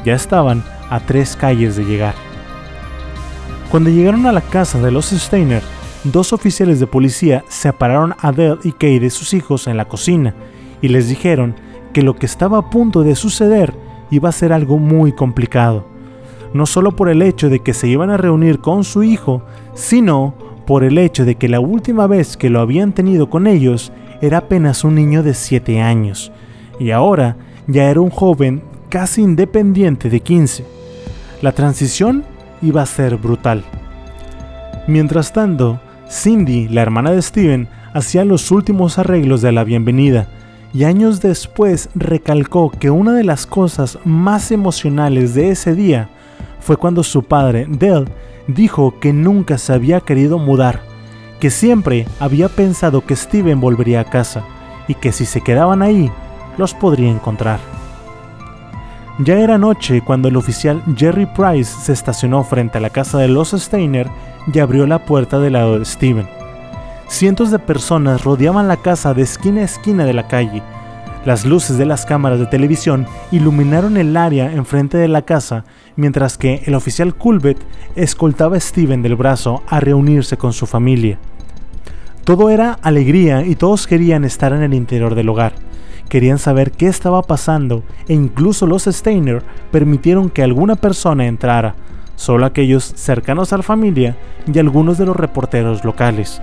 Ya 0.05 0.15
estaban 0.15 0.65
a 0.91 1.01
tres 1.01 1.37
calles 1.37 1.77
de 1.77 1.85
llegar. 1.85 2.28
Cuando 3.71 3.91
llegaron 3.91 4.25
a 4.25 4.33
la 4.33 4.41
casa 4.41 4.81
de 4.81 4.91
los 4.91 5.11
Steiner, 5.11 5.63
dos 6.05 6.33
oficiales 6.33 6.81
de 6.81 6.87
policía 6.87 7.45
separaron 7.49 8.15
a 8.19 8.33
Dell 8.33 8.59
y 8.65 8.73
Kay 8.73 8.99
de 8.99 9.11
sus 9.11 9.35
hijos 9.35 9.67
en 9.67 9.77
la 9.77 9.87
cocina 9.87 10.35
y 10.81 10.89
les 10.89 11.09
dijeron 11.09 11.55
que 11.93 12.01
lo 12.01 12.17
que 12.17 12.25
estaba 12.25 12.57
a 12.59 12.71
punto 12.71 13.03
de 13.03 13.15
suceder 13.15 13.75
iba 14.11 14.31
a 14.31 14.33
ser 14.33 14.55
algo 14.55 14.79
muy 14.79 15.13
complicado, 15.13 15.87
no 16.55 16.65
solo 16.65 16.97
por 16.97 17.11
el 17.11 17.21
hecho 17.21 17.51
de 17.51 17.61
que 17.61 17.75
se 17.75 17.89
iban 17.89 18.09
a 18.09 18.17
reunir 18.17 18.61
con 18.61 18.85
su 18.85 19.03
hijo, 19.03 19.43
sino 19.75 20.35
por 20.67 20.83
el 20.83 20.97
hecho 20.97 21.27
de 21.27 21.35
que 21.35 21.51
la 21.51 21.61
última 21.61 22.07
vez 22.07 22.39
que 22.39 22.49
lo 22.49 22.61
habían 22.61 22.93
tenido 22.93 23.29
con 23.29 23.47
ellos 23.47 23.93
era 24.23 24.39
apenas 24.39 24.83
un 24.83 24.95
niño 24.95 25.23
de 25.23 25.35
7 25.35 25.83
años, 25.83 26.33
y 26.81 26.91
ahora 26.91 27.37
ya 27.67 27.91
era 27.91 28.01
un 28.01 28.11
joven 28.11 28.63
casi 28.89 29.21
independiente 29.21 30.09
de 30.09 30.21
15. 30.21 30.65
La 31.43 31.53
transición 31.53 32.25
iba 32.63 32.83
a 32.83 32.87
ser 32.87 33.17
brutal. 33.17 33.65
Mientras 34.87 35.33
tanto, 35.33 35.81
Cindy, 36.11 36.69
la 36.69 36.83
hermana 36.83 37.11
de 37.11 37.23
Steven, 37.23 37.69
hacía 37.93 38.25
los 38.25 38.51
últimos 38.51 38.99
arreglos 38.99 39.43
de 39.43 39.53
la 39.53 39.65
bienvenida 39.65 40.29
y 40.73 40.85
años 40.85 41.21
después 41.21 41.89
recalcó 41.95 42.71
que 42.71 42.91
una 42.91 43.13
de 43.13 43.25
las 43.25 43.47
cosas 43.47 43.99
más 44.05 44.51
emocionales 44.51 45.35
de 45.35 45.51
ese 45.51 45.75
día 45.75 46.09
fue 46.61 46.77
cuando 46.77 47.03
su 47.03 47.23
padre, 47.23 47.67
Dell, 47.69 48.09
dijo 48.47 48.99
que 49.01 49.13
nunca 49.13 49.59
se 49.59 49.73
había 49.73 50.01
querido 50.01 50.39
mudar, 50.39 50.81
que 51.41 51.51
siempre 51.51 52.07
había 52.21 52.49
pensado 52.49 53.03
que 53.03 53.17
Steven 53.17 53.61
volvería 53.61 54.01
a 54.01 54.05
casa 54.05 54.45
y 54.89 54.95
que 54.95 55.13
si 55.13 55.25
se 55.25 55.41
quedaban 55.41 55.83
ahí, 55.83 56.11
los 56.57 56.75
podría 56.75 57.11
encontrar. 57.11 57.78
Ya 59.21 59.41
era 59.41 59.59
noche 59.59 60.01
cuando 60.01 60.29
el 60.29 60.37
oficial 60.37 60.81
Jerry 60.97 61.27
Price 61.27 61.81
se 61.83 61.93
estacionó 61.93 62.45
frente 62.45 62.79
a 62.79 62.81
la 62.81 62.91
casa 62.91 63.19
de 63.19 63.27
los 63.27 63.51
Steiner 63.51 64.09
y 64.53 64.59
abrió 64.61 64.87
la 64.87 65.05
puerta 65.05 65.41
del 65.41 65.55
lado 65.55 65.77
de 65.77 65.85
Steven. 65.85 66.29
Cientos 67.09 67.51
de 67.51 67.59
personas 67.59 68.23
rodeaban 68.23 68.69
la 68.69 68.77
casa 68.77 69.15
de 69.15 69.23
esquina 69.23 69.63
a 69.63 69.65
esquina 69.65 70.05
de 70.05 70.13
la 70.13 70.29
calle. 70.29 70.63
Las 71.25 71.45
luces 71.45 71.77
de 71.79 71.85
las 71.85 72.07
cámaras 72.07 72.39
de 72.39 72.47
televisión 72.47 73.07
iluminaron 73.33 73.97
el 73.97 74.17
área 74.17 74.53
enfrente 74.53 74.99
de 74.99 75.09
la 75.09 75.23
casa, 75.23 75.65
mientras 75.97 76.39
que 76.39 76.63
el 76.67 76.77
oficial 76.77 77.13
Culbet 77.17 77.59
escoltaba 77.97 78.57
a 78.57 78.61
Steven 78.61 79.03
del 79.03 79.17
brazo 79.17 79.65
a 79.67 79.81
reunirse 79.81 80.37
con 80.37 80.53
su 80.53 80.67
familia. 80.67 81.19
Todo 82.23 82.51
era 82.51 82.79
alegría 82.83 83.45
y 83.45 83.57
todos 83.57 83.89
querían 83.89 84.25
estar 84.25 84.53
en 84.53 84.63
el 84.63 84.75
interior 84.75 85.17
del 85.17 85.29
hogar. 85.29 85.68
Querían 86.09 86.39
saber 86.39 86.73
qué 86.73 86.87
estaba 86.87 87.23
pasando 87.23 87.83
e 88.09 88.15
incluso 88.15 88.67
los 88.67 88.85
Steiner 88.85 89.43
permitieron 89.71 90.31
que 90.31 90.43
alguna 90.43 90.77
persona 90.77 91.27
entrara, 91.27 91.75
solo 92.17 92.47
aquellos 92.47 92.85
cercanos 92.97 93.53
a 93.53 93.59
la 93.59 93.63
familia 93.63 94.17
y 94.53 94.59
algunos 94.59 94.99
de 94.99 95.07
los 95.07 95.17
reporteros 95.17 95.85
locales. 95.85 96.41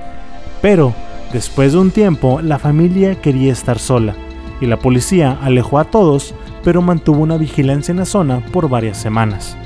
Pero, 0.61 0.93
Después 1.33 1.73
de 1.73 1.79
un 1.79 1.91
tiempo, 1.91 2.39
la 2.41 2.59
familia 2.59 3.19
quería 3.21 3.51
estar 3.51 3.79
sola, 3.79 4.15
y 4.61 4.67
la 4.67 4.77
policía 4.77 5.37
alejó 5.41 5.79
a 5.79 5.85
todos, 5.85 6.33
pero 6.63 6.81
mantuvo 6.81 7.21
una 7.21 7.37
vigilancia 7.37 7.91
en 7.91 7.97
la 7.97 8.05
zona 8.05 8.39
por 8.53 8.69
varias 8.69 8.97
semanas. 8.97 9.57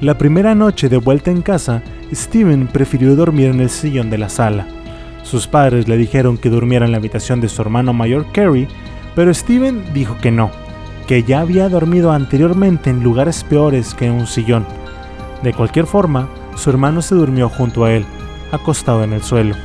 La 0.00 0.16
primera 0.16 0.54
noche 0.54 0.88
de 0.88 0.96
vuelta 0.96 1.30
en 1.30 1.42
casa, 1.42 1.82
Steven 2.12 2.68
prefirió 2.68 3.16
dormir 3.16 3.48
en 3.48 3.60
el 3.60 3.70
sillón 3.70 4.08
de 4.08 4.18
la 4.18 4.28
sala. 4.28 4.66
Sus 5.24 5.48
padres 5.48 5.88
le 5.88 5.96
dijeron 5.96 6.38
que 6.38 6.50
durmiera 6.50 6.84
en 6.84 6.92
la 6.92 6.98
habitación 6.98 7.40
de 7.40 7.48
su 7.48 7.60
hermano 7.60 7.92
mayor 7.92 8.26
Kerry, 8.26 8.68
pero 9.16 9.32
Steven 9.32 9.82
dijo 9.92 10.16
que 10.18 10.30
no, 10.30 10.50
que 11.08 11.24
ya 11.24 11.40
había 11.40 11.68
dormido 11.68 12.12
anteriormente 12.12 12.90
en 12.90 13.02
lugares 13.02 13.42
peores 13.42 13.94
que 13.94 14.10
un 14.10 14.26
sillón. 14.26 14.66
De 15.42 15.52
cualquier 15.52 15.86
forma, 15.86 16.28
su 16.56 16.70
hermano 16.70 17.02
se 17.02 17.14
durmió 17.14 17.48
junto 17.48 17.84
a 17.84 17.92
él, 17.92 18.04
acostado 18.52 19.02
en 19.02 19.12
el 19.12 19.22
suelo. 19.22 19.56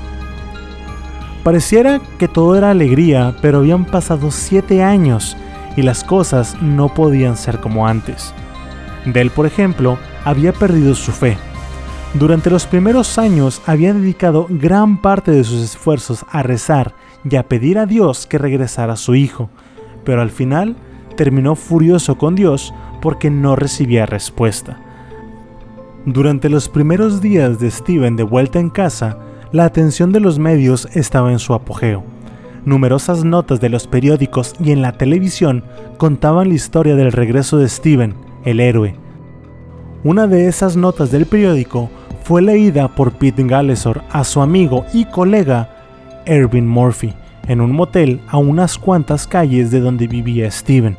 Pareciera 1.44 2.02
que 2.18 2.28
todo 2.28 2.56
era 2.56 2.72
alegría, 2.72 3.36
pero 3.42 3.60
habían 3.60 3.86
pasado 3.86 4.32
siete 4.32 4.82
años 4.82 5.38
y 5.76 5.82
las 5.82 6.04
cosas 6.04 6.56
no 6.62 6.94
podían 6.94 7.38
ser 7.38 7.60
como 7.60 7.88
antes. 7.88 8.34
Dell, 9.06 9.30
por 9.30 9.46
ejemplo, 9.46 9.98
había 10.26 10.54
perdido 10.54 10.96
su 10.96 11.12
fe. 11.12 11.38
Durante 12.16 12.50
los 12.50 12.66
primeros 12.66 13.20
años 13.20 13.62
había 13.68 13.94
dedicado 13.94 14.48
gran 14.50 15.00
parte 15.00 15.32
de 15.32 15.44
sus 15.44 15.62
esfuerzos 15.62 16.26
a 16.32 16.42
rezar 16.42 16.96
y 17.30 17.36
a 17.36 17.48
pedir 17.48 17.78
a 17.78 17.86
Dios 17.86 18.26
que 18.26 18.40
regresara 18.40 18.94
a 18.94 18.98
su 18.98 19.14
hijo, 19.14 19.52
pero 20.04 20.22
al 20.22 20.32
final 20.32 20.76
terminó 21.16 21.56
furioso 21.56 22.18
con 22.18 22.34
Dios 22.34 22.74
porque 23.00 23.30
no 23.30 23.56
recibía 23.56 24.08
respuesta. 24.08 24.80
Durante 26.06 26.50
los 26.50 26.68
primeros 26.68 27.22
días 27.22 27.60
de 27.60 27.70
Steven 27.70 28.16
de 28.16 28.24
vuelta 28.24 28.60
en 28.60 28.72
casa, 28.72 29.20
la 29.52 29.66
atención 29.66 30.12
de 30.12 30.20
los 30.20 30.40
medios 30.40 30.88
estaba 30.94 31.32
en 31.32 31.40
su 31.40 31.54
apogeo. 31.54 32.04
Numerosas 32.66 33.24
notas 33.24 33.60
de 33.60 33.70
los 33.70 33.86
periódicos 33.86 34.56
y 34.60 34.72
en 34.72 34.82
la 34.82 34.94
televisión 34.94 35.64
contaban 35.98 36.50
la 36.50 36.56
historia 36.56 36.96
del 36.96 37.12
regreso 37.12 37.58
de 37.58 37.70
Steven, 37.70 38.16
el 38.46 38.60
héroe. 38.60 38.96
Una 40.04 40.28
de 40.28 40.48
esas 40.48 40.76
notas 40.76 41.12
del 41.12 41.26
periódico 41.26 41.90
fue 42.30 42.44
leída 42.44 42.90
por 42.90 43.14
Pete 43.14 43.44
Galesor 43.44 44.04
a 44.12 44.24
su 44.24 44.40
amigo 44.40 44.86
y 44.94 45.06
colega 45.06 45.68
Ervin 46.28 46.68
Murphy 46.68 47.12
en 47.48 47.60
un 47.60 47.72
motel 47.72 48.22
a 48.28 48.38
unas 48.38 48.78
cuantas 48.78 49.26
calles 49.26 49.72
de 49.72 49.80
donde 49.80 50.06
vivía 50.06 50.52
Steven. 50.52 50.96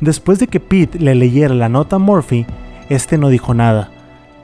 Después 0.00 0.40
de 0.40 0.48
que 0.48 0.58
Pete 0.58 0.98
le 0.98 1.14
leyera 1.14 1.54
la 1.54 1.68
nota 1.68 1.94
a 1.94 1.98
Murphy, 2.00 2.46
este 2.88 3.16
no 3.16 3.28
dijo 3.28 3.54
nada. 3.54 3.92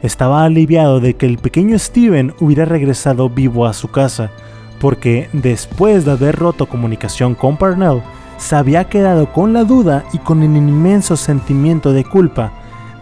Estaba 0.01 0.45
aliviado 0.45 1.01
de 1.01 1.15
que 1.15 1.27
el 1.27 1.39
pequeño 1.39 1.77
Steven 1.77 2.35
hubiera 2.39 2.67
regresado 2.67 3.29
vivo 3.29 3.67
a 3.67 3.73
su 3.73 3.91
casa, 3.91 4.31
porque 4.79 5.29
después 5.33 6.05
de 6.05 6.13
haber 6.13 6.37
roto 6.37 6.67
comunicación 6.67 7.35
con 7.35 7.57
Parnell, 7.57 8.01
se 8.37 8.55
había 8.55 8.85
quedado 8.85 9.33
con 9.33 9.53
la 9.53 9.65
duda 9.65 10.05
y 10.13 10.19
con 10.19 10.45
el 10.45 10.57
inmenso 10.57 11.17
sentimiento 11.17 11.93
de 11.93 12.05
culpa 12.05 12.53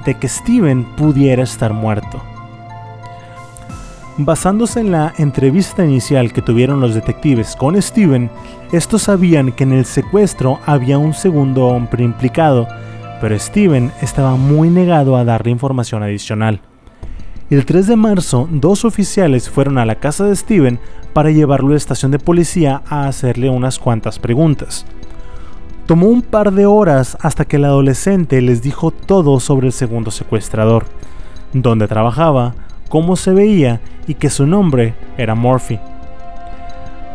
de 0.06 0.14
que 0.14 0.26
Steven 0.26 0.86
pudiera 0.96 1.42
estar 1.42 1.74
muerto. 1.74 2.22
Basándose 4.20 4.80
en 4.80 4.90
la 4.90 5.14
entrevista 5.16 5.84
inicial 5.84 6.32
que 6.32 6.42
tuvieron 6.42 6.80
los 6.80 6.92
detectives 6.92 7.54
con 7.54 7.80
Steven, 7.80 8.28
estos 8.72 9.02
sabían 9.02 9.52
que 9.52 9.62
en 9.62 9.72
el 9.72 9.84
secuestro 9.84 10.58
había 10.66 10.98
un 10.98 11.14
segundo 11.14 11.66
hombre 11.66 12.02
implicado, 12.02 12.66
pero 13.20 13.38
Steven 13.38 13.92
estaba 14.02 14.34
muy 14.34 14.70
negado 14.70 15.16
a 15.16 15.24
darle 15.24 15.52
información 15.52 16.02
adicional. 16.02 16.60
El 17.48 17.64
3 17.64 17.86
de 17.86 17.94
marzo, 17.94 18.48
dos 18.50 18.84
oficiales 18.84 19.48
fueron 19.48 19.78
a 19.78 19.86
la 19.86 19.94
casa 19.94 20.24
de 20.24 20.34
Steven 20.34 20.80
para 21.12 21.30
llevarlo 21.30 21.68
a 21.68 21.70
la 21.70 21.76
estación 21.76 22.10
de 22.10 22.18
policía 22.18 22.82
a 22.88 23.06
hacerle 23.06 23.48
unas 23.50 23.78
cuantas 23.78 24.18
preguntas. 24.18 24.84
Tomó 25.86 26.08
un 26.08 26.22
par 26.22 26.50
de 26.50 26.66
horas 26.66 27.16
hasta 27.20 27.44
que 27.44 27.54
el 27.54 27.66
adolescente 27.66 28.42
les 28.42 28.62
dijo 28.62 28.90
todo 28.90 29.38
sobre 29.38 29.68
el 29.68 29.72
segundo 29.72 30.10
secuestrador, 30.10 30.86
dónde 31.52 31.86
trabajaba, 31.86 32.56
cómo 32.88 33.16
se 33.16 33.32
veía 33.32 33.80
y 34.06 34.14
que 34.14 34.30
su 34.30 34.46
nombre 34.46 34.94
era 35.16 35.34
Murphy. 35.34 35.78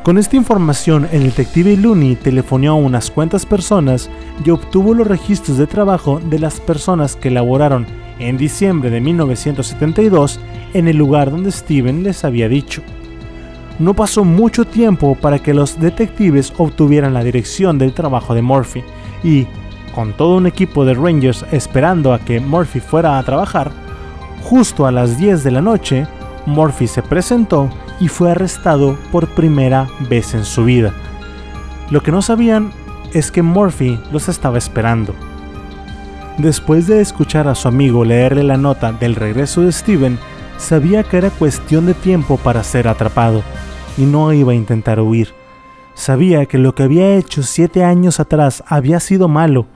Con 0.03 0.17
esta 0.17 0.35
información, 0.35 1.07
el 1.13 1.23
detective 1.23 1.77
Looney 1.77 2.15
telefonó 2.15 2.71
a 2.71 2.75
unas 2.75 3.09
cuantas 3.09 3.45
personas 3.45 4.09
y 4.43 4.49
obtuvo 4.49 4.93
los 4.93 5.07
registros 5.07 5.57
de 5.57 5.65
trabajo 5.65 6.19
de 6.19 6.39
las 6.39 6.59
personas 6.59 7.15
que 7.15 7.31
laboraron 7.31 7.85
en 8.19 8.37
diciembre 8.37 8.89
de 8.89 8.99
1972 8.99 10.41
en 10.73 10.89
el 10.89 10.97
lugar 10.97 11.31
donde 11.31 11.51
Steven 11.51 12.03
les 12.03 12.25
había 12.25 12.49
dicho. 12.49 12.81
No 13.79 13.93
pasó 13.93 14.23
mucho 14.23 14.65
tiempo 14.65 15.15
para 15.15 15.39
que 15.39 15.53
los 15.53 15.79
detectives 15.79 16.53
obtuvieran 16.57 17.13
la 17.13 17.23
dirección 17.23 17.77
del 17.77 17.93
trabajo 17.93 18.35
de 18.35 18.41
Murphy 18.41 18.83
y, 19.23 19.47
con 19.95 20.11
todo 20.13 20.35
un 20.35 20.47
equipo 20.47 20.83
de 20.83 20.95
Rangers 20.95 21.45
esperando 21.51 22.13
a 22.13 22.19
que 22.19 22.39
Murphy 22.39 22.81
fuera 22.81 23.17
a 23.17 23.23
trabajar, 23.23 23.71
Justo 24.43 24.85
a 24.85 24.91
las 24.91 25.17
10 25.17 25.43
de 25.43 25.51
la 25.51 25.61
noche, 25.61 26.05
Murphy 26.45 26.87
se 26.87 27.01
presentó 27.01 27.69
y 27.99 28.09
fue 28.09 28.31
arrestado 28.31 28.97
por 29.11 29.27
primera 29.29 29.87
vez 30.09 30.33
en 30.33 30.43
su 30.43 30.65
vida. 30.65 30.93
Lo 31.89 32.03
que 32.03 32.11
no 32.11 32.21
sabían 32.21 32.71
es 33.13 33.31
que 33.31 33.41
Murphy 33.41 33.99
los 34.11 34.27
estaba 34.29 34.57
esperando. 34.57 35.13
Después 36.37 36.87
de 36.87 36.99
escuchar 36.99 37.47
a 37.47 37.55
su 37.55 37.67
amigo 37.67 38.03
leerle 38.03 38.43
la 38.43 38.57
nota 38.57 38.91
del 38.91 39.15
regreso 39.15 39.61
de 39.61 39.71
Steven, 39.71 40.19
sabía 40.57 41.03
que 41.03 41.17
era 41.17 41.29
cuestión 41.29 41.85
de 41.85 41.93
tiempo 41.93 42.37
para 42.37 42.63
ser 42.63 42.87
atrapado 42.87 43.43
y 43.97 44.01
no 44.01 44.33
iba 44.33 44.51
a 44.51 44.55
intentar 44.55 44.99
huir. 44.99 45.29
Sabía 45.93 46.47
que 46.47 46.57
lo 46.57 46.73
que 46.75 46.83
había 46.83 47.15
hecho 47.15 47.43
siete 47.43 47.83
años 47.83 48.19
atrás 48.19 48.63
había 48.67 48.99
sido 48.99 49.27
malo 49.27 49.67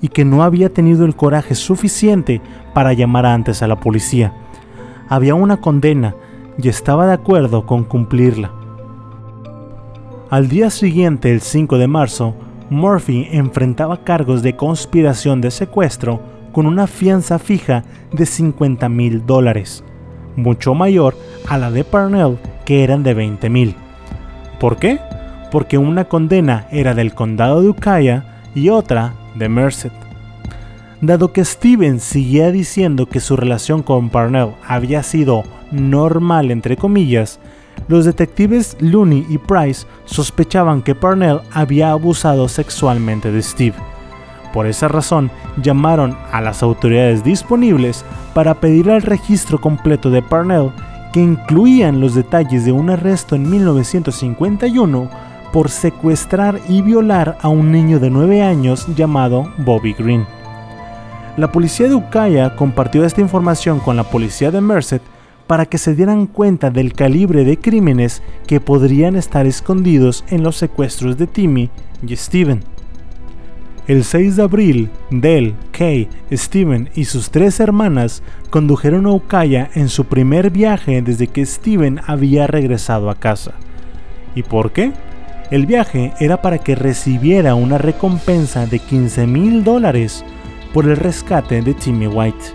y 0.00 0.08
que 0.08 0.24
no 0.24 0.42
había 0.42 0.72
tenido 0.72 1.04
el 1.04 1.16
coraje 1.16 1.54
suficiente 1.54 2.40
para 2.74 2.92
llamar 2.92 3.26
antes 3.26 3.62
a 3.62 3.66
la 3.66 3.80
policía. 3.80 4.32
Había 5.08 5.34
una 5.34 5.58
condena 5.58 6.14
y 6.58 6.68
estaba 6.68 7.06
de 7.06 7.14
acuerdo 7.14 7.66
con 7.66 7.84
cumplirla. 7.84 8.52
Al 10.30 10.48
día 10.48 10.70
siguiente, 10.70 11.32
el 11.32 11.40
5 11.40 11.78
de 11.78 11.86
marzo, 11.86 12.34
Murphy 12.68 13.28
enfrentaba 13.30 14.02
cargos 14.02 14.42
de 14.42 14.56
conspiración 14.56 15.40
de 15.40 15.50
secuestro 15.50 16.20
con 16.52 16.66
una 16.66 16.86
fianza 16.86 17.38
fija 17.38 17.84
de 18.12 18.26
50 18.26 18.88
mil 18.88 19.24
dólares, 19.24 19.84
mucho 20.34 20.74
mayor 20.74 21.16
a 21.48 21.58
la 21.58 21.70
de 21.70 21.84
Parnell 21.84 22.38
que 22.64 22.82
eran 22.82 23.02
de 23.02 23.14
20 23.14 23.48
mil. 23.50 23.76
¿Por 24.58 24.78
qué? 24.78 24.98
Porque 25.52 25.78
una 25.78 26.06
condena 26.06 26.66
era 26.72 26.94
del 26.94 27.14
condado 27.14 27.62
de 27.62 27.68
Ukiah 27.68 28.50
y 28.54 28.70
otra 28.70 29.12
de 29.36 29.48
Merced. 29.48 29.92
Dado 31.00 31.32
que 31.32 31.44
Steven 31.44 32.00
seguía 32.00 32.50
diciendo 32.50 33.06
que 33.06 33.20
su 33.20 33.36
relación 33.36 33.82
con 33.82 34.08
Parnell 34.08 34.54
había 34.66 35.02
sido 35.02 35.44
normal 35.70 36.50
entre 36.50 36.76
comillas, 36.76 37.38
los 37.88 38.04
detectives 38.04 38.76
Looney 38.80 39.26
y 39.28 39.38
Price 39.38 39.86
sospechaban 40.06 40.82
que 40.82 40.94
Parnell 40.94 41.40
había 41.52 41.90
abusado 41.92 42.48
sexualmente 42.48 43.30
de 43.30 43.42
Steve. 43.42 43.76
Por 44.52 44.66
esa 44.66 44.88
razón, 44.88 45.30
llamaron 45.62 46.16
a 46.32 46.40
las 46.40 46.62
autoridades 46.62 47.22
disponibles 47.22 48.04
para 48.34 48.58
pedir 48.58 48.88
el 48.88 49.02
registro 49.02 49.60
completo 49.60 50.10
de 50.10 50.22
Parnell, 50.22 50.70
que 51.12 51.20
incluían 51.20 52.00
los 52.00 52.14
detalles 52.14 52.64
de 52.64 52.72
un 52.72 52.90
arresto 52.90 53.36
en 53.36 53.48
1951 53.50 55.10
por 55.56 55.70
secuestrar 55.70 56.60
y 56.68 56.82
violar 56.82 57.38
a 57.40 57.48
un 57.48 57.72
niño 57.72 57.98
de 57.98 58.10
9 58.10 58.42
años 58.42 58.86
llamado 58.94 59.50
Bobby 59.56 59.94
Green. 59.94 60.26
La 61.38 61.50
policía 61.50 61.88
de 61.88 61.94
Ukiah 61.94 62.54
compartió 62.56 63.06
esta 63.06 63.22
información 63.22 63.80
con 63.80 63.96
la 63.96 64.04
policía 64.04 64.50
de 64.50 64.60
Merced 64.60 65.00
para 65.46 65.64
que 65.64 65.78
se 65.78 65.94
dieran 65.94 66.26
cuenta 66.26 66.68
del 66.68 66.92
calibre 66.92 67.46
de 67.46 67.56
crímenes 67.56 68.22
que 68.46 68.60
podrían 68.60 69.16
estar 69.16 69.46
escondidos 69.46 70.26
en 70.28 70.42
los 70.42 70.56
secuestros 70.56 71.16
de 71.16 71.26
Timmy 71.26 71.70
y 72.06 72.14
Steven. 72.14 72.62
El 73.86 74.04
6 74.04 74.36
de 74.36 74.42
abril, 74.42 74.90
Dell, 75.10 75.54
Kay, 75.72 76.06
Steven 76.30 76.90
y 76.94 77.06
sus 77.06 77.30
tres 77.30 77.60
hermanas 77.60 78.22
condujeron 78.50 79.06
a 79.06 79.12
Ukiah 79.12 79.70
en 79.72 79.88
su 79.88 80.04
primer 80.04 80.50
viaje 80.50 81.00
desde 81.00 81.28
que 81.28 81.46
Steven 81.46 82.02
había 82.06 82.46
regresado 82.46 83.08
a 83.08 83.14
casa. 83.14 83.52
¿Y 84.34 84.42
por 84.42 84.72
qué? 84.72 84.92
El 85.50 85.66
viaje 85.66 86.12
era 86.18 86.42
para 86.42 86.58
que 86.58 86.74
recibiera 86.74 87.54
una 87.54 87.78
recompensa 87.78 88.66
de 88.66 88.80
15 88.80 89.26
mil 89.28 89.62
dólares 89.62 90.24
por 90.74 90.86
el 90.86 90.96
rescate 90.96 91.62
de 91.62 91.72
Timmy 91.72 92.08
White. 92.08 92.46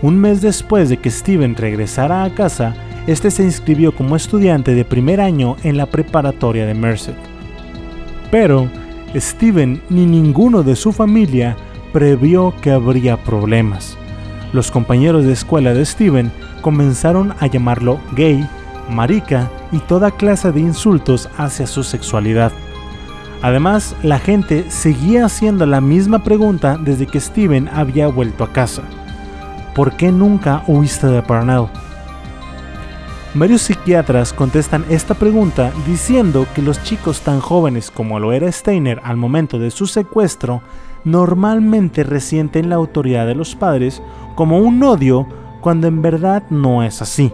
Un 0.00 0.18
mes 0.18 0.40
después 0.40 0.88
de 0.88 0.96
que 0.96 1.10
Steven 1.10 1.54
regresara 1.54 2.24
a 2.24 2.34
casa, 2.34 2.74
este 3.06 3.30
se 3.30 3.42
inscribió 3.42 3.94
como 3.94 4.16
estudiante 4.16 4.74
de 4.74 4.84
primer 4.86 5.20
año 5.20 5.56
en 5.64 5.76
la 5.76 5.86
preparatoria 5.86 6.66
de 6.66 6.74
Merced. 6.74 7.14
Pero 8.30 8.68
Steven 9.14 9.82
ni 9.90 10.06
ninguno 10.06 10.62
de 10.62 10.76
su 10.76 10.92
familia 10.92 11.56
previó 11.92 12.54
que 12.62 12.70
habría 12.70 13.18
problemas. 13.18 13.98
Los 14.52 14.70
compañeros 14.70 15.24
de 15.24 15.32
escuela 15.32 15.74
de 15.74 15.84
Steven 15.84 16.32
comenzaron 16.62 17.34
a 17.38 17.46
llamarlo 17.46 18.00
gay, 18.16 18.48
marica 18.88 19.50
y 19.72 19.78
toda 19.78 20.10
clase 20.10 20.52
de 20.52 20.60
insultos 20.60 21.28
hacia 21.36 21.66
su 21.66 21.82
sexualidad. 21.82 22.52
Además, 23.42 23.94
la 24.02 24.18
gente 24.18 24.70
seguía 24.70 25.26
haciendo 25.26 25.66
la 25.66 25.80
misma 25.80 26.24
pregunta 26.24 26.78
desde 26.80 27.06
que 27.06 27.20
Steven 27.20 27.68
había 27.68 28.08
vuelto 28.08 28.44
a 28.44 28.52
casa. 28.52 28.82
¿Por 29.74 29.92
qué 29.92 30.10
nunca 30.10 30.62
huiste 30.66 31.06
de 31.06 31.22
Parnell? 31.22 31.66
Varios 33.34 33.62
psiquiatras 33.62 34.32
contestan 34.32 34.86
esta 34.88 35.12
pregunta 35.12 35.70
diciendo 35.86 36.46
que 36.54 36.62
los 36.62 36.82
chicos 36.82 37.20
tan 37.20 37.40
jóvenes 37.40 37.90
como 37.90 38.18
lo 38.18 38.32
era 38.32 38.50
Steiner 38.50 39.02
al 39.04 39.18
momento 39.18 39.58
de 39.58 39.70
su 39.70 39.86
secuestro 39.86 40.62
normalmente 41.04 42.02
resienten 42.02 42.70
la 42.70 42.76
autoridad 42.76 43.26
de 43.26 43.34
los 43.34 43.54
padres 43.54 44.02
como 44.34 44.58
un 44.58 44.82
odio 44.82 45.26
cuando 45.60 45.86
en 45.86 46.00
verdad 46.00 46.44
no 46.48 46.82
es 46.82 47.02
así. 47.02 47.30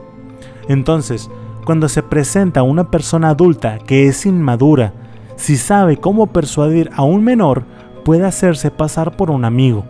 Entonces, 0.69 1.31
cuando 1.65 1.89
se 1.89 2.03
presenta 2.03 2.63
una 2.63 2.91
persona 2.91 3.31
adulta 3.31 3.79
que 3.79 4.07
es 4.07 4.27
inmadura, 4.27 4.93
si 5.37 5.57
sabe 5.57 5.97
cómo 5.97 6.27
persuadir 6.27 6.91
a 6.95 7.03
un 7.03 7.25
menor, 7.25 7.65
puede 8.05 8.27
hacerse 8.27 8.71
pasar 8.71 9.17
por 9.17 9.31
un 9.31 9.45
amigo, 9.45 9.85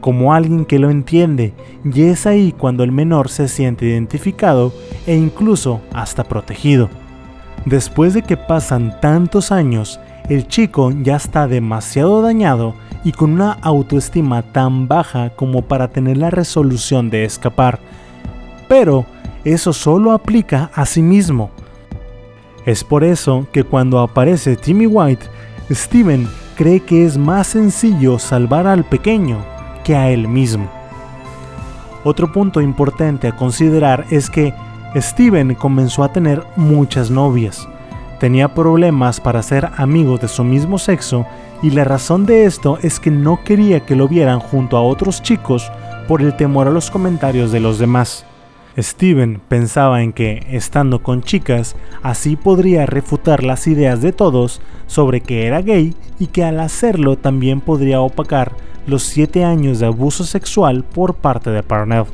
como 0.00 0.34
alguien 0.34 0.64
que 0.64 0.78
lo 0.78 0.90
entiende, 0.90 1.54
y 1.84 2.02
es 2.02 2.26
ahí 2.26 2.52
cuando 2.52 2.84
el 2.84 2.92
menor 2.92 3.28
se 3.28 3.48
siente 3.48 3.86
identificado 3.86 4.72
e 5.06 5.14
incluso 5.14 5.80
hasta 5.92 6.24
protegido. 6.24 6.88
Después 7.64 8.12
de 8.12 8.22
que 8.22 8.36
pasan 8.36 9.00
tantos 9.00 9.50
años, 9.50 9.98
el 10.28 10.46
chico 10.46 10.90
ya 10.90 11.16
está 11.16 11.46
demasiado 11.46 12.22
dañado 12.22 12.74
y 13.04 13.12
con 13.12 13.32
una 13.32 13.52
autoestima 13.52 14.42
tan 14.42 14.88
baja 14.88 15.30
como 15.30 15.62
para 15.62 15.88
tener 15.88 16.16
la 16.16 16.30
resolución 16.30 17.10
de 17.10 17.24
escapar. 17.24 17.78
Pero 18.68 19.06
eso 19.44 19.72
solo 19.72 20.12
aplica 20.12 20.70
a 20.74 20.86
sí 20.86 21.02
mismo. 21.02 21.50
Es 22.66 22.82
por 22.82 23.04
eso 23.04 23.46
que 23.52 23.64
cuando 23.64 24.00
aparece 24.00 24.56
Timmy 24.56 24.86
White, 24.86 25.26
Steven 25.70 26.28
cree 26.56 26.80
que 26.80 27.04
es 27.04 27.18
más 27.18 27.48
sencillo 27.48 28.18
salvar 28.18 28.66
al 28.66 28.84
pequeño 28.84 29.38
que 29.82 29.96
a 29.96 30.10
él 30.10 30.28
mismo. 30.28 30.70
Otro 32.04 32.32
punto 32.32 32.60
importante 32.60 33.28
a 33.28 33.36
considerar 33.36 34.06
es 34.10 34.30
que 34.30 34.54
Steven 34.96 35.54
comenzó 35.54 36.04
a 36.04 36.12
tener 36.12 36.42
muchas 36.56 37.10
novias. 37.10 37.68
Tenía 38.20 38.54
problemas 38.54 39.20
para 39.20 39.42
ser 39.42 39.70
amigos 39.76 40.20
de 40.20 40.28
su 40.28 40.44
mismo 40.44 40.78
sexo 40.78 41.26
y 41.62 41.70
la 41.70 41.84
razón 41.84 42.26
de 42.26 42.44
esto 42.44 42.78
es 42.82 43.00
que 43.00 43.10
no 43.10 43.42
quería 43.44 43.80
que 43.80 43.96
lo 43.96 44.06
vieran 44.06 44.40
junto 44.40 44.76
a 44.76 44.82
otros 44.82 45.22
chicos 45.22 45.70
por 46.06 46.22
el 46.22 46.36
temor 46.36 46.68
a 46.68 46.70
los 46.70 46.90
comentarios 46.90 47.52
de 47.52 47.60
los 47.60 47.78
demás. 47.78 48.24
Steven 48.76 49.40
pensaba 49.48 50.02
en 50.02 50.12
que, 50.12 50.46
estando 50.50 51.02
con 51.02 51.22
chicas, 51.22 51.76
así 52.02 52.36
podría 52.36 52.86
refutar 52.86 53.44
las 53.44 53.66
ideas 53.66 54.02
de 54.02 54.12
todos 54.12 54.60
sobre 54.86 55.20
que 55.20 55.46
era 55.46 55.62
gay 55.62 55.94
y 56.18 56.26
que 56.26 56.44
al 56.44 56.60
hacerlo 56.60 57.16
también 57.16 57.60
podría 57.60 58.00
opacar 58.00 58.52
los 58.86 59.04
7 59.04 59.44
años 59.44 59.78
de 59.78 59.86
abuso 59.86 60.24
sexual 60.24 60.84
por 60.84 61.14
parte 61.14 61.50
de 61.50 61.62
Parnell. 61.62 62.06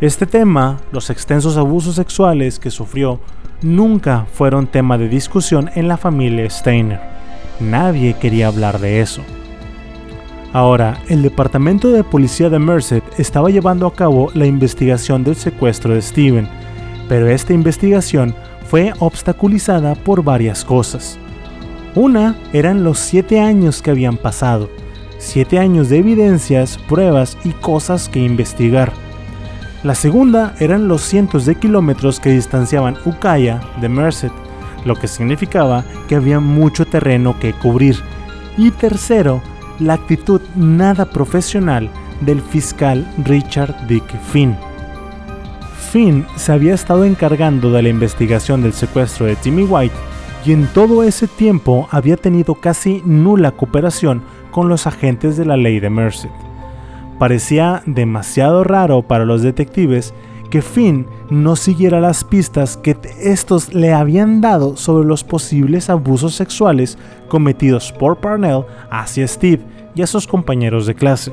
Este 0.00 0.26
tema, 0.26 0.80
los 0.92 1.10
extensos 1.10 1.56
abusos 1.56 1.94
sexuales 1.94 2.58
que 2.58 2.70
sufrió, 2.70 3.20
nunca 3.62 4.26
fueron 4.32 4.66
tema 4.66 4.98
de 4.98 5.08
discusión 5.08 5.70
en 5.74 5.88
la 5.88 5.96
familia 5.96 6.48
Steiner. 6.50 7.00
Nadie 7.60 8.14
quería 8.14 8.48
hablar 8.48 8.80
de 8.80 9.00
eso. 9.00 9.22
Ahora, 10.54 11.00
el 11.08 11.20
departamento 11.22 11.90
de 11.90 12.04
policía 12.04 12.48
de 12.48 12.60
Merced 12.60 13.02
estaba 13.18 13.50
llevando 13.50 13.88
a 13.88 13.92
cabo 13.92 14.30
la 14.34 14.46
investigación 14.46 15.24
del 15.24 15.34
secuestro 15.34 15.94
de 15.94 16.00
Steven, 16.00 16.48
pero 17.08 17.28
esta 17.28 17.52
investigación 17.52 18.36
fue 18.64 18.92
obstaculizada 19.00 19.96
por 19.96 20.22
varias 20.22 20.64
cosas. 20.64 21.18
Una 21.96 22.36
eran 22.52 22.84
los 22.84 23.00
siete 23.00 23.40
años 23.40 23.82
que 23.82 23.90
habían 23.90 24.16
pasado, 24.16 24.70
siete 25.18 25.58
años 25.58 25.88
de 25.88 25.98
evidencias, 25.98 26.78
pruebas 26.88 27.36
y 27.42 27.50
cosas 27.50 28.08
que 28.08 28.20
investigar. 28.20 28.92
La 29.82 29.96
segunda 29.96 30.54
eran 30.60 30.86
los 30.86 31.02
cientos 31.02 31.46
de 31.46 31.56
kilómetros 31.56 32.20
que 32.20 32.30
distanciaban 32.30 32.96
Ukiah 33.04 33.60
de 33.80 33.88
Merced, 33.88 34.30
lo 34.84 34.94
que 34.94 35.08
significaba 35.08 35.84
que 36.08 36.14
había 36.14 36.38
mucho 36.38 36.86
terreno 36.86 37.40
que 37.40 37.54
cubrir. 37.54 37.96
Y 38.56 38.70
tercero, 38.70 39.42
la 39.78 39.94
actitud 39.94 40.40
nada 40.54 41.04
profesional 41.04 41.90
del 42.20 42.40
fiscal 42.40 43.06
Richard 43.24 43.74
Dick 43.86 44.04
Finn. 44.30 44.56
Finn 45.90 46.26
se 46.36 46.52
había 46.52 46.74
estado 46.74 47.04
encargando 47.04 47.70
de 47.70 47.82
la 47.82 47.88
investigación 47.88 48.62
del 48.62 48.72
secuestro 48.72 49.26
de 49.26 49.36
Timmy 49.36 49.64
White 49.64 49.94
y 50.44 50.52
en 50.52 50.66
todo 50.68 51.02
ese 51.02 51.26
tiempo 51.26 51.88
había 51.90 52.16
tenido 52.16 52.56
casi 52.56 53.02
nula 53.04 53.52
cooperación 53.52 54.22
con 54.50 54.68
los 54.68 54.86
agentes 54.86 55.36
de 55.36 55.44
la 55.44 55.56
ley 55.56 55.80
de 55.80 55.90
Merced. 55.90 56.30
Parecía 57.18 57.82
demasiado 57.86 58.64
raro 58.64 59.02
para 59.02 59.24
los 59.24 59.42
detectives 59.42 60.14
que 60.50 60.62
Finn 60.62 61.06
no 61.30 61.56
siguiera 61.56 62.00
las 62.00 62.24
pistas 62.24 62.76
que 62.76 62.96
estos 63.20 63.74
le 63.74 63.92
habían 63.92 64.40
dado 64.40 64.76
sobre 64.76 65.06
los 65.06 65.24
posibles 65.24 65.90
abusos 65.90 66.34
sexuales 66.34 66.98
cometidos 67.28 67.92
por 67.92 68.18
Parnell 68.18 68.64
hacia 68.90 69.26
Steve 69.26 69.62
y 69.94 70.02
a 70.02 70.06
sus 70.06 70.26
compañeros 70.26 70.86
de 70.86 70.94
clase. 70.94 71.32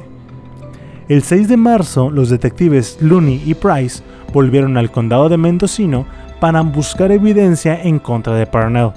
El 1.08 1.24
6 1.24 1.50
de 1.50 1.58
marzo, 1.58 2.10
los 2.10 2.30
detectives 2.30 2.98
Looney 3.02 3.44
y 3.46 3.54
Price 3.54 4.02
volvieron 4.34 4.78
al 4.78 4.92
condado 4.92 5.30
de 5.30 5.38
Mendocino 5.38 6.06
para 6.40 6.62
buscar 6.62 7.12
evidencia 7.12 7.82
en 7.82 8.00
contra 8.00 8.36
de 8.36 8.48
Parnell. 8.48 8.92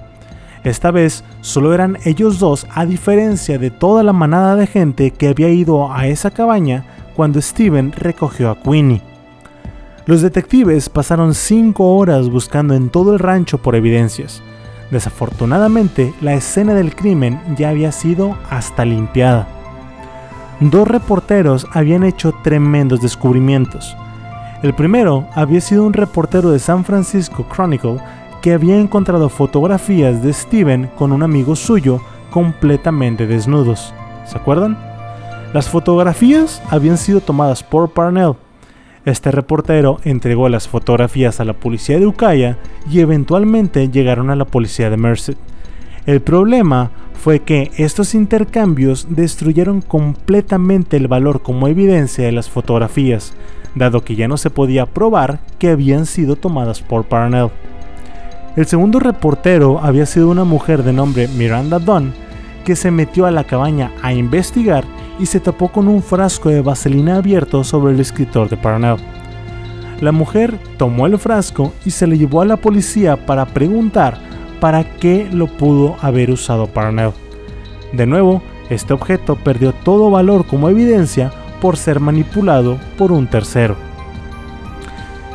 Esta 0.62 0.90
vez 0.90 1.24
solo 1.42 1.74
eran 1.74 1.98
ellos 2.04 2.38
dos 2.38 2.66
a 2.72 2.86
diferencia 2.86 3.58
de 3.58 3.70
toda 3.70 4.02
la 4.02 4.14
manada 4.14 4.56
de 4.56 4.66
gente 4.66 5.10
que 5.10 5.28
había 5.28 5.50
ido 5.50 5.92
a 5.92 6.06
esa 6.06 6.30
cabaña 6.30 6.86
cuando 7.14 7.40
Steven 7.42 7.92
recogió 7.92 8.50
a 8.50 8.62
Queenie. 8.62 9.13
Los 10.07 10.20
detectives 10.20 10.90
pasaron 10.90 11.32
cinco 11.32 11.96
horas 11.96 12.28
buscando 12.28 12.74
en 12.74 12.90
todo 12.90 13.14
el 13.14 13.18
rancho 13.18 13.57
por 13.59 13.74
evidencias. 13.74 14.42
Desafortunadamente, 14.90 16.12
la 16.20 16.34
escena 16.34 16.74
del 16.74 16.94
crimen 16.94 17.40
ya 17.57 17.70
había 17.70 17.90
sido 17.90 18.36
hasta 18.50 18.84
limpiada. 18.84 19.48
Dos 20.61 20.86
reporteros 20.86 21.66
habían 21.72 22.05
hecho 22.05 22.34
tremendos 22.42 23.00
descubrimientos. 23.00 23.96
El 24.62 24.74
primero 24.74 25.26
había 25.34 25.62
sido 25.62 25.84
un 25.84 25.94
reportero 25.94 26.50
de 26.50 26.59
San 26.59 26.84
Francisco 26.84 27.46
Chronicle 27.50 27.96
que 28.42 28.52
había 28.52 28.78
encontrado 28.78 29.30
fotografías 29.30 30.22
de 30.22 30.34
Steven 30.34 30.90
con 30.96 31.12
un 31.12 31.22
amigo 31.22 31.57
suyo 31.57 32.02
completamente 32.30 33.26
desnudos. 33.26 33.94
¿Se 34.26 34.36
acuerdan? 34.36 34.78
Las 35.55 35.68
fotografías 35.68 36.62
habían 36.68 36.98
sido 36.98 37.20
tomadas 37.20 37.62
por 37.62 37.88
Parnell, 37.90 38.34
este 39.05 39.30
reportero 39.30 39.98
entregó 40.05 40.48
las 40.48 40.66
fotografías 40.66 41.38
a 41.38 41.44
la 41.44 41.52
policía 41.52 41.98
de 41.98 42.07
Ukiah 42.07 42.57
y 42.90 43.00
eventualmente 43.00 43.88
llegaron 43.90 44.30
a 44.30 44.36
la 44.36 44.46
policía 44.46 44.88
de 44.88 44.96
Merced. 44.96 45.36
El 46.07 46.20
problema 46.22 46.90
fue 47.12 47.40
que 47.40 47.70
estos 47.76 48.14
intercambios 48.14 49.07
destruyeron 49.11 49.80
completamente 49.80 50.96
el 50.96 51.09
valor 51.09 51.42
como 51.42 51.68
evidencia 51.68 52.24
de 52.24 52.32
las 52.32 52.48
fotografías, 52.48 53.34
dado 53.74 54.05
que 54.05 54.16
ya 54.16 54.28
no 54.28 54.36
se 54.36 54.50
podía 54.50 54.86
probar 54.86 55.40
que 55.59 55.70
habían 55.70 56.07
sido 56.07 56.36
tomadas 56.36 56.80
por 56.80 57.05
Parnell. 57.05 57.50
El 58.57 58.66
segundo 58.66 59.00
reportero 59.00 59.80
había 59.82 60.07
sido 60.07 60.30
una 60.30 60.44
mujer 60.44 60.82
de 60.82 60.92
nombre 60.92 61.28
Miranda 61.28 61.78
Dunn, 61.78 62.12
que 62.64 62.76
se 62.76 62.90
metió 62.90 63.26
a 63.26 63.30
la 63.30 63.44
cabaña 63.44 63.92
a 64.02 64.14
investigar 64.14 64.84
y 65.18 65.26
se 65.26 65.40
tapó 65.40 65.68
con 65.68 65.88
un 65.88 66.02
frasco 66.02 66.48
de 66.48 66.62
vaselina 66.62 67.16
abierto 67.16 67.64
sobre 67.64 67.92
el 67.92 68.00
escritor 68.00 68.48
de 68.48 68.56
Parnell. 68.56 68.96
La 70.00 70.12
mujer 70.12 70.58
tomó 70.76 71.06
el 71.06 71.18
frasco 71.18 71.72
y 71.84 71.90
se 71.90 72.06
le 72.06 72.18
llevó 72.18 72.42
a 72.42 72.44
la 72.44 72.56
policía 72.56 73.26
para 73.26 73.46
preguntar 73.46 74.18
para 74.60 74.84
qué 74.84 75.28
lo 75.32 75.46
pudo 75.46 75.96
haber 76.00 76.30
usado 76.30 76.66
Parnell. 76.66 77.12
De 77.92 78.06
nuevo, 78.06 78.42
este 78.70 78.92
objeto 78.92 79.36
perdió 79.36 79.72
todo 79.72 80.10
valor 80.10 80.46
como 80.46 80.68
evidencia 80.68 81.30
por 81.60 81.76
ser 81.76 82.00
manipulado 82.00 82.78
por 82.98 83.12
un 83.12 83.26
tercero. 83.26 83.76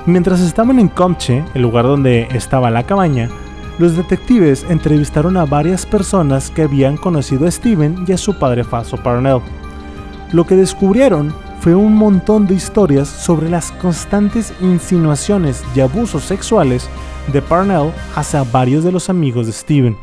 Mientras 0.06 0.40
estaban 0.42 0.80
en 0.80 0.88
Comche, 0.88 1.44
el 1.54 1.62
lugar 1.62 1.86
donde 1.86 2.28
estaba 2.34 2.72
la 2.72 2.84
cabaña, 2.84 3.30
los 3.78 3.96
detectives 3.96 4.66
entrevistaron 4.70 5.38
a 5.38 5.46
varias 5.46 5.86
personas 5.86 6.50
que 6.50 6.64
habían 6.64 6.98
conocido 6.98 7.48
a 7.48 7.52
Steven 7.52 8.04
y 8.08 8.12
a 8.12 8.18
su 8.18 8.38
padre 8.38 8.64
Faso 8.64 8.98
Parnell. 8.98 9.42
Lo 10.32 10.46
que 10.46 10.56
descubrieron 10.56 11.34
fue 11.60 11.74
un 11.74 11.96
montón 11.96 12.46
de 12.46 12.54
historias 12.54 13.08
sobre 13.08 13.50
las 13.50 13.72
constantes 13.74 14.54
insinuaciones 14.62 15.64
y 15.76 15.80
abusos 15.80 16.24
sexuales 16.24 16.88
de 17.34 17.42
Parnell 17.42 17.92
hacia 18.16 18.44
varios 18.44 18.84
de 18.84 18.92
los 18.92 19.10
amigos 19.10 19.48
de 19.48 19.52
Steven. 19.54 19.98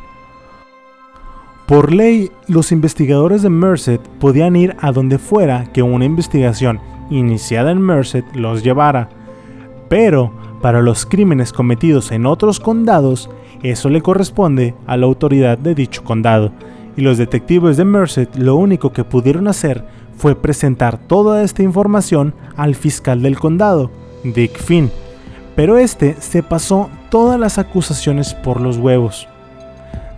Por 1.66 1.92
ley, 1.92 2.30
los 2.48 2.72
investigadores 2.72 3.42
de 3.42 3.50
Merced 3.50 4.00
podían 4.20 4.56
ir 4.56 4.76
a 4.80 4.92
donde 4.92 5.18
fuera 5.18 5.72
que 5.72 5.82
una 5.82 6.04
investigación 6.04 6.80
iniciada 7.10 7.70
en 7.70 7.80
Merced 7.80 8.24
los 8.34 8.62
llevara, 8.62 9.08
Pero, 9.88 10.32
para 10.60 10.82
los 10.82 11.06
crímenes 11.06 11.52
cometidos 11.52 12.10
en 12.10 12.26
otros 12.26 12.58
condados, 12.58 13.30
eso 13.62 13.88
le 13.88 14.02
corresponde 14.02 14.74
a 14.86 14.96
la 14.96 15.06
autoridad 15.06 15.58
de 15.58 15.76
dicho 15.76 16.02
condado, 16.02 16.50
y 16.96 17.02
los 17.02 17.18
detectives 17.18 17.76
de 17.76 17.84
Merced 17.84 18.28
lo 18.34 18.56
único 18.56 18.92
que 18.92 19.04
pudieron 19.04 19.46
hacer 19.46 19.84
fue 20.16 20.34
presentar 20.34 20.98
toda 20.98 21.42
esta 21.42 21.62
información 21.62 22.34
al 22.56 22.74
fiscal 22.74 23.22
del 23.22 23.38
condado, 23.38 23.90
Dick 24.24 24.58
Finn, 24.58 24.90
pero 25.54 25.78
este 25.78 26.16
se 26.20 26.42
pasó 26.42 26.90
todas 27.10 27.38
las 27.38 27.58
acusaciones 27.58 28.34
por 28.34 28.60
los 28.60 28.76
huevos. 28.76 29.28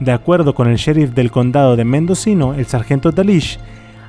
De 0.00 0.12
acuerdo 0.12 0.54
con 0.54 0.68
el 0.68 0.76
sheriff 0.76 1.10
del 1.10 1.30
condado 1.30 1.76
de 1.76 1.84
Mendocino, 1.84 2.54
el 2.54 2.66
sargento 2.66 3.10
Dalish, 3.10 3.58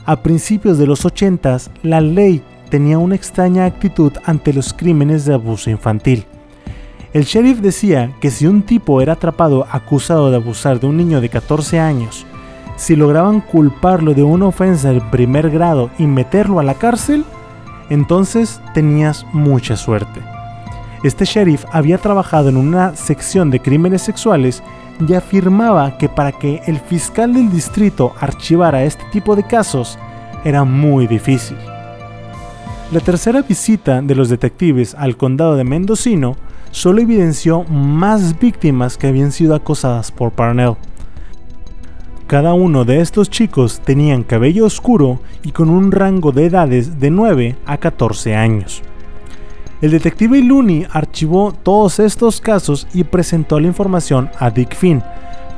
a 0.05 0.21
principios 0.21 0.77
de 0.77 0.87
los 0.87 1.05
80 1.05 1.57
la 1.83 2.01
ley 2.01 2.43
tenía 2.69 2.97
una 2.97 3.15
extraña 3.15 3.65
actitud 3.65 4.13
ante 4.25 4.53
los 4.53 4.73
crímenes 4.73 5.25
de 5.25 5.33
abuso 5.33 5.69
infantil. 5.69 6.25
El 7.11 7.23
sheriff 7.23 7.59
decía 7.59 8.11
que 8.21 8.29
si 8.29 8.45
un 8.45 8.61
tipo 8.61 9.01
era 9.01 9.13
atrapado 9.13 9.65
acusado 9.71 10.29
de 10.29 10.37
abusar 10.37 10.79
de 10.79 10.85
un 10.85 10.97
niño 10.97 11.21
de 11.21 11.29
14 11.29 11.79
años, 11.79 12.25
si 12.79 12.95
lograban 12.95 13.41
culparlo 13.41 14.13
de 14.13 14.23
una 14.23 14.47
ofensa 14.47 14.87
del 14.87 15.01
primer 15.01 15.49
grado 15.49 15.89
y 15.99 16.07
meterlo 16.07 16.61
a 16.61 16.63
la 16.63 16.75
cárcel, 16.75 17.25
entonces 17.89 18.61
tenías 18.73 19.25
mucha 19.33 19.75
suerte. 19.75 20.21
Este 21.03 21.25
sheriff 21.25 21.65
había 21.73 21.97
trabajado 21.97 22.47
en 22.47 22.55
una 22.55 22.95
sección 22.95 23.51
de 23.51 23.59
crímenes 23.59 24.01
sexuales 24.01 24.63
y 25.05 25.13
afirmaba 25.13 25.97
que 25.97 26.07
para 26.07 26.31
que 26.31 26.61
el 26.67 26.79
fiscal 26.79 27.33
del 27.33 27.51
distrito 27.51 28.13
archivara 28.19 28.85
este 28.85 29.03
tipo 29.11 29.35
de 29.35 29.43
casos 29.43 29.99
era 30.45 30.63
muy 30.63 31.05
difícil. 31.05 31.57
La 32.93 33.01
tercera 33.01 33.41
visita 33.41 34.01
de 34.01 34.15
los 34.15 34.29
detectives 34.29 34.95
al 34.95 35.17
condado 35.17 35.57
de 35.57 35.65
Mendocino 35.65 36.37
solo 36.71 37.01
evidenció 37.01 37.63
más 37.65 38.39
víctimas 38.39 38.97
que 38.97 39.07
habían 39.07 39.33
sido 39.33 39.53
acosadas 39.53 40.11
por 40.11 40.31
Parnell. 40.31 40.75
Cada 42.29 42.53
uno 42.53 42.85
de 42.85 43.01
estos 43.01 43.31
chicos 43.31 43.81
tenían 43.83 44.21
cabello 44.21 44.67
oscuro 44.67 45.19
y 45.43 45.51
con 45.51 45.71
un 45.71 45.91
rango 45.91 46.31
de 46.31 46.45
edades 46.45 46.99
de 46.99 47.09
9 47.09 47.55
a 47.65 47.77
14 47.79 48.35
años. 48.35 48.83
El 49.81 49.89
detective 49.89 50.39
Looney 50.43 50.85
archivó 50.91 51.55
todos 51.63 51.99
estos 51.99 52.39
casos 52.39 52.87
y 52.93 53.03
presentó 53.03 53.59
la 53.59 53.65
información 53.65 54.29
a 54.37 54.51
Dick 54.51 54.75
Finn, 54.75 55.01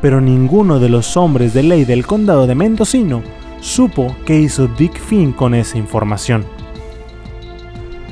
pero 0.01 0.21
ninguno 0.21 0.79
de 0.79 0.87
los 0.87 1.17
hombres 1.17 1.53
de 1.53 1.63
ley 1.63 1.83
del 1.83 2.07
condado 2.07 2.47
de 2.47 2.55
Mendocino 2.55 3.21
supo 3.59 4.15
qué 4.25 4.39
hizo 4.39 4.69
Dick 4.69 4.97
Finn 4.97 5.33
con 5.33 5.53
esa 5.53 5.77
información. 5.77 6.45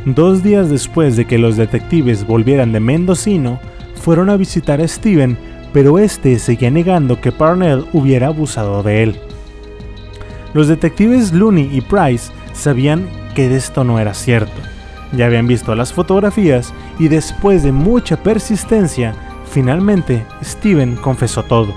Dos 0.03 0.43
días 0.43 0.69
después 0.69 1.15
de 1.15 1.23
que 1.23 1.37
los 1.37 1.55
detectives 1.55 2.27
volvieran 2.27 2.73
de 2.73 2.81
Mendocino, 2.81 3.57
fueron 3.95 4.29
a 4.29 4.35
visitar 4.35 4.81
a 4.81 4.87
Steven, 4.87 5.37
pero 5.73 5.99
este 5.99 6.39
seguía 6.39 6.71
negando 6.71 7.21
que 7.21 7.31
Parnell 7.31 7.85
hubiera 7.93 8.27
abusado 8.27 8.83
de 8.83 9.03
él. 9.03 9.19
Los 10.53 10.67
detectives 10.67 11.31
Looney 11.31 11.69
y 11.71 11.81
Price 11.81 12.31
sabían 12.53 13.07
que 13.35 13.55
esto 13.55 13.83
no 13.83 13.99
era 13.99 14.13
cierto 14.13 14.61
ya 15.11 15.25
habían 15.25 15.47
visto 15.47 15.73
las 15.75 15.93
fotografías 15.93 16.73
y 16.99 17.07
después 17.07 17.63
de 17.63 17.71
mucha 17.71 18.17
persistencia, 18.21 19.15
finalmente 19.51 20.25
Steven 20.43 20.95
confesó 20.95 21.43
todo. 21.43 21.73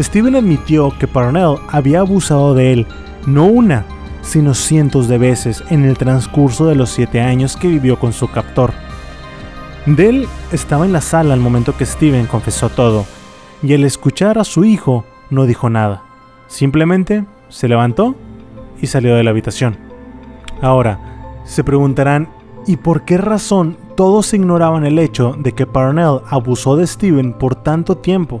Steven 0.00 0.36
admitió 0.36 0.92
que 0.98 1.06
Parnell 1.06 1.56
había 1.68 2.00
abusado 2.00 2.54
de 2.54 2.72
él 2.72 2.86
no 3.26 3.44
una, 3.44 3.84
sino 4.22 4.54
cientos 4.54 5.06
de 5.08 5.18
veces 5.18 5.62
en 5.68 5.84
el 5.84 5.96
transcurso 5.96 6.66
de 6.66 6.74
los 6.74 6.90
siete 6.90 7.20
años 7.20 7.56
que 7.56 7.68
vivió 7.68 7.98
con 7.98 8.12
su 8.12 8.28
captor. 8.28 8.72
Dell 9.86 10.28
estaba 10.52 10.84
en 10.84 10.92
la 10.92 11.00
sala 11.00 11.34
al 11.34 11.40
momento 11.40 11.76
que 11.76 11.84
Steven 11.84 12.26
confesó 12.26 12.68
todo, 12.68 13.04
y 13.64 13.74
al 13.74 13.82
escuchar 13.82 14.38
a 14.38 14.44
su 14.44 14.64
hijo 14.64 15.04
no 15.28 15.44
dijo 15.44 15.70
nada. 15.70 16.04
Simplemente 16.46 17.24
se 17.48 17.66
levantó 17.66 18.14
y 18.80 18.86
salió 18.86 19.16
de 19.16 19.24
la 19.24 19.30
habitación. 19.30 19.76
Ahora, 20.60 21.40
se 21.44 21.64
preguntarán, 21.64 22.28
¿y 22.64 22.76
por 22.76 23.04
qué 23.04 23.18
razón 23.18 23.76
todos 23.96 24.32
ignoraban 24.34 24.86
el 24.86 25.00
hecho 25.00 25.34
de 25.36 25.50
que 25.50 25.66
Parnell 25.66 26.20
abusó 26.28 26.76
de 26.76 26.86
Steven 26.86 27.32
por 27.32 27.56
tanto 27.56 27.96
tiempo? 27.96 28.40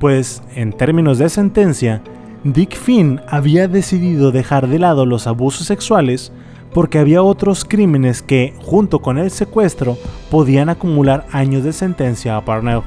Pues, 0.00 0.42
en 0.54 0.72
términos 0.72 1.18
de 1.18 1.28
sentencia, 1.28 2.02
Dick 2.42 2.74
Finn 2.74 3.20
había 3.28 3.68
decidido 3.68 4.32
dejar 4.32 4.68
de 4.68 4.78
lado 4.78 5.04
los 5.04 5.26
abusos 5.26 5.66
sexuales 5.66 6.32
porque 6.74 6.98
había 6.98 7.22
otros 7.22 7.64
crímenes 7.64 8.20
que, 8.20 8.52
junto 8.60 8.98
con 8.98 9.16
el 9.16 9.30
secuestro, 9.30 9.96
podían 10.30 10.68
acumular 10.68 11.24
años 11.32 11.64
de 11.64 11.72
sentencia 11.72 12.36
a 12.36 12.44
Parnell. 12.44 12.82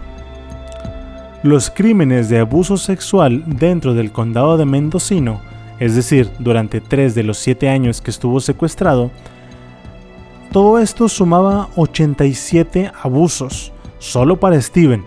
Los 1.41 1.71
crímenes 1.71 2.29
de 2.29 2.39
abuso 2.39 2.77
sexual 2.77 3.43
dentro 3.47 3.95
del 3.95 4.11
condado 4.11 4.57
de 4.57 4.65
Mendocino 4.65 5.41
es 5.79 5.95
decir, 5.95 6.31
durante 6.39 6.81
tres 6.81 7.13
de 7.13 7.23
los 7.23 7.37
siete 7.37 7.69
años 7.69 8.01
que 8.01 8.11
estuvo 8.11 8.39
secuestrado, 8.39 9.11
todo 10.51 10.79
esto 10.79 11.07
sumaba 11.07 11.69
87 11.75 12.91
abusos, 13.01 13.71
solo 13.99 14.39
para 14.39 14.59
Steven. 14.59 15.03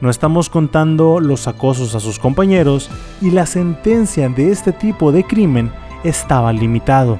No 0.00 0.10
estamos 0.10 0.48
contando 0.48 1.20
los 1.20 1.48
acosos 1.48 1.94
a 1.94 2.00
sus 2.00 2.18
compañeros 2.18 2.90
y 3.20 3.30
la 3.30 3.46
sentencia 3.46 4.28
de 4.28 4.50
este 4.50 4.72
tipo 4.72 5.12
de 5.12 5.24
crimen 5.24 5.70
estaba 6.04 6.52
limitado. 6.52 7.18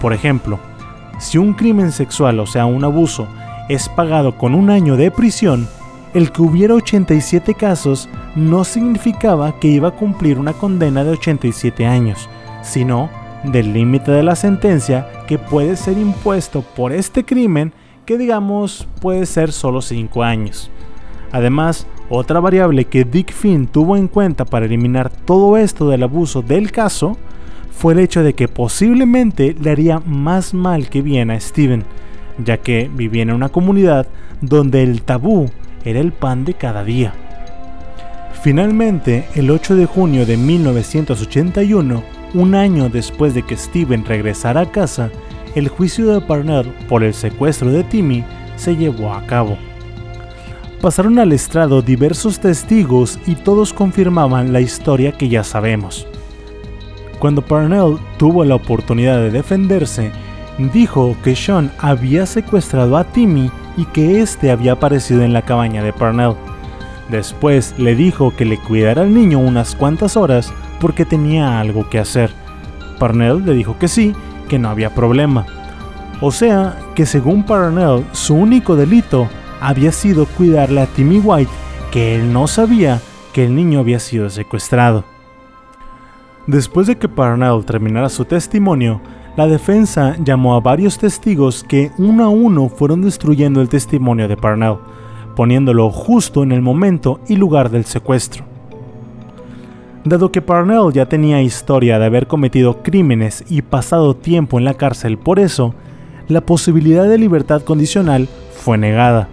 Por 0.00 0.12
ejemplo, 0.12 0.58
si 1.18 1.38
un 1.38 1.54
crimen 1.54 1.92
sexual, 1.92 2.40
o 2.40 2.46
sea, 2.46 2.66
un 2.66 2.84
abuso, 2.84 3.26
es 3.68 3.88
pagado 3.88 4.36
con 4.36 4.54
un 4.54 4.70
año 4.70 4.96
de 4.96 5.10
prisión, 5.10 5.68
el 6.14 6.32
que 6.32 6.42
hubiera 6.42 6.74
87 6.74 7.54
casos 7.54 8.08
no 8.34 8.64
significaba 8.64 9.58
que 9.58 9.68
iba 9.68 9.88
a 9.88 9.96
cumplir 9.96 10.38
una 10.38 10.52
condena 10.52 11.04
de 11.04 11.10
87 11.10 11.86
años, 11.86 12.28
sino 12.62 13.10
del 13.44 13.72
límite 13.72 14.10
de 14.10 14.22
la 14.22 14.36
sentencia 14.36 15.08
que 15.26 15.38
puede 15.38 15.76
ser 15.76 15.98
impuesto 15.98 16.62
por 16.62 16.92
este 16.92 17.24
crimen 17.24 17.72
que 18.04 18.18
digamos 18.18 18.88
puede 19.00 19.26
ser 19.26 19.52
solo 19.52 19.82
5 19.82 20.22
años. 20.22 20.70
Además, 21.32 21.86
otra 22.08 22.40
variable 22.40 22.84
que 22.84 23.04
Dick 23.04 23.32
Finn 23.32 23.66
tuvo 23.66 23.96
en 23.96 24.08
cuenta 24.08 24.44
para 24.44 24.66
eliminar 24.66 25.10
todo 25.10 25.56
esto 25.56 25.88
del 25.88 26.04
abuso 26.04 26.40
del 26.40 26.70
caso 26.70 27.16
fue 27.78 27.92
el 27.92 27.98
hecho 27.98 28.22
de 28.22 28.34
que 28.34 28.48
posiblemente 28.48 29.54
le 29.60 29.70
haría 29.70 30.00
más 30.00 30.54
mal 30.54 30.88
que 30.88 31.02
bien 31.02 31.30
a 31.30 31.38
Steven, 31.38 31.84
ya 32.42 32.56
que 32.56 32.90
vivía 32.92 33.22
en 33.22 33.32
una 33.32 33.50
comunidad 33.50 34.06
donde 34.40 34.82
el 34.82 35.02
tabú 35.02 35.50
era 35.84 36.00
el 36.00 36.12
pan 36.12 36.46
de 36.46 36.54
cada 36.54 36.84
día. 36.84 37.12
Finalmente, 38.42 39.26
el 39.34 39.50
8 39.50 39.76
de 39.76 39.86
junio 39.86 40.24
de 40.24 40.38
1981, 40.38 42.02
un 42.32 42.54
año 42.54 42.88
después 42.88 43.34
de 43.34 43.42
que 43.42 43.56
Steven 43.56 44.04
regresara 44.06 44.62
a 44.62 44.70
casa, 44.70 45.10
el 45.54 45.68
juicio 45.68 46.06
de 46.06 46.20
Parnell 46.20 46.72
por 46.88 47.04
el 47.04 47.12
secuestro 47.12 47.70
de 47.70 47.84
Timmy 47.84 48.24
se 48.56 48.74
llevó 48.74 49.12
a 49.12 49.26
cabo. 49.26 49.58
Pasaron 50.80 51.18
al 51.18 51.32
estrado 51.32 51.82
diversos 51.82 52.40
testigos 52.40 53.18
y 53.26 53.34
todos 53.34 53.72
confirmaban 53.72 54.52
la 54.52 54.60
historia 54.60 55.12
que 55.12 55.28
ya 55.28 55.44
sabemos. 55.44 56.06
Cuando 57.18 57.42
Parnell 57.42 57.98
tuvo 58.18 58.44
la 58.44 58.54
oportunidad 58.54 59.18
de 59.18 59.30
defenderse, 59.30 60.12
dijo 60.58 61.16
que 61.22 61.34
Sean 61.34 61.70
había 61.78 62.26
secuestrado 62.26 62.96
a 62.96 63.04
Timmy 63.04 63.50
y 63.76 63.84
que 63.86 64.20
éste 64.20 64.50
había 64.50 64.72
aparecido 64.72 65.22
en 65.22 65.32
la 65.32 65.42
cabaña 65.42 65.82
de 65.82 65.92
Parnell. 65.92 66.34
Después 67.10 67.74
le 67.78 67.94
dijo 67.94 68.34
que 68.36 68.44
le 68.44 68.58
cuidara 68.58 69.02
al 69.02 69.14
niño 69.14 69.38
unas 69.38 69.74
cuantas 69.74 70.16
horas 70.16 70.52
porque 70.80 71.04
tenía 71.04 71.60
algo 71.60 71.88
que 71.88 71.98
hacer. 71.98 72.30
Parnell 72.98 73.44
le 73.44 73.54
dijo 73.54 73.78
que 73.78 73.88
sí, 73.88 74.14
que 74.48 74.58
no 74.58 74.68
había 74.68 74.94
problema. 74.94 75.46
O 76.20 76.30
sea, 76.30 76.78
que 76.94 77.06
según 77.06 77.44
Parnell, 77.44 78.04
su 78.12 78.34
único 78.34 78.76
delito 78.76 79.28
había 79.60 79.92
sido 79.92 80.26
cuidarle 80.26 80.80
a 80.80 80.86
Timmy 80.86 81.18
White, 81.18 81.50
que 81.90 82.16
él 82.16 82.32
no 82.32 82.46
sabía 82.46 83.00
que 83.32 83.44
el 83.44 83.54
niño 83.54 83.80
había 83.80 84.00
sido 84.00 84.30
secuestrado. 84.30 85.04
Después 86.46 86.86
de 86.86 86.96
que 86.96 87.08
Parnell 87.08 87.64
terminara 87.64 88.08
su 88.08 88.24
testimonio, 88.24 89.00
la 89.36 89.48
defensa 89.48 90.16
llamó 90.22 90.54
a 90.54 90.60
varios 90.60 90.96
testigos 90.96 91.64
que 91.64 91.90
uno 91.98 92.24
a 92.24 92.28
uno 92.28 92.68
fueron 92.68 93.02
destruyendo 93.02 93.60
el 93.60 93.68
testimonio 93.68 94.28
de 94.28 94.36
Parnell, 94.36 94.76
poniéndolo 95.34 95.90
justo 95.90 96.44
en 96.44 96.52
el 96.52 96.62
momento 96.62 97.20
y 97.28 97.36
lugar 97.36 97.70
del 97.70 97.84
secuestro. 97.84 98.44
Dado 100.04 100.30
que 100.30 100.40
Parnell 100.40 100.92
ya 100.92 101.06
tenía 101.06 101.42
historia 101.42 101.98
de 101.98 102.06
haber 102.06 102.28
cometido 102.28 102.80
crímenes 102.80 103.44
y 103.48 103.62
pasado 103.62 104.14
tiempo 104.14 104.56
en 104.56 104.64
la 104.64 104.74
cárcel 104.74 105.18
por 105.18 105.40
eso, 105.40 105.74
la 106.28 106.42
posibilidad 106.42 107.08
de 107.08 107.18
libertad 107.18 107.62
condicional 107.62 108.28
fue 108.52 108.78
negada. 108.78 109.28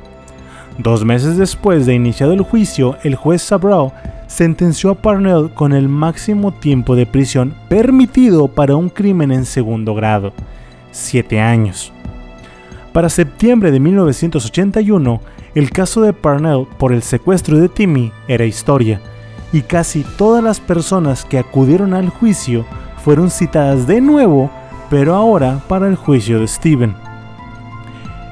Dos 0.80 1.06
meses 1.06 1.38
después 1.38 1.86
de 1.86 1.94
iniciado 1.94 2.34
el 2.34 2.42
juicio, 2.42 2.98
el 3.04 3.16
juez 3.16 3.44
Sabrow 3.44 3.94
sentenció 4.34 4.90
a 4.90 4.96
Parnell 4.96 5.52
con 5.54 5.74
el 5.74 5.88
máximo 5.88 6.52
tiempo 6.52 6.96
de 6.96 7.06
prisión 7.06 7.54
permitido 7.70 8.48
para 8.48 8.76
un 8.76 8.90
crimen 8.90 9.32
en 9.32 9.46
segundo 9.46 9.94
grado, 9.94 10.34
siete 10.92 11.40
años. 11.40 11.94
Para 12.94 13.10
septiembre 13.10 13.70
de 13.70 13.80
1981, 13.80 15.22
el 15.54 15.70
caso 15.70 16.02
de 16.02 16.14
Parnell 16.14 16.66
por 16.80 16.94
el 16.94 17.04
secuestro 17.04 17.60
de 17.60 17.70
Timmy 17.70 18.12
era 18.28 18.44
historia, 18.44 19.00
y 19.52 19.62
casi 19.62 20.04
todas 20.18 20.44
las 20.44 20.60
personas 20.60 21.26
que 21.26 21.38
acudieron 21.38 21.94
al 21.94 22.10
juicio 22.10 22.66
fueron 23.04 23.30
citadas 23.30 23.86
de 23.86 24.02
nuevo, 24.02 24.50
pero 24.90 25.14
ahora 25.14 25.62
para 25.68 25.88
el 25.88 25.96
juicio 25.96 26.40
de 26.40 26.48
Steven. 26.48 26.96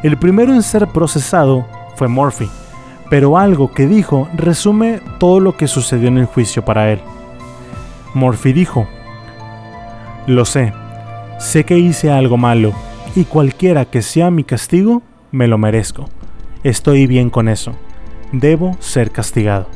El 0.01 0.17
primero 0.17 0.51
en 0.51 0.63
ser 0.63 0.87
procesado 0.87 1.67
fue 1.95 2.07
Murphy, 2.07 2.49
pero 3.11 3.37
algo 3.37 3.73
que 3.73 3.87
dijo 3.87 4.29
resume 4.33 5.01
todo 5.19 5.41
lo 5.41 5.57
que 5.57 5.67
sucedió 5.67 6.07
en 6.07 6.17
el 6.17 6.27
juicio 6.27 6.63
para 6.63 6.93
él. 6.93 7.01
Murphy 8.13 8.53
dijo, 8.53 8.87
Lo 10.27 10.45
sé, 10.45 10.71
sé 11.37 11.65
que 11.65 11.77
hice 11.77 12.09
algo 12.09 12.37
malo, 12.37 12.71
y 13.13 13.25
cualquiera 13.25 13.83
que 13.83 14.01
sea 14.01 14.31
mi 14.31 14.45
castigo, 14.45 15.01
me 15.29 15.49
lo 15.49 15.57
merezco. 15.57 16.05
Estoy 16.63 17.05
bien 17.05 17.29
con 17.29 17.49
eso. 17.49 17.73
Debo 18.31 18.77
ser 18.79 19.11
castigado. 19.11 19.67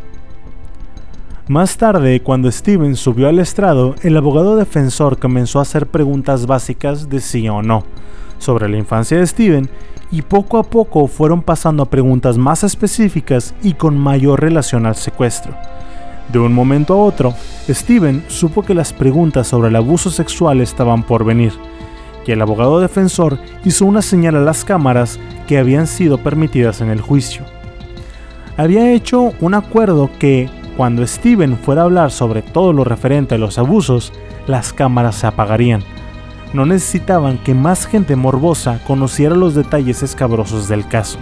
Más 1.49 1.75
tarde, 1.75 2.21
cuando 2.21 2.49
Steven 2.49 2.95
subió 2.95 3.27
al 3.27 3.39
estrado, 3.39 3.95
el 4.01 4.15
abogado 4.15 4.55
defensor 4.55 5.19
comenzó 5.19 5.59
a 5.59 5.63
hacer 5.63 5.87
preguntas 5.87 6.45
básicas 6.45 7.09
de 7.09 7.19
sí 7.19 7.49
o 7.49 7.61
no 7.61 7.83
sobre 8.37 8.69
la 8.69 8.77
infancia 8.77 9.17
de 9.17 9.27
Steven 9.27 9.69
y 10.11 10.21
poco 10.21 10.57
a 10.57 10.63
poco 10.63 11.07
fueron 11.07 11.41
pasando 11.41 11.83
a 11.83 11.89
preguntas 11.89 12.37
más 12.37 12.63
específicas 12.63 13.53
y 13.63 13.73
con 13.73 13.97
mayor 13.97 14.41
relación 14.41 14.85
al 14.85 14.95
secuestro. 14.95 15.55
De 16.31 16.39
un 16.39 16.53
momento 16.53 16.93
a 16.93 16.97
otro, 16.97 17.33
Steven 17.69 18.23
supo 18.27 18.63
que 18.63 18.73
las 18.73 18.93
preguntas 18.93 19.47
sobre 19.47 19.69
el 19.69 19.75
abuso 19.75 20.09
sexual 20.09 20.61
estaban 20.61 21.03
por 21.03 21.23
venir 21.23 21.53
y 22.25 22.31
el 22.31 22.41
abogado 22.41 22.79
defensor 22.79 23.37
hizo 23.63 23.85
una 23.85 24.01
señal 24.01 24.35
a 24.35 24.41
las 24.41 24.65
cámaras 24.65 25.19
que 25.47 25.57
habían 25.57 25.87
sido 25.87 26.17
permitidas 26.17 26.81
en 26.81 26.89
el 26.89 27.01
juicio. 27.01 27.43
Había 28.57 28.91
hecho 28.91 29.33
un 29.41 29.53
acuerdo 29.53 30.09
que, 30.17 30.49
cuando 30.77 31.05
Steven 31.05 31.57
fuera 31.57 31.81
a 31.81 31.85
hablar 31.85 32.11
sobre 32.11 32.41
todo 32.41 32.73
lo 32.73 32.83
referente 32.83 33.35
a 33.35 33.37
los 33.37 33.57
abusos, 33.57 34.11
las 34.47 34.73
cámaras 34.73 35.15
se 35.15 35.27
apagarían. 35.27 35.83
No 36.55 36.65
necesitaban 36.65 37.37
que 37.37 37.53
más 37.53 37.85
gente 37.85 38.15
morbosa 38.15 38.79
conociera 38.87 39.35
los 39.35 39.55
detalles 39.55 40.01
escabrosos 40.03 40.69
del 40.69 40.87
caso. 40.87 41.19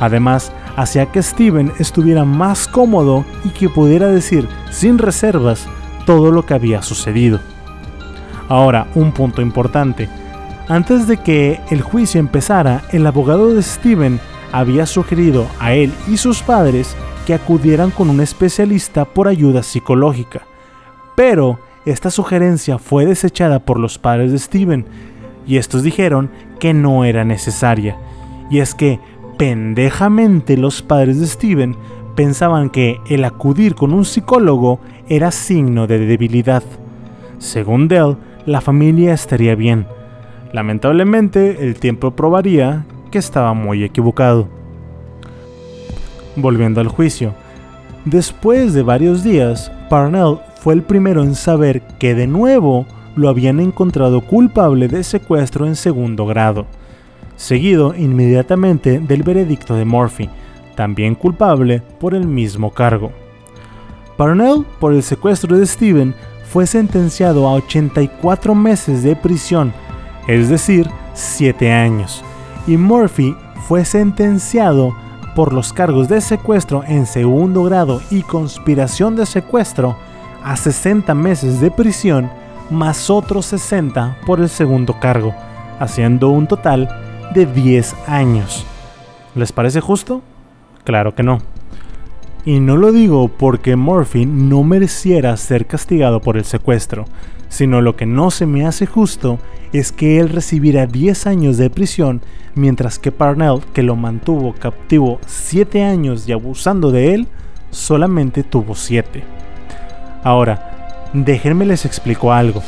Además, 0.00 0.50
hacía 0.74 1.06
que 1.06 1.22
Steven 1.22 1.72
estuviera 1.78 2.24
más 2.24 2.66
cómodo 2.66 3.24
y 3.44 3.50
que 3.50 3.68
pudiera 3.68 4.08
decir 4.08 4.48
sin 4.72 4.98
reservas 4.98 5.68
todo 6.06 6.32
lo 6.32 6.44
que 6.44 6.54
había 6.54 6.82
sucedido. 6.82 7.38
Ahora, 8.48 8.88
un 8.96 9.12
punto 9.12 9.42
importante. 9.42 10.08
Antes 10.66 11.06
de 11.06 11.18
que 11.18 11.60
el 11.70 11.80
juicio 11.80 12.18
empezara, 12.18 12.82
el 12.90 13.06
abogado 13.06 13.54
de 13.54 13.62
Steven 13.62 14.18
había 14.50 14.86
sugerido 14.86 15.46
a 15.60 15.74
él 15.74 15.92
y 16.08 16.16
sus 16.16 16.42
padres 16.42 16.96
que 17.28 17.34
acudieran 17.34 17.92
con 17.92 18.10
un 18.10 18.20
especialista 18.20 19.04
por 19.04 19.28
ayuda 19.28 19.62
psicológica. 19.62 20.48
Pero 21.14 21.60
esta 21.90 22.10
sugerencia 22.10 22.78
fue 22.78 23.06
desechada 23.06 23.60
por 23.60 23.78
los 23.78 23.98
padres 23.98 24.32
de 24.32 24.38
Steven 24.38 24.84
y 25.46 25.56
estos 25.56 25.82
dijeron 25.82 26.30
que 26.60 26.74
no 26.74 27.04
era 27.04 27.24
necesaria. 27.24 27.96
Y 28.50 28.58
es 28.58 28.74
que, 28.74 29.00
pendejamente, 29.38 30.56
los 30.56 30.82
padres 30.82 31.20
de 31.20 31.26
Steven 31.26 31.76
pensaban 32.14 32.68
que 32.70 33.00
el 33.08 33.24
acudir 33.24 33.74
con 33.74 33.92
un 33.92 34.04
psicólogo 34.04 34.80
era 35.08 35.30
signo 35.30 35.86
de 35.86 35.98
debilidad. 36.00 36.62
Según 37.38 37.88
Dell, 37.88 38.16
la 38.44 38.60
familia 38.60 39.14
estaría 39.14 39.54
bien. 39.54 39.86
Lamentablemente, 40.52 41.64
el 41.64 41.76
tiempo 41.76 42.10
probaría 42.10 42.84
que 43.10 43.18
estaba 43.18 43.54
muy 43.54 43.84
equivocado. 43.84 44.48
Volviendo 46.36 46.80
al 46.80 46.88
juicio. 46.88 47.34
Después 48.04 48.74
de 48.74 48.82
varios 48.82 49.22
días, 49.22 49.70
Parnell 49.88 50.38
fue 50.68 50.74
el 50.74 50.82
primero 50.82 51.22
en 51.22 51.34
saber 51.34 51.80
que 51.98 52.14
de 52.14 52.26
nuevo 52.26 52.84
lo 53.16 53.30
habían 53.30 53.58
encontrado 53.58 54.20
culpable 54.20 54.86
de 54.86 55.02
secuestro 55.02 55.64
en 55.66 55.74
segundo 55.74 56.26
grado, 56.26 56.66
seguido 57.36 57.94
inmediatamente 57.96 59.00
del 59.00 59.22
veredicto 59.22 59.76
de 59.76 59.86
Murphy, 59.86 60.28
también 60.76 61.14
culpable 61.14 61.80
por 61.98 62.12
el 62.14 62.26
mismo 62.28 62.70
cargo. 62.70 63.12
Parnell, 64.18 64.66
por 64.78 64.92
el 64.92 65.02
secuestro 65.02 65.56
de 65.56 65.64
Steven, 65.64 66.14
fue 66.44 66.66
sentenciado 66.66 67.48
a 67.48 67.54
84 67.54 68.54
meses 68.54 69.02
de 69.02 69.16
prisión, 69.16 69.72
es 70.26 70.50
decir, 70.50 70.86
7 71.14 71.72
años, 71.72 72.22
y 72.66 72.76
Murphy 72.76 73.34
fue 73.66 73.86
sentenciado 73.86 74.94
por 75.34 75.54
los 75.54 75.72
cargos 75.72 76.08
de 76.08 76.20
secuestro 76.20 76.84
en 76.86 77.06
segundo 77.06 77.64
grado 77.64 78.02
y 78.10 78.20
conspiración 78.20 79.16
de 79.16 79.24
secuestro 79.24 79.96
a 80.42 80.56
60 80.56 81.14
meses 81.14 81.60
de 81.60 81.70
prisión 81.70 82.30
más 82.70 83.10
otros 83.10 83.46
60 83.46 84.18
por 84.26 84.40
el 84.40 84.48
segundo 84.48 84.98
cargo, 85.00 85.34
haciendo 85.78 86.28
un 86.28 86.46
total 86.46 86.88
de 87.34 87.46
10 87.46 87.94
años. 88.06 88.66
¿Les 89.34 89.52
parece 89.52 89.80
justo? 89.80 90.22
Claro 90.84 91.14
que 91.14 91.22
no. 91.22 91.38
Y 92.44 92.60
no 92.60 92.76
lo 92.76 92.92
digo 92.92 93.28
porque 93.28 93.76
Murphy 93.76 94.24
no 94.26 94.62
mereciera 94.62 95.36
ser 95.36 95.66
castigado 95.66 96.20
por 96.20 96.36
el 96.36 96.44
secuestro, 96.44 97.04
sino 97.48 97.80
lo 97.80 97.96
que 97.96 98.06
no 98.06 98.30
se 98.30 98.46
me 98.46 98.66
hace 98.66 98.86
justo 98.86 99.38
es 99.72 99.92
que 99.92 100.18
él 100.18 100.30
recibiera 100.30 100.86
10 100.86 101.26
años 101.26 101.56
de 101.56 101.70
prisión, 101.70 102.22
mientras 102.54 102.98
que 102.98 103.12
Parnell, 103.12 103.60
que 103.72 103.82
lo 103.82 103.96
mantuvo 103.96 104.54
captivo 104.54 105.20
7 105.26 105.84
años 105.84 106.28
y 106.28 106.32
abusando 106.32 106.90
de 106.90 107.14
él, 107.14 107.28
solamente 107.70 108.42
tuvo 108.42 108.74
7. 108.74 109.22
Ahora, 110.22 111.08
déjenme 111.12 111.64
les 111.64 111.84
explico 111.84 112.32
algo. 112.32 112.62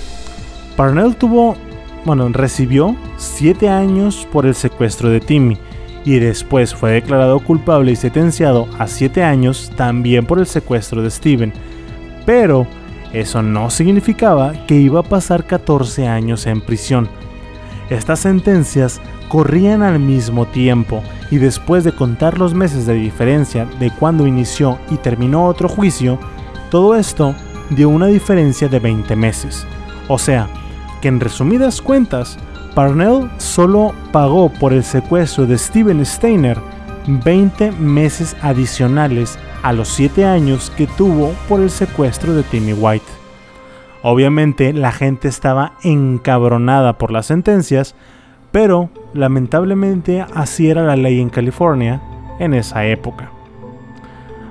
Parnell 0.77 1.17
tuvo, 1.17 1.57
bueno, 2.05 2.29
recibió 2.31 2.97
7 3.17 3.69
años 3.69 4.27
por 4.33 4.47
el 4.47 4.55
secuestro 4.55 5.11
de 5.11 5.21
Timmy, 5.21 5.59
y 6.05 6.19
después 6.19 6.75
fue 6.75 6.93
declarado 6.93 7.41
culpable 7.41 7.93
y 7.93 7.97
sentenciado 7.97 8.69
a 8.79 8.87
7 8.87 9.23
años 9.23 9.71
también 9.77 10.25
por 10.25 10.39
el 10.39 10.47
secuestro 10.47 11.03
de 11.03 11.11
Steven. 11.11 11.53
Pero 12.25 12.67
eso 13.13 13.43
no 13.43 13.71
significaba 13.71 14.53
que 14.67 14.77
iba 14.77 15.01
a 15.01 15.05
pasar 15.05 15.45
14 15.45 16.07
años 16.07 16.47
en 16.47 16.61
prisión. 16.61 17.09
Estas 17.91 18.21
sentencias 18.21 19.01
corrían 19.29 19.83
al 19.83 19.99
mismo 19.99 20.47
tiempo 20.47 21.03
y 21.31 21.39
después 21.39 21.85
de 21.85 21.93
contar 21.93 22.39
los 22.39 22.55
meses 22.55 22.87
de 22.87 22.95
diferencia 22.95 23.67
de 23.79 23.91
cuando 23.91 24.27
inició 24.27 24.79
y 24.91 24.97
terminó 24.97 25.47
otro 25.47 25.69
juicio, 25.69 26.19
todo 26.71 26.95
esto 26.97 27.35
dio 27.71 27.89
una 27.89 28.07
diferencia 28.07 28.69
de 28.69 28.79
20 28.79 29.15
meses. 29.17 29.67
O 30.09 30.19
sea, 30.19 30.49
que 31.01 31.09
en 31.09 31.21
resumidas 31.21 31.81
cuentas, 31.81 32.39
Parnell 32.75 33.31
solo 33.39 33.93
pagó 34.13 34.49
por 34.49 34.73
el 34.73 34.85
secuestro 34.85 35.47
de 35.47 35.59
Steven 35.59 36.05
Steiner 36.07 36.59
20 37.07 37.73
meses 37.73 38.37
adicionales 38.43 39.39
a 39.63 39.73
los 39.73 39.89
7 39.89 40.25
años 40.25 40.71
que 40.77 40.87
tuvo 40.87 41.33
por 41.49 41.61
el 41.61 41.71
secuestro 41.71 42.35
de 42.35 42.43
Timmy 42.43 42.73
White. 42.73 43.07
Obviamente 44.03 44.73
la 44.73 44.93
gente 44.93 45.29
estaba 45.29 45.73
encabronada 45.83 46.97
por 46.97 47.11
las 47.11 47.27
sentencias, 47.27 47.95
pero 48.53 48.91
lamentablemente 49.13 50.25
así 50.35 50.71
era 50.71 50.85
la 50.85 50.97
ley 50.97 51.21
en 51.21 51.31
California 51.31 52.01
en 52.39 52.55
esa 52.55 52.87
época. 52.87 53.31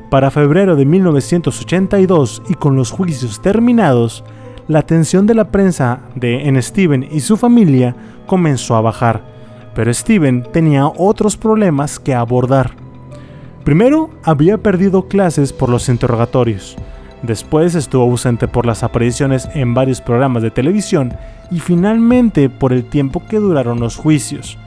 Para 0.09 0.31
febrero 0.31 0.75
de 0.75 0.85
1982 0.85 2.41
y 2.49 2.55
con 2.55 2.75
los 2.75 2.89
juicios 2.89 3.41
terminados, 3.41 4.23
la 4.67 4.79
atención 4.79 5.27
de 5.27 5.35
la 5.35 5.51
prensa 5.51 5.99
de 6.15 6.47
en 6.47 6.61
Steven 6.61 7.07
y 7.11 7.19
su 7.19 7.37
familia 7.37 7.95
comenzó 8.25 8.75
a 8.75 8.81
bajar, 8.81 9.21
pero 9.75 9.93
Steven 9.93 10.43
tenía 10.51 10.87
otros 10.87 11.37
problemas 11.37 11.99
que 11.99 12.15
abordar. 12.15 12.71
Primero, 13.63 14.09
había 14.23 14.57
perdido 14.57 15.07
clases 15.07 15.53
por 15.53 15.69
los 15.69 15.89
interrogatorios. 15.89 16.75
Después 17.21 17.75
estuvo 17.75 18.03
ausente 18.03 18.47
por 18.47 18.65
las 18.65 18.81
apariciones 18.81 19.47
en 19.53 19.75
varios 19.75 20.01
programas 20.01 20.41
de 20.41 20.49
televisión 20.49 21.13
y 21.51 21.59
finalmente 21.59 22.49
por 22.49 22.73
el 22.73 22.85
tiempo 22.85 23.21
que 23.29 23.37
duraron 23.37 23.79
los 23.79 23.95
juicios. 23.95 24.57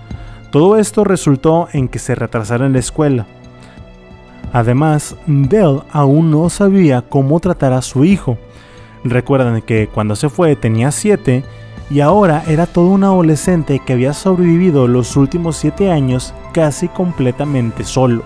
Todo 0.52 0.76
esto 0.76 1.02
resultó 1.02 1.66
en 1.72 1.88
que 1.88 1.98
se 1.98 2.14
retrasara 2.14 2.66
en 2.66 2.74
la 2.74 2.78
escuela. 2.78 3.26
Además, 4.52 5.16
Dell 5.26 5.80
aún 5.92 6.30
no 6.30 6.50
sabía 6.50 7.02
cómo 7.02 7.40
tratar 7.40 7.72
a 7.72 7.82
su 7.82 8.04
hijo. 8.04 8.36
Recuerdan 9.04 9.62
que 9.62 9.88
cuando 9.88 10.14
se 10.14 10.28
fue 10.28 10.56
tenía 10.56 10.90
7 10.90 11.42
y 11.90 12.00
ahora 12.00 12.44
era 12.46 12.66
todo 12.66 12.88
un 12.88 13.04
adolescente 13.04 13.80
que 13.84 13.94
había 13.94 14.12
sobrevivido 14.12 14.86
los 14.86 15.16
últimos 15.16 15.56
7 15.56 15.90
años 15.90 16.34
casi 16.52 16.88
completamente 16.88 17.84
solo. 17.84 18.22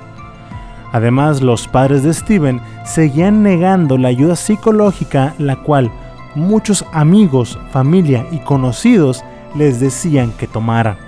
Además, 0.93 1.43
los 1.43 1.69
padres 1.69 2.03
de 2.03 2.13
Steven 2.13 2.61
seguían 2.85 3.43
negando 3.43 3.99
la 3.99 4.09
ayuda 4.09 4.37
psicológica 4.37 5.35
la 5.39 5.57
cual 5.57 5.91
muchos 6.35 6.85
amigos, 6.93 7.59
familia 7.71 8.27
y 8.31 8.39
conocidos 8.39 9.25
les 9.55 9.81
decían 9.81 10.33
que 10.33 10.47
tomaran. 10.47 11.06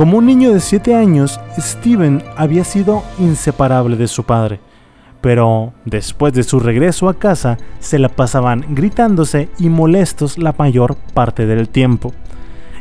Como 0.00 0.16
un 0.16 0.24
niño 0.24 0.54
de 0.54 0.60
7 0.60 0.94
años, 0.94 1.38
Steven 1.58 2.22
había 2.34 2.64
sido 2.64 3.02
inseparable 3.18 3.98
de 3.98 4.08
su 4.08 4.24
padre, 4.24 4.58
pero 5.20 5.74
después 5.84 6.32
de 6.32 6.42
su 6.42 6.58
regreso 6.58 7.10
a 7.10 7.18
casa 7.18 7.58
se 7.80 7.98
la 7.98 8.08
pasaban 8.08 8.64
gritándose 8.70 9.50
y 9.58 9.68
molestos 9.68 10.38
la 10.38 10.54
mayor 10.56 10.96
parte 11.12 11.44
del 11.44 11.68
tiempo. 11.68 12.14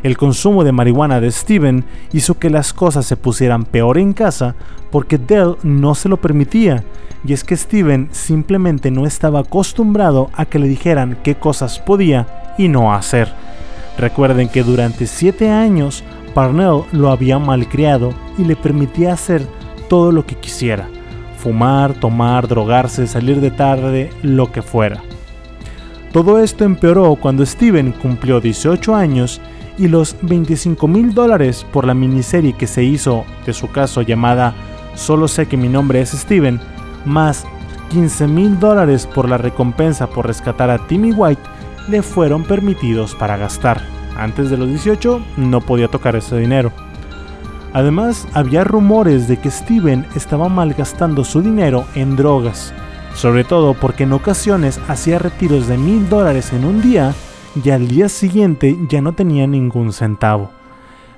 El 0.02 0.18
consumo 0.18 0.64
de 0.64 0.72
marihuana 0.72 1.20
de 1.20 1.30
Steven 1.30 1.84
hizo 2.14 2.40
que 2.40 2.50
las 2.50 2.72
cosas 2.72 3.06
se 3.06 3.18
pusieran 3.18 3.66
peor 3.66 3.98
en 3.98 4.14
casa 4.14 4.56
porque 4.90 5.18
Dell 5.18 5.58
no 5.62 5.96
se 5.96 6.08
lo 6.08 6.22
permitía, 6.22 6.86
y 7.26 7.34
es 7.34 7.44
que 7.44 7.58
Steven 7.58 8.08
simplemente 8.14 8.92
no 8.92 9.06
estaba 9.06 9.42
acostumbrado 9.42 10.30
a 10.36 10.46
que 10.46 10.58
le 10.58 10.70
dijeran 10.70 11.18
qué 11.22 11.36
cosas 11.36 11.80
podía 11.80 12.54
y 12.58 12.70
no 12.70 12.94
hacer. 12.94 13.28
Recuerden 13.98 14.48
que 14.48 14.64
durante 14.64 15.06
7 15.06 15.50
años 15.50 16.06
Parnell 16.40 16.84
lo 16.94 17.12
había 17.12 17.38
malcriado 17.38 18.14
y 18.38 18.46
le 18.46 18.56
permitía 18.56 19.12
hacer 19.12 19.46
todo 19.90 20.14
lo 20.14 20.26
que 20.26 20.36
quisiera, 20.36 20.88
fumar, 21.38 21.94
tomar, 21.96 22.48
drogarse, 22.48 23.08
salir 23.08 23.42
de 23.42 23.52
tarde, 23.52 24.10
lo 24.22 24.50
que 24.50 24.62
fuera. 24.62 25.04
Todo 26.14 26.40
esto 26.40 26.64
empeoró 26.64 27.18
cuando 27.18 27.46
Steven 27.46 27.92
cumplió 27.92 28.40
18 28.40 28.96
años 28.96 29.42
y 29.78 29.90
los 29.90 30.16
25 30.22 30.88
mil 30.88 31.14
dólares 31.14 31.66
por 31.74 31.86
la 31.86 31.94
miniserie 31.94 32.54
que 32.54 32.68
se 32.68 32.86
hizo 32.86 33.26
de 33.46 33.52
su 33.52 33.70
caso 33.70 34.02
llamada 34.02 34.54
Solo 34.96 35.28
sé 35.28 35.46
que 35.46 35.58
mi 35.58 35.68
nombre 35.68 36.00
es 36.00 36.12
Steven, 36.12 36.62
más 37.04 37.44
15 37.90 38.28
mil 38.28 38.58
dólares 38.62 39.06
por 39.06 39.28
la 39.28 39.38
recompensa 39.38 40.08
por 40.08 40.26
rescatar 40.26 40.70
a 40.70 40.88
Timmy 40.88 41.12
White, 41.12 41.42
le 41.90 42.02
fueron 42.02 42.46
permitidos 42.46 43.14
para 43.14 43.36
gastar. 43.36 43.99
Antes 44.20 44.50
de 44.50 44.58
los 44.58 44.68
18 44.68 45.22
no 45.38 45.62
podía 45.62 45.88
tocar 45.88 46.18
ese 46.18 46.38
dinero. 46.38 46.74
Además, 47.72 48.28
había 48.34 48.66
rumores 48.66 49.30
de 49.30 49.38
que 49.38 49.50
Steven 49.50 50.06
estaba 50.14 50.50
malgastando 50.50 51.24
su 51.24 51.42
dinero 51.42 51.86
en 51.96 52.18
drogas, 52.18 52.74
sobre 53.14 53.46
todo 53.46 53.76
porque 53.76 54.04
en 54.04 54.12
ocasiones 54.12 54.82
hacía 54.90 55.20
retiros 55.20 55.68
de 55.68 55.78
mil 55.78 56.10
dólares 56.10 56.52
en 56.52 56.66
un 56.66 56.82
día 56.82 57.14
y 57.64 57.70
al 57.70 57.88
día 57.88 58.10
siguiente 58.10 58.78
ya 58.90 59.02
no 59.02 59.14
tenía 59.14 59.48
ningún 59.48 59.94
centavo. 59.94 60.52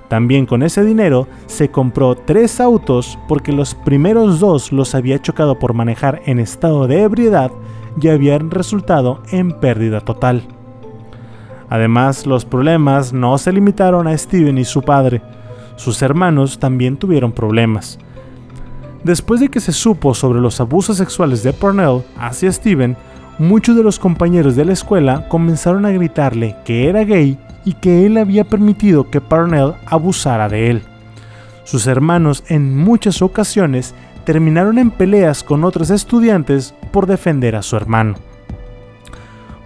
También 0.08 0.46
con 0.46 0.62
ese 0.62 0.84
dinero 0.84 1.26
se 1.46 1.70
compró 1.70 2.14
tres 2.14 2.60
autos 2.60 3.18
porque 3.26 3.50
los 3.50 3.74
primeros 3.74 4.38
dos 4.38 4.70
los 4.70 4.94
había 4.94 5.20
chocado 5.20 5.58
por 5.58 5.74
manejar 5.74 6.22
en 6.26 6.38
estado 6.38 6.86
de 6.86 7.02
ebriedad 7.02 7.50
y 8.00 8.08
habían 8.08 8.50
resultado 8.50 9.22
en 9.30 9.58
pérdida 9.58 10.02
total. 10.02 10.46
Además, 11.72 12.26
los 12.26 12.44
problemas 12.44 13.14
no 13.14 13.38
se 13.38 13.50
limitaron 13.50 14.06
a 14.06 14.18
Steven 14.18 14.58
y 14.58 14.64
su 14.66 14.82
padre, 14.82 15.22
sus 15.76 16.02
hermanos 16.02 16.58
también 16.58 16.98
tuvieron 16.98 17.32
problemas. 17.32 17.98
Después 19.04 19.40
de 19.40 19.48
que 19.48 19.58
se 19.58 19.72
supo 19.72 20.12
sobre 20.12 20.38
los 20.38 20.60
abusos 20.60 20.98
sexuales 20.98 21.42
de 21.42 21.54
Parnell 21.54 22.02
hacia 22.18 22.52
Steven, 22.52 22.94
muchos 23.38 23.74
de 23.74 23.82
los 23.82 23.98
compañeros 23.98 24.54
de 24.54 24.66
la 24.66 24.74
escuela 24.74 25.26
comenzaron 25.30 25.86
a 25.86 25.92
gritarle 25.92 26.56
que 26.66 26.90
era 26.90 27.04
gay 27.04 27.38
y 27.64 27.72
que 27.72 28.04
él 28.04 28.18
había 28.18 28.44
permitido 28.44 29.08
que 29.08 29.22
Parnell 29.22 29.72
abusara 29.86 30.50
de 30.50 30.72
él. 30.72 30.82
Sus 31.64 31.86
hermanos 31.86 32.44
en 32.48 32.76
muchas 32.76 33.22
ocasiones 33.22 33.94
terminaron 34.26 34.76
en 34.76 34.90
peleas 34.90 35.42
con 35.42 35.64
otros 35.64 35.88
estudiantes 35.88 36.74
por 36.90 37.06
defender 37.06 37.56
a 37.56 37.62
su 37.62 37.76
hermano. 37.76 38.16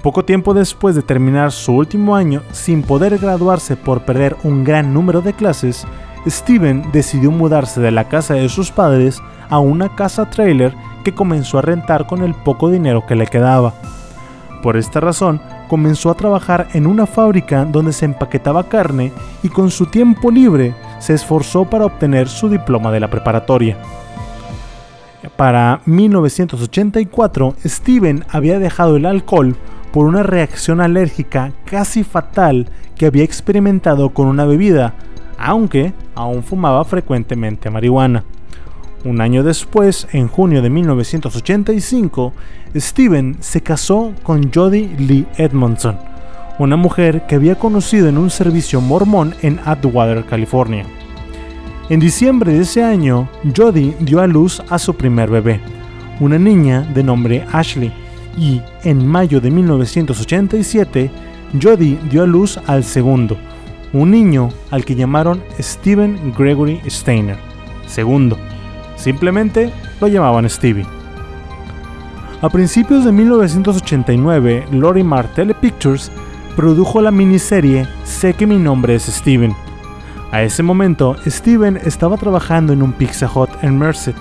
Poco 0.06 0.24
tiempo 0.24 0.54
después 0.54 0.94
de 0.94 1.02
terminar 1.02 1.50
su 1.50 1.72
último 1.72 2.14
año 2.14 2.40
sin 2.52 2.84
poder 2.84 3.18
graduarse 3.18 3.74
por 3.74 4.04
perder 4.04 4.36
un 4.44 4.62
gran 4.62 4.94
número 4.94 5.20
de 5.20 5.32
clases, 5.32 5.84
Steven 6.28 6.92
decidió 6.92 7.32
mudarse 7.32 7.80
de 7.80 7.90
la 7.90 8.08
casa 8.08 8.34
de 8.34 8.48
sus 8.48 8.70
padres 8.70 9.20
a 9.50 9.58
una 9.58 9.96
casa 9.96 10.30
trailer 10.30 10.72
que 11.02 11.12
comenzó 11.12 11.58
a 11.58 11.62
rentar 11.62 12.06
con 12.06 12.22
el 12.22 12.34
poco 12.34 12.70
dinero 12.70 13.04
que 13.04 13.16
le 13.16 13.26
quedaba. 13.26 13.74
Por 14.62 14.76
esta 14.76 15.00
razón, 15.00 15.42
comenzó 15.66 16.12
a 16.12 16.14
trabajar 16.14 16.68
en 16.74 16.86
una 16.86 17.06
fábrica 17.06 17.64
donde 17.64 17.92
se 17.92 18.04
empaquetaba 18.04 18.68
carne 18.68 19.12
y 19.42 19.48
con 19.48 19.72
su 19.72 19.86
tiempo 19.86 20.30
libre 20.30 20.72
se 21.00 21.14
esforzó 21.14 21.64
para 21.64 21.84
obtener 21.86 22.28
su 22.28 22.48
diploma 22.48 22.92
de 22.92 23.00
la 23.00 23.10
preparatoria. 23.10 23.76
Para 25.34 25.80
1984, 25.84 27.56
Steven 27.64 28.24
había 28.30 28.60
dejado 28.60 28.96
el 28.96 29.06
alcohol 29.06 29.56
por 29.92 30.06
una 30.06 30.22
reacción 30.22 30.80
alérgica 30.80 31.52
casi 31.64 32.04
fatal 32.04 32.68
que 32.96 33.06
había 33.06 33.24
experimentado 33.24 34.10
con 34.10 34.26
una 34.26 34.44
bebida, 34.44 34.94
aunque 35.38 35.92
aún 36.14 36.42
fumaba 36.42 36.84
frecuentemente 36.84 37.70
marihuana. 37.70 38.24
Un 39.04 39.20
año 39.20 39.44
después, 39.44 40.08
en 40.12 40.26
junio 40.26 40.62
de 40.62 40.70
1985, 40.70 42.32
Steven 42.74 43.36
se 43.40 43.60
casó 43.60 44.12
con 44.22 44.50
Jody 44.52 44.88
Lee 44.98 45.26
Edmondson, 45.36 45.96
una 46.58 46.76
mujer 46.76 47.26
que 47.26 47.36
había 47.36 47.54
conocido 47.54 48.08
en 48.08 48.18
un 48.18 48.30
servicio 48.30 48.80
mormón 48.80 49.34
en 49.42 49.60
Atwater, 49.64 50.24
California. 50.24 50.84
En 51.88 52.00
diciembre 52.00 52.52
de 52.52 52.62
ese 52.62 52.82
año, 52.82 53.28
Jody 53.56 53.94
dio 54.00 54.20
a 54.20 54.26
luz 54.26 54.60
a 54.70 54.78
su 54.78 54.94
primer 54.94 55.30
bebé, 55.30 55.60
una 56.18 56.38
niña 56.38 56.80
de 56.80 57.04
nombre 57.04 57.44
Ashley, 57.52 57.92
y 58.36 58.62
en 58.84 59.06
mayo 59.06 59.40
de 59.40 59.50
1987, 59.50 61.10
Jody 61.60 61.98
dio 62.10 62.22
a 62.22 62.26
luz 62.26 62.58
al 62.66 62.84
segundo, 62.84 63.36
un 63.92 64.10
niño 64.10 64.50
al 64.70 64.84
que 64.84 64.94
llamaron 64.94 65.42
Steven 65.58 66.34
Gregory 66.36 66.80
Steiner, 66.86 67.36
segundo. 67.86 68.36
Simplemente 68.96 69.72
lo 70.00 70.08
llamaban 70.08 70.48
Stevie. 70.48 70.86
A 72.42 72.50
principios 72.50 73.04
de 73.04 73.12
1989, 73.12 74.66
Lorimar 74.70 75.26
Telepictures 75.34 76.10
produjo 76.54 77.00
la 77.00 77.10
miniserie 77.10 77.86
Sé 78.04 78.34
que 78.34 78.46
mi 78.46 78.56
nombre 78.56 78.94
es 78.94 79.04
Steven. 79.04 79.54
A 80.32 80.42
ese 80.42 80.62
momento, 80.62 81.16
Steven 81.26 81.78
estaba 81.78 82.16
trabajando 82.16 82.72
en 82.72 82.82
un 82.82 82.92
Pizza 82.92 83.30
Hut 83.32 83.48
en 83.62 83.78
Merced, 83.78 84.14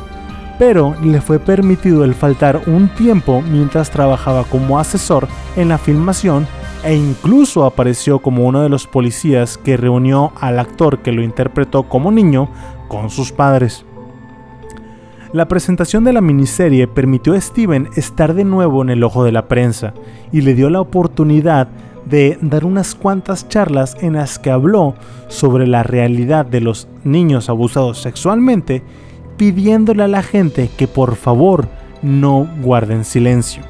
pero 0.57 0.95
le 1.03 1.21
fue 1.21 1.39
permitido 1.39 2.03
el 2.03 2.13
faltar 2.13 2.61
un 2.67 2.89
tiempo 2.89 3.41
mientras 3.41 3.91
trabajaba 3.91 4.43
como 4.45 4.79
asesor 4.79 5.27
en 5.55 5.69
la 5.69 5.77
filmación 5.77 6.47
e 6.83 6.95
incluso 6.95 7.65
apareció 7.65 8.19
como 8.19 8.45
uno 8.45 8.61
de 8.61 8.69
los 8.69 8.87
policías 8.87 9.57
que 9.57 9.77
reunió 9.77 10.31
al 10.39 10.59
actor 10.59 10.99
que 10.99 11.11
lo 11.11 11.23
interpretó 11.23 11.83
como 11.83 12.11
niño 12.11 12.49
con 12.87 13.09
sus 13.09 13.31
padres. 13.31 13.85
La 15.33 15.47
presentación 15.47 16.03
de 16.03 16.13
la 16.13 16.21
miniserie 16.21 16.87
permitió 16.87 17.33
a 17.33 17.41
Steven 17.41 17.89
estar 17.95 18.33
de 18.35 18.45
nuevo 18.45 18.81
en 18.81 18.89
el 18.89 19.03
ojo 19.03 19.23
de 19.23 19.33
la 19.33 19.47
prensa 19.47 19.93
y 20.31 20.41
le 20.41 20.53
dio 20.53 20.69
la 20.69 20.79
oportunidad 20.79 21.67
de 22.05 22.37
dar 22.41 22.65
unas 22.65 22.95
cuantas 22.95 23.49
charlas 23.49 23.97
en 23.99 24.13
las 24.13 24.39
que 24.39 24.51
habló 24.51 24.95
sobre 25.27 25.67
la 25.67 25.83
realidad 25.83 26.45
de 26.45 26.61
los 26.61 26.87
niños 27.03 27.49
abusados 27.49 28.01
sexualmente, 28.01 28.83
pidiéndole 29.37 30.03
a 30.03 30.07
la 30.07 30.23
gente 30.23 30.69
que 30.77 30.87
por 30.87 31.15
favor 31.15 31.67
no 32.01 32.47
guarden 32.61 33.05
silencio. 33.05 33.63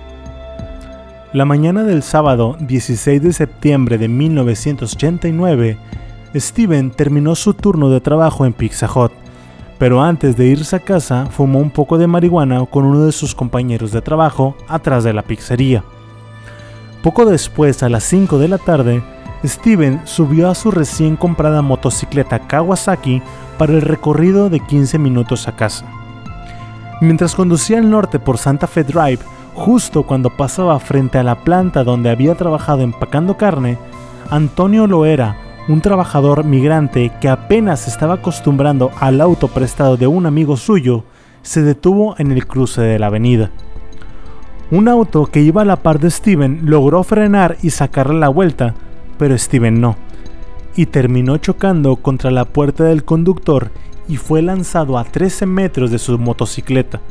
La 1.33 1.45
mañana 1.45 1.83
del 1.83 2.03
sábado 2.03 2.55
16 2.59 3.21
de 3.21 3.33
septiembre 3.33 3.97
de 3.97 4.07
1989, 4.07 5.77
Steven 6.35 6.91
terminó 6.91 7.35
su 7.35 7.53
turno 7.53 7.89
de 7.89 8.01
trabajo 8.01 8.45
en 8.45 8.53
Pizza 8.53 8.89
Hut 8.93 9.11
pero 9.77 10.01
antes 10.01 10.37
de 10.37 10.47
irse 10.47 10.75
a 10.75 10.79
casa 10.79 11.27
fumó 11.29 11.59
un 11.59 11.69
poco 11.69 11.97
de 11.97 12.07
marihuana 12.07 12.65
con 12.65 12.85
uno 12.85 13.05
de 13.05 13.11
sus 13.11 13.35
compañeros 13.35 13.91
de 13.91 14.01
trabajo 14.01 14.55
atrás 14.67 15.03
de 15.03 15.13
la 15.13 15.21
pizzería. 15.21 15.83
Poco 17.03 17.25
después, 17.25 17.83
a 17.83 17.89
las 17.89 18.03
5 18.05 18.39
de 18.39 18.47
la 18.47 18.57
tarde, 18.57 19.03
Steven 19.43 20.01
subió 20.05 20.49
a 20.49 20.55
su 20.55 20.71
recién 20.71 21.17
comprada 21.17 21.61
motocicleta 21.61 22.39
Kawasaki 22.39 23.21
para 23.57 23.73
el 23.73 23.81
recorrido 23.81 24.49
de 24.49 24.59
15 24.59 24.99
minutos 24.99 25.47
a 25.47 25.55
casa. 25.55 25.85
Mientras 27.01 27.35
conducía 27.35 27.77
al 27.77 27.89
norte 27.89 28.19
por 28.19 28.37
Santa 28.37 28.67
Fe 28.67 28.83
Drive, 28.83 29.19
justo 29.53 30.03
cuando 30.03 30.29
pasaba 30.29 30.79
frente 30.79 31.17
a 31.17 31.23
la 31.23 31.43
planta 31.43 31.83
donde 31.83 32.09
había 32.09 32.35
trabajado 32.35 32.81
empacando 32.81 33.37
carne, 33.37 33.77
Antonio 34.29 34.87
Loera, 34.87 35.37
un 35.67 35.81
trabajador 35.81 36.43
migrante 36.43 37.11
que 37.19 37.29
apenas 37.29 37.87
estaba 37.87 38.15
acostumbrando 38.15 38.91
al 38.99 39.19
auto 39.21 39.47
prestado 39.47 39.97
de 39.97 40.07
un 40.07 40.25
amigo 40.25 40.57
suyo, 40.57 41.03
se 41.41 41.61
detuvo 41.63 42.15
en 42.17 42.31
el 42.31 42.47
cruce 42.47 42.81
de 42.81 42.99
la 42.99 43.07
avenida. 43.07 43.51
Un 44.71 44.87
auto 44.87 45.27
que 45.27 45.41
iba 45.41 45.61
a 45.61 45.65
la 45.65 45.77
par 45.77 45.99
de 45.99 46.09
Steven 46.09 46.61
logró 46.63 47.03
frenar 47.03 47.57
y 47.61 47.69
sacarle 47.69 48.19
la 48.19 48.29
vuelta, 48.29 48.73
pero 49.17 49.37
Steven 49.37 49.79
no, 49.79 49.95
y 50.75 50.87
terminó 50.87 51.37
chocando 51.37 51.95
contra 51.95 52.31
la 52.31 52.45
puerta 52.45 52.83
del 52.83 53.03
conductor 53.03 53.71
y 54.07 54.17
fue 54.17 54.41
lanzado 54.41 54.97
a 54.97 55.03
13 55.03 55.45
metros 55.45 55.91
de 55.91 55.99
su 55.99 56.17
motocicleta. 56.19 57.01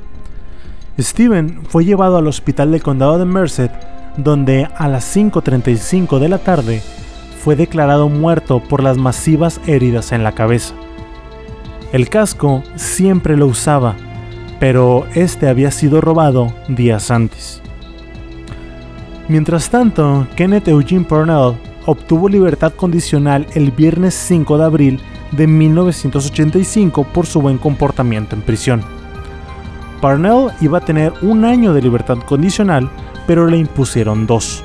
Steven 0.98 1.60
fue 1.68 1.84
llevado 1.84 2.18
al 2.18 2.26
hospital 2.26 2.70
del 2.70 2.82
condado 2.82 3.18
de 3.18 3.24
Merced, 3.24 3.70
donde 4.16 4.68
a 4.76 4.88
las 4.88 5.16
5.35 5.16 6.18
de 6.18 6.28
la 6.28 6.38
tarde 6.38 6.82
fue 7.42 7.56
declarado 7.56 8.08
muerto 8.08 8.60
por 8.60 8.82
las 8.82 8.96
masivas 8.96 9.60
heridas 9.66 10.12
en 10.12 10.22
la 10.22 10.32
cabeza. 10.32 10.74
El 11.92 12.08
casco 12.08 12.62
siempre 12.76 13.36
lo 13.36 13.46
usaba, 13.46 13.96
pero 14.60 15.06
este 15.14 15.48
había 15.48 15.70
sido 15.70 16.00
robado 16.00 16.52
días 16.68 17.10
antes. 17.10 17.60
Mientras 19.28 19.70
tanto, 19.70 20.26
Kenneth 20.36 20.68
Eugene 20.68 21.04
Parnell 21.04 21.54
obtuvo 21.86 22.28
libertad 22.28 22.72
condicional 22.72 23.46
el 23.54 23.70
viernes 23.70 24.14
5 24.14 24.58
de 24.58 24.64
abril 24.64 25.00
de 25.32 25.46
1985 25.46 27.04
por 27.04 27.26
su 27.26 27.40
buen 27.40 27.58
comportamiento 27.58 28.34
en 28.34 28.42
prisión. 28.42 28.82
Parnell 30.00 30.50
iba 30.60 30.78
a 30.78 30.84
tener 30.84 31.12
un 31.22 31.44
año 31.44 31.72
de 31.72 31.82
libertad 31.82 32.18
condicional, 32.18 32.90
pero 33.26 33.46
le 33.46 33.56
impusieron 33.56 34.26
dos. 34.26 34.62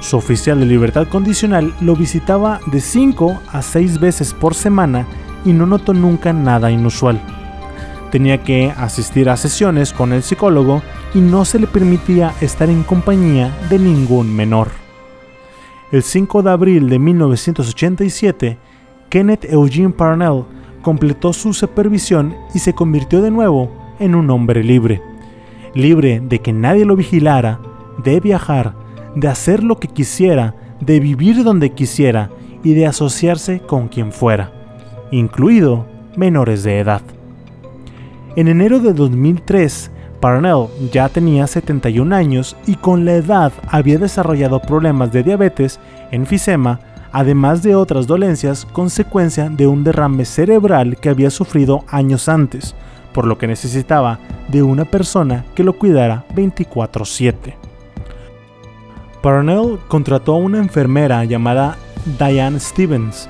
Su 0.00 0.18
oficial 0.18 0.60
de 0.60 0.66
libertad 0.66 1.08
condicional 1.08 1.74
lo 1.80 1.96
visitaba 1.96 2.60
de 2.66 2.80
5 2.80 3.40
a 3.50 3.62
6 3.62 3.98
veces 3.98 4.34
por 4.34 4.54
semana 4.54 5.06
y 5.44 5.54
no 5.54 5.64
notó 5.64 5.94
nunca 5.94 6.32
nada 6.34 6.70
inusual. 6.70 7.20
Tenía 8.10 8.42
que 8.42 8.72
asistir 8.76 9.30
a 9.30 9.36
sesiones 9.36 9.92
con 9.92 10.12
el 10.12 10.22
psicólogo 10.22 10.82
y 11.14 11.20
no 11.20 11.44
se 11.44 11.58
le 11.58 11.66
permitía 11.66 12.34
estar 12.40 12.68
en 12.68 12.82
compañía 12.82 13.56
de 13.70 13.78
ningún 13.78 14.36
menor. 14.36 14.83
El 15.94 16.02
5 16.02 16.42
de 16.42 16.50
abril 16.50 16.88
de 16.88 16.98
1987, 16.98 18.58
Kenneth 19.10 19.44
Eugene 19.44 19.90
Parnell 19.90 20.42
completó 20.82 21.32
su 21.32 21.54
supervisión 21.54 22.34
y 22.52 22.58
se 22.58 22.72
convirtió 22.72 23.22
de 23.22 23.30
nuevo 23.30 23.70
en 24.00 24.16
un 24.16 24.28
hombre 24.30 24.64
libre. 24.64 25.00
Libre 25.72 26.18
de 26.18 26.40
que 26.40 26.52
nadie 26.52 26.84
lo 26.84 26.96
vigilara, 26.96 27.60
de 28.02 28.18
viajar, 28.18 28.74
de 29.14 29.28
hacer 29.28 29.62
lo 29.62 29.78
que 29.78 29.86
quisiera, 29.86 30.56
de 30.80 30.98
vivir 30.98 31.44
donde 31.44 31.70
quisiera 31.70 32.28
y 32.64 32.74
de 32.74 32.88
asociarse 32.88 33.60
con 33.60 33.86
quien 33.86 34.10
fuera, 34.10 34.50
incluido 35.12 35.86
menores 36.16 36.64
de 36.64 36.80
edad. 36.80 37.02
En 38.34 38.48
enero 38.48 38.80
de 38.80 38.94
2003, 38.94 39.92
Parnell 40.24 40.68
ya 40.90 41.10
tenía 41.10 41.46
71 41.46 42.16
años 42.16 42.56
y 42.66 42.76
con 42.76 43.04
la 43.04 43.12
edad 43.12 43.52
había 43.68 43.98
desarrollado 43.98 44.58
problemas 44.58 45.12
de 45.12 45.22
diabetes, 45.22 45.78
enfisema, 46.12 46.80
además 47.12 47.62
de 47.62 47.74
otras 47.74 48.06
dolencias 48.06 48.64
consecuencia 48.64 49.50
de 49.50 49.66
un 49.66 49.84
derrame 49.84 50.24
cerebral 50.24 50.96
que 50.96 51.10
había 51.10 51.28
sufrido 51.28 51.84
años 51.88 52.30
antes, 52.30 52.74
por 53.12 53.26
lo 53.26 53.36
que 53.36 53.46
necesitaba 53.46 54.18
de 54.48 54.62
una 54.62 54.86
persona 54.86 55.44
que 55.54 55.62
lo 55.62 55.74
cuidara 55.74 56.24
24/7. 56.34 57.58
Parnell 59.20 59.78
contrató 59.88 60.36
a 60.36 60.38
una 60.38 60.56
enfermera 60.56 61.22
llamada 61.26 61.76
Diane 62.18 62.60
Stevens. 62.60 63.28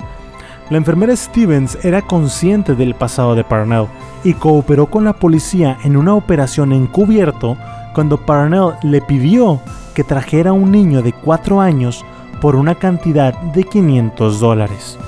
La 0.71 0.79
enfermera 0.79 1.15
Stevens 1.15 1.79
era 1.85 2.01
consciente 2.01 2.75
del 2.75 2.95
pasado 2.95 3.35
de 3.35 3.45
Parnell 3.45 3.87
y 4.25 4.33
cooperó 4.33 4.87
con 4.87 5.05
la 5.05 5.13
policía 5.13 5.77
en 5.85 5.95
una 5.95 6.15
operación 6.15 6.73
encubierto 6.73 7.59
cuando 7.95 8.17
Parnell 8.17 8.73
le 8.83 9.03
pidió 9.03 9.61
que 9.95 10.05
trajera 10.05 10.55
un 10.55 10.73
niño 10.73 11.03
de 11.03 11.13
4 11.13 11.61
años 11.61 12.03
por 12.41 12.57
una 12.57 12.77
cantidad 12.77 13.39
de 13.53 13.65
500 13.65 14.41
dólares, 14.41 14.99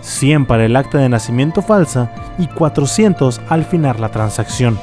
100 0.00 0.46
para 0.46 0.64
el 0.64 0.74
acta 0.74 0.98
de 0.98 1.08
nacimiento 1.08 1.62
falsa 1.62 2.10
y 2.36 2.48
400 2.48 3.40
al 3.48 3.64
final 3.64 4.00
la 4.00 4.08
transacción. 4.08 4.78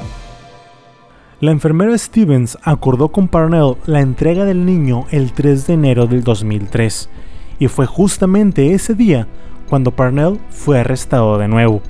La 1.40 1.50
enfermera 1.50 1.96
Stevens 1.98 2.56
acordó 2.62 3.08
con 3.08 3.28
Parnell 3.28 3.76
la 3.84 4.00
entrega 4.00 4.46
del 4.46 4.64
niño 4.64 5.04
el 5.10 5.32
3 5.32 5.66
de 5.66 5.74
enero 5.74 6.06
del 6.06 6.24
2003, 6.24 7.10
y 7.58 7.68
fue 7.68 7.86
justamente 7.86 8.72
ese 8.72 8.94
día 8.94 9.28
cuando 9.72 9.92
Parnell 9.92 10.38
fue 10.50 10.80
arrestado 10.80 11.38
de 11.38 11.48
nuevo. 11.48 11.80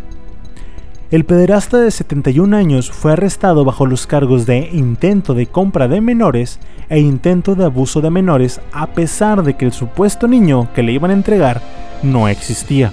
El 1.11 1.25
pederasta 1.25 1.79
de 1.79 1.91
71 1.91 2.57
años 2.57 2.93
fue 2.93 3.15
arrestado 3.15 3.65
bajo 3.65 3.87
los 3.87 4.07
cargos 4.07 4.47
de 4.47 4.71
intento 4.73 5.35
de 5.35 5.49
compra 5.49 5.89
de 5.89 6.01
menores 6.01 6.61
e 6.89 7.01
intento 7.01 7.57
de 7.57 7.65
abuso 7.65 8.01
de 8.01 8.09
menores 8.09 8.61
a 8.71 8.87
pesar 8.87 9.43
de 9.43 9.57
que 9.57 9.65
el 9.65 9.73
supuesto 9.73 10.29
niño 10.29 10.69
que 10.77 10.85
le 10.85 10.93
iban 10.93 11.11
a 11.11 11.15
entregar 11.15 11.61
no 12.05 12.29
existía. 12.29 12.93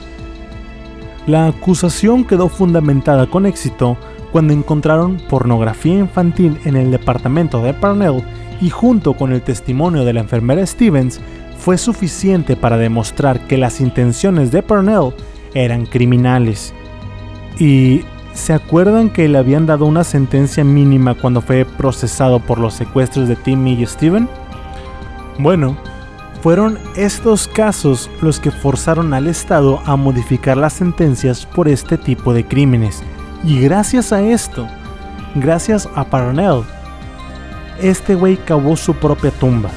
La 1.27 1.45
acusación 1.45 2.25
quedó 2.25 2.49
fundamentada 2.49 3.27
con 3.27 3.45
éxito 3.45 3.95
cuando 4.31 4.53
encontraron 4.53 5.21
pornografía 5.29 5.99
infantil 5.99 6.57
en 6.65 6.75
el 6.75 6.89
departamento 6.89 7.61
de 7.61 7.75
Parnell 7.75 8.23
y 8.59 8.71
junto 8.71 9.13
con 9.13 9.33
el 9.33 9.43
testimonio 9.43 10.03
de 10.03 10.13
la 10.13 10.21
enfermera 10.21 10.65
Stevens 10.65 11.21
fue 11.59 11.77
suficiente 11.77 12.55
para 12.55 12.77
demostrar 12.77 13.45
que 13.47 13.57
las 13.57 13.79
intenciones 13.79 14.51
de 14.51 14.63
Parnell 14.63 15.13
eran 15.53 15.85
criminales 15.85 16.73
¿Y 17.59 18.05
se 18.33 18.53
acuerdan 18.53 19.09
que 19.09 19.27
le 19.27 19.37
habían 19.37 19.65
dado 19.65 19.85
una 19.85 20.05
sentencia 20.05 20.63
mínima 20.63 21.13
cuando 21.13 21.41
fue 21.41 21.65
procesado 21.65 22.39
por 22.39 22.57
los 22.57 22.73
secuestros 22.73 23.27
de 23.27 23.35
Timmy 23.35 23.73
y 23.73 23.85
Steven? 23.85 24.29
Bueno, 25.37 25.77
fueron 26.41 26.79
estos 26.95 27.49
casos 27.49 28.09
los 28.21 28.39
que 28.39 28.49
forzaron 28.49 29.13
al 29.13 29.27
Estado 29.27 29.81
a 29.85 29.97
modificar 29.97 30.55
las 30.55 30.73
sentencias 30.73 31.45
por 31.45 31.67
este 31.67 31.97
tipo 31.97 32.33
de 32.33 32.45
crímenes. 32.45 33.03
Y 33.43 33.59
gracias 33.59 34.13
a 34.13 34.21
esto, 34.21 34.65
gracias 35.35 35.89
a 35.95 36.05
Parnell, 36.05 36.63
este 37.81 38.15
güey 38.15 38.37
cavó 38.37 38.77
su 38.77 38.93
propia 38.93 39.31
tumba. 39.31 39.69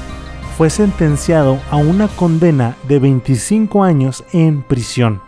Fue 0.57 0.69
sentenciado 0.69 1.59
a 1.71 1.77
una 1.77 2.07
condena 2.07 2.75
de 2.87 2.99
25 2.99 3.83
años 3.83 4.23
en 4.33 4.61
prisión. 4.61 5.19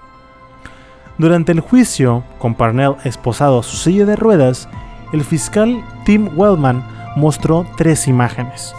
Durante 1.17 1.51
el 1.51 1.61
juicio, 1.61 2.23
con 2.38 2.53
Parnell 2.53 2.95
esposado 3.05 3.59
a 3.59 3.63
su 3.63 3.76
silla 3.76 4.05
de 4.05 4.15
ruedas, 4.15 4.69
el 5.13 5.23
fiscal 5.23 5.84
Tim 6.05 6.30
Wellman 6.36 6.86
mostró 7.15 7.65
tres 7.76 8.07
imágenes. 8.07 8.76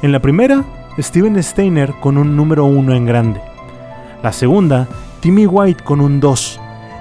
En 0.00 0.12
la 0.12 0.20
primera, 0.20 0.64
Steven 0.98 1.42
Steiner 1.42 1.92
con 2.00 2.16
un 2.16 2.36
número 2.36 2.64
1 2.64 2.94
en 2.94 3.04
grande. 3.04 3.40
La 4.22 4.32
segunda, 4.32 4.88
Timmy 5.20 5.46
White 5.46 5.84
con 5.84 6.00
un 6.00 6.20
2. 6.20 6.58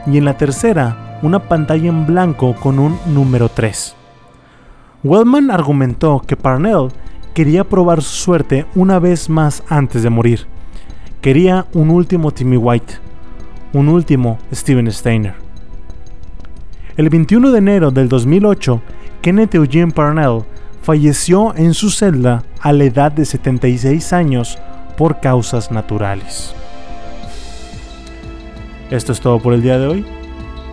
Y 0.08 0.18
en 0.18 0.26
la 0.26 0.38
tercera, 0.38 1.18
una 1.22 1.40
pantalla 1.40 1.88
en 1.88 2.06
blanco 2.06 2.56
con 2.56 2.80
un 2.80 3.00
número 3.06 3.48
3. 3.48 3.96
Wellman 5.04 5.50
argumentó 5.50 6.22
que 6.26 6.36
Parnell 6.36 6.90
quería 7.36 7.64
probar 7.64 8.02
su 8.02 8.16
suerte 8.16 8.66
una 8.74 8.98
vez 8.98 9.30
más 9.30 9.62
antes 9.70 10.02
de 10.02 10.10
morir. 10.10 10.48
Quería 11.22 11.68
un 11.74 11.92
último 11.92 12.32
Timmy 12.32 12.58
White 12.58 13.06
un 13.76 13.90
último 13.90 14.40
Steven 14.54 14.90
Steiner. 14.90 15.36
El 16.96 17.10
21 17.10 17.52
de 17.52 17.58
enero 17.58 17.92
del 17.92 18.08
2008, 18.08 18.82
Kenneth 19.22 19.54
Eugene 19.56 19.92
Parnell 19.92 20.44
falleció 20.82 21.54
en 21.58 21.74
su 21.74 21.90
celda 21.90 22.44
a 22.62 22.72
la 22.72 22.86
edad 22.86 23.12
de 23.12 23.26
76 23.26 24.14
años 24.14 24.58
por 24.98 25.20
causas 25.20 25.72
naturales. 25.72 26.56
Esto 28.90 29.12
es 29.12 29.20
todo 29.20 29.40
por 29.40 29.54
el 29.54 29.62
día 29.62 29.78
de 29.78 29.88
hoy. 29.88 30.06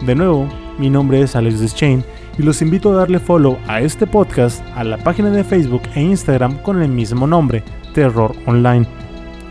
De 0.02 0.14
nuevo, 0.14 0.48
mi 0.78 0.88
nombre 0.88 1.22
es 1.22 1.34
Alex 1.34 1.58
Deschain 1.58 2.04
y 2.38 2.42
los 2.42 2.62
invito 2.62 2.92
a 2.92 2.96
darle 2.96 3.18
follow 3.18 3.58
a 3.66 3.80
este 3.80 4.06
podcast 4.06 4.64
a 4.74 4.84
la 4.84 4.96
página 4.96 5.30
de 5.30 5.44
Facebook 5.44 5.82
e 5.94 6.00
Instagram 6.00 6.58
con 6.58 6.82
el 6.82 6.88
mismo 6.88 7.26
nombre, 7.26 7.62
Terror 7.94 8.34
Online, 8.46 8.86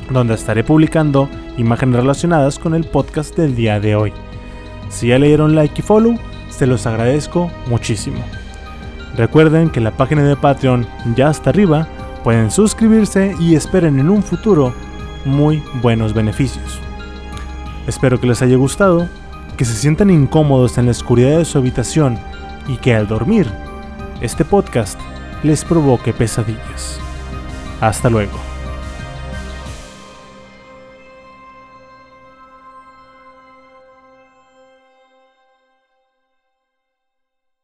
donde 0.09 0.33
estaré 0.33 0.63
publicando 0.63 1.29
imágenes 1.57 1.97
relacionadas 1.97 2.57
con 2.57 2.73
el 2.73 2.85
podcast 2.85 3.35
del 3.37 3.55
día 3.55 3.79
de 3.79 3.95
hoy. 3.95 4.13
Si 4.89 5.07
ya 5.07 5.19
le 5.19 5.27
dieron 5.27 5.55
like 5.55 5.79
y 5.79 5.83
follow, 5.83 6.17
se 6.49 6.67
los 6.67 6.85
agradezco 6.85 7.51
muchísimo. 7.67 8.19
Recuerden 9.15 9.69
que 9.69 9.81
la 9.81 9.91
página 9.91 10.23
de 10.23 10.35
Patreon 10.35 10.87
ya 11.15 11.29
está 11.29 11.49
arriba, 11.51 11.87
pueden 12.23 12.49
suscribirse 12.49 13.35
y 13.39 13.55
esperen 13.55 13.99
en 13.99 14.09
un 14.09 14.23
futuro 14.23 14.73
muy 15.25 15.61
buenos 15.81 16.13
beneficios. 16.13 16.79
Espero 17.87 18.19
que 18.19 18.27
les 18.27 18.41
haya 18.41 18.55
gustado, 18.55 19.07
que 19.57 19.65
se 19.65 19.73
sientan 19.73 20.09
incómodos 20.09 20.77
en 20.77 20.85
la 20.85 20.91
oscuridad 20.91 21.37
de 21.37 21.45
su 21.45 21.57
habitación 21.57 22.17
y 22.67 22.77
que 22.77 22.93
al 22.93 23.07
dormir, 23.07 23.47
este 24.21 24.45
podcast 24.45 24.99
les 25.43 25.65
provoque 25.65 26.13
pesadillas. 26.13 26.99
Hasta 27.79 28.09
luego. 28.09 28.50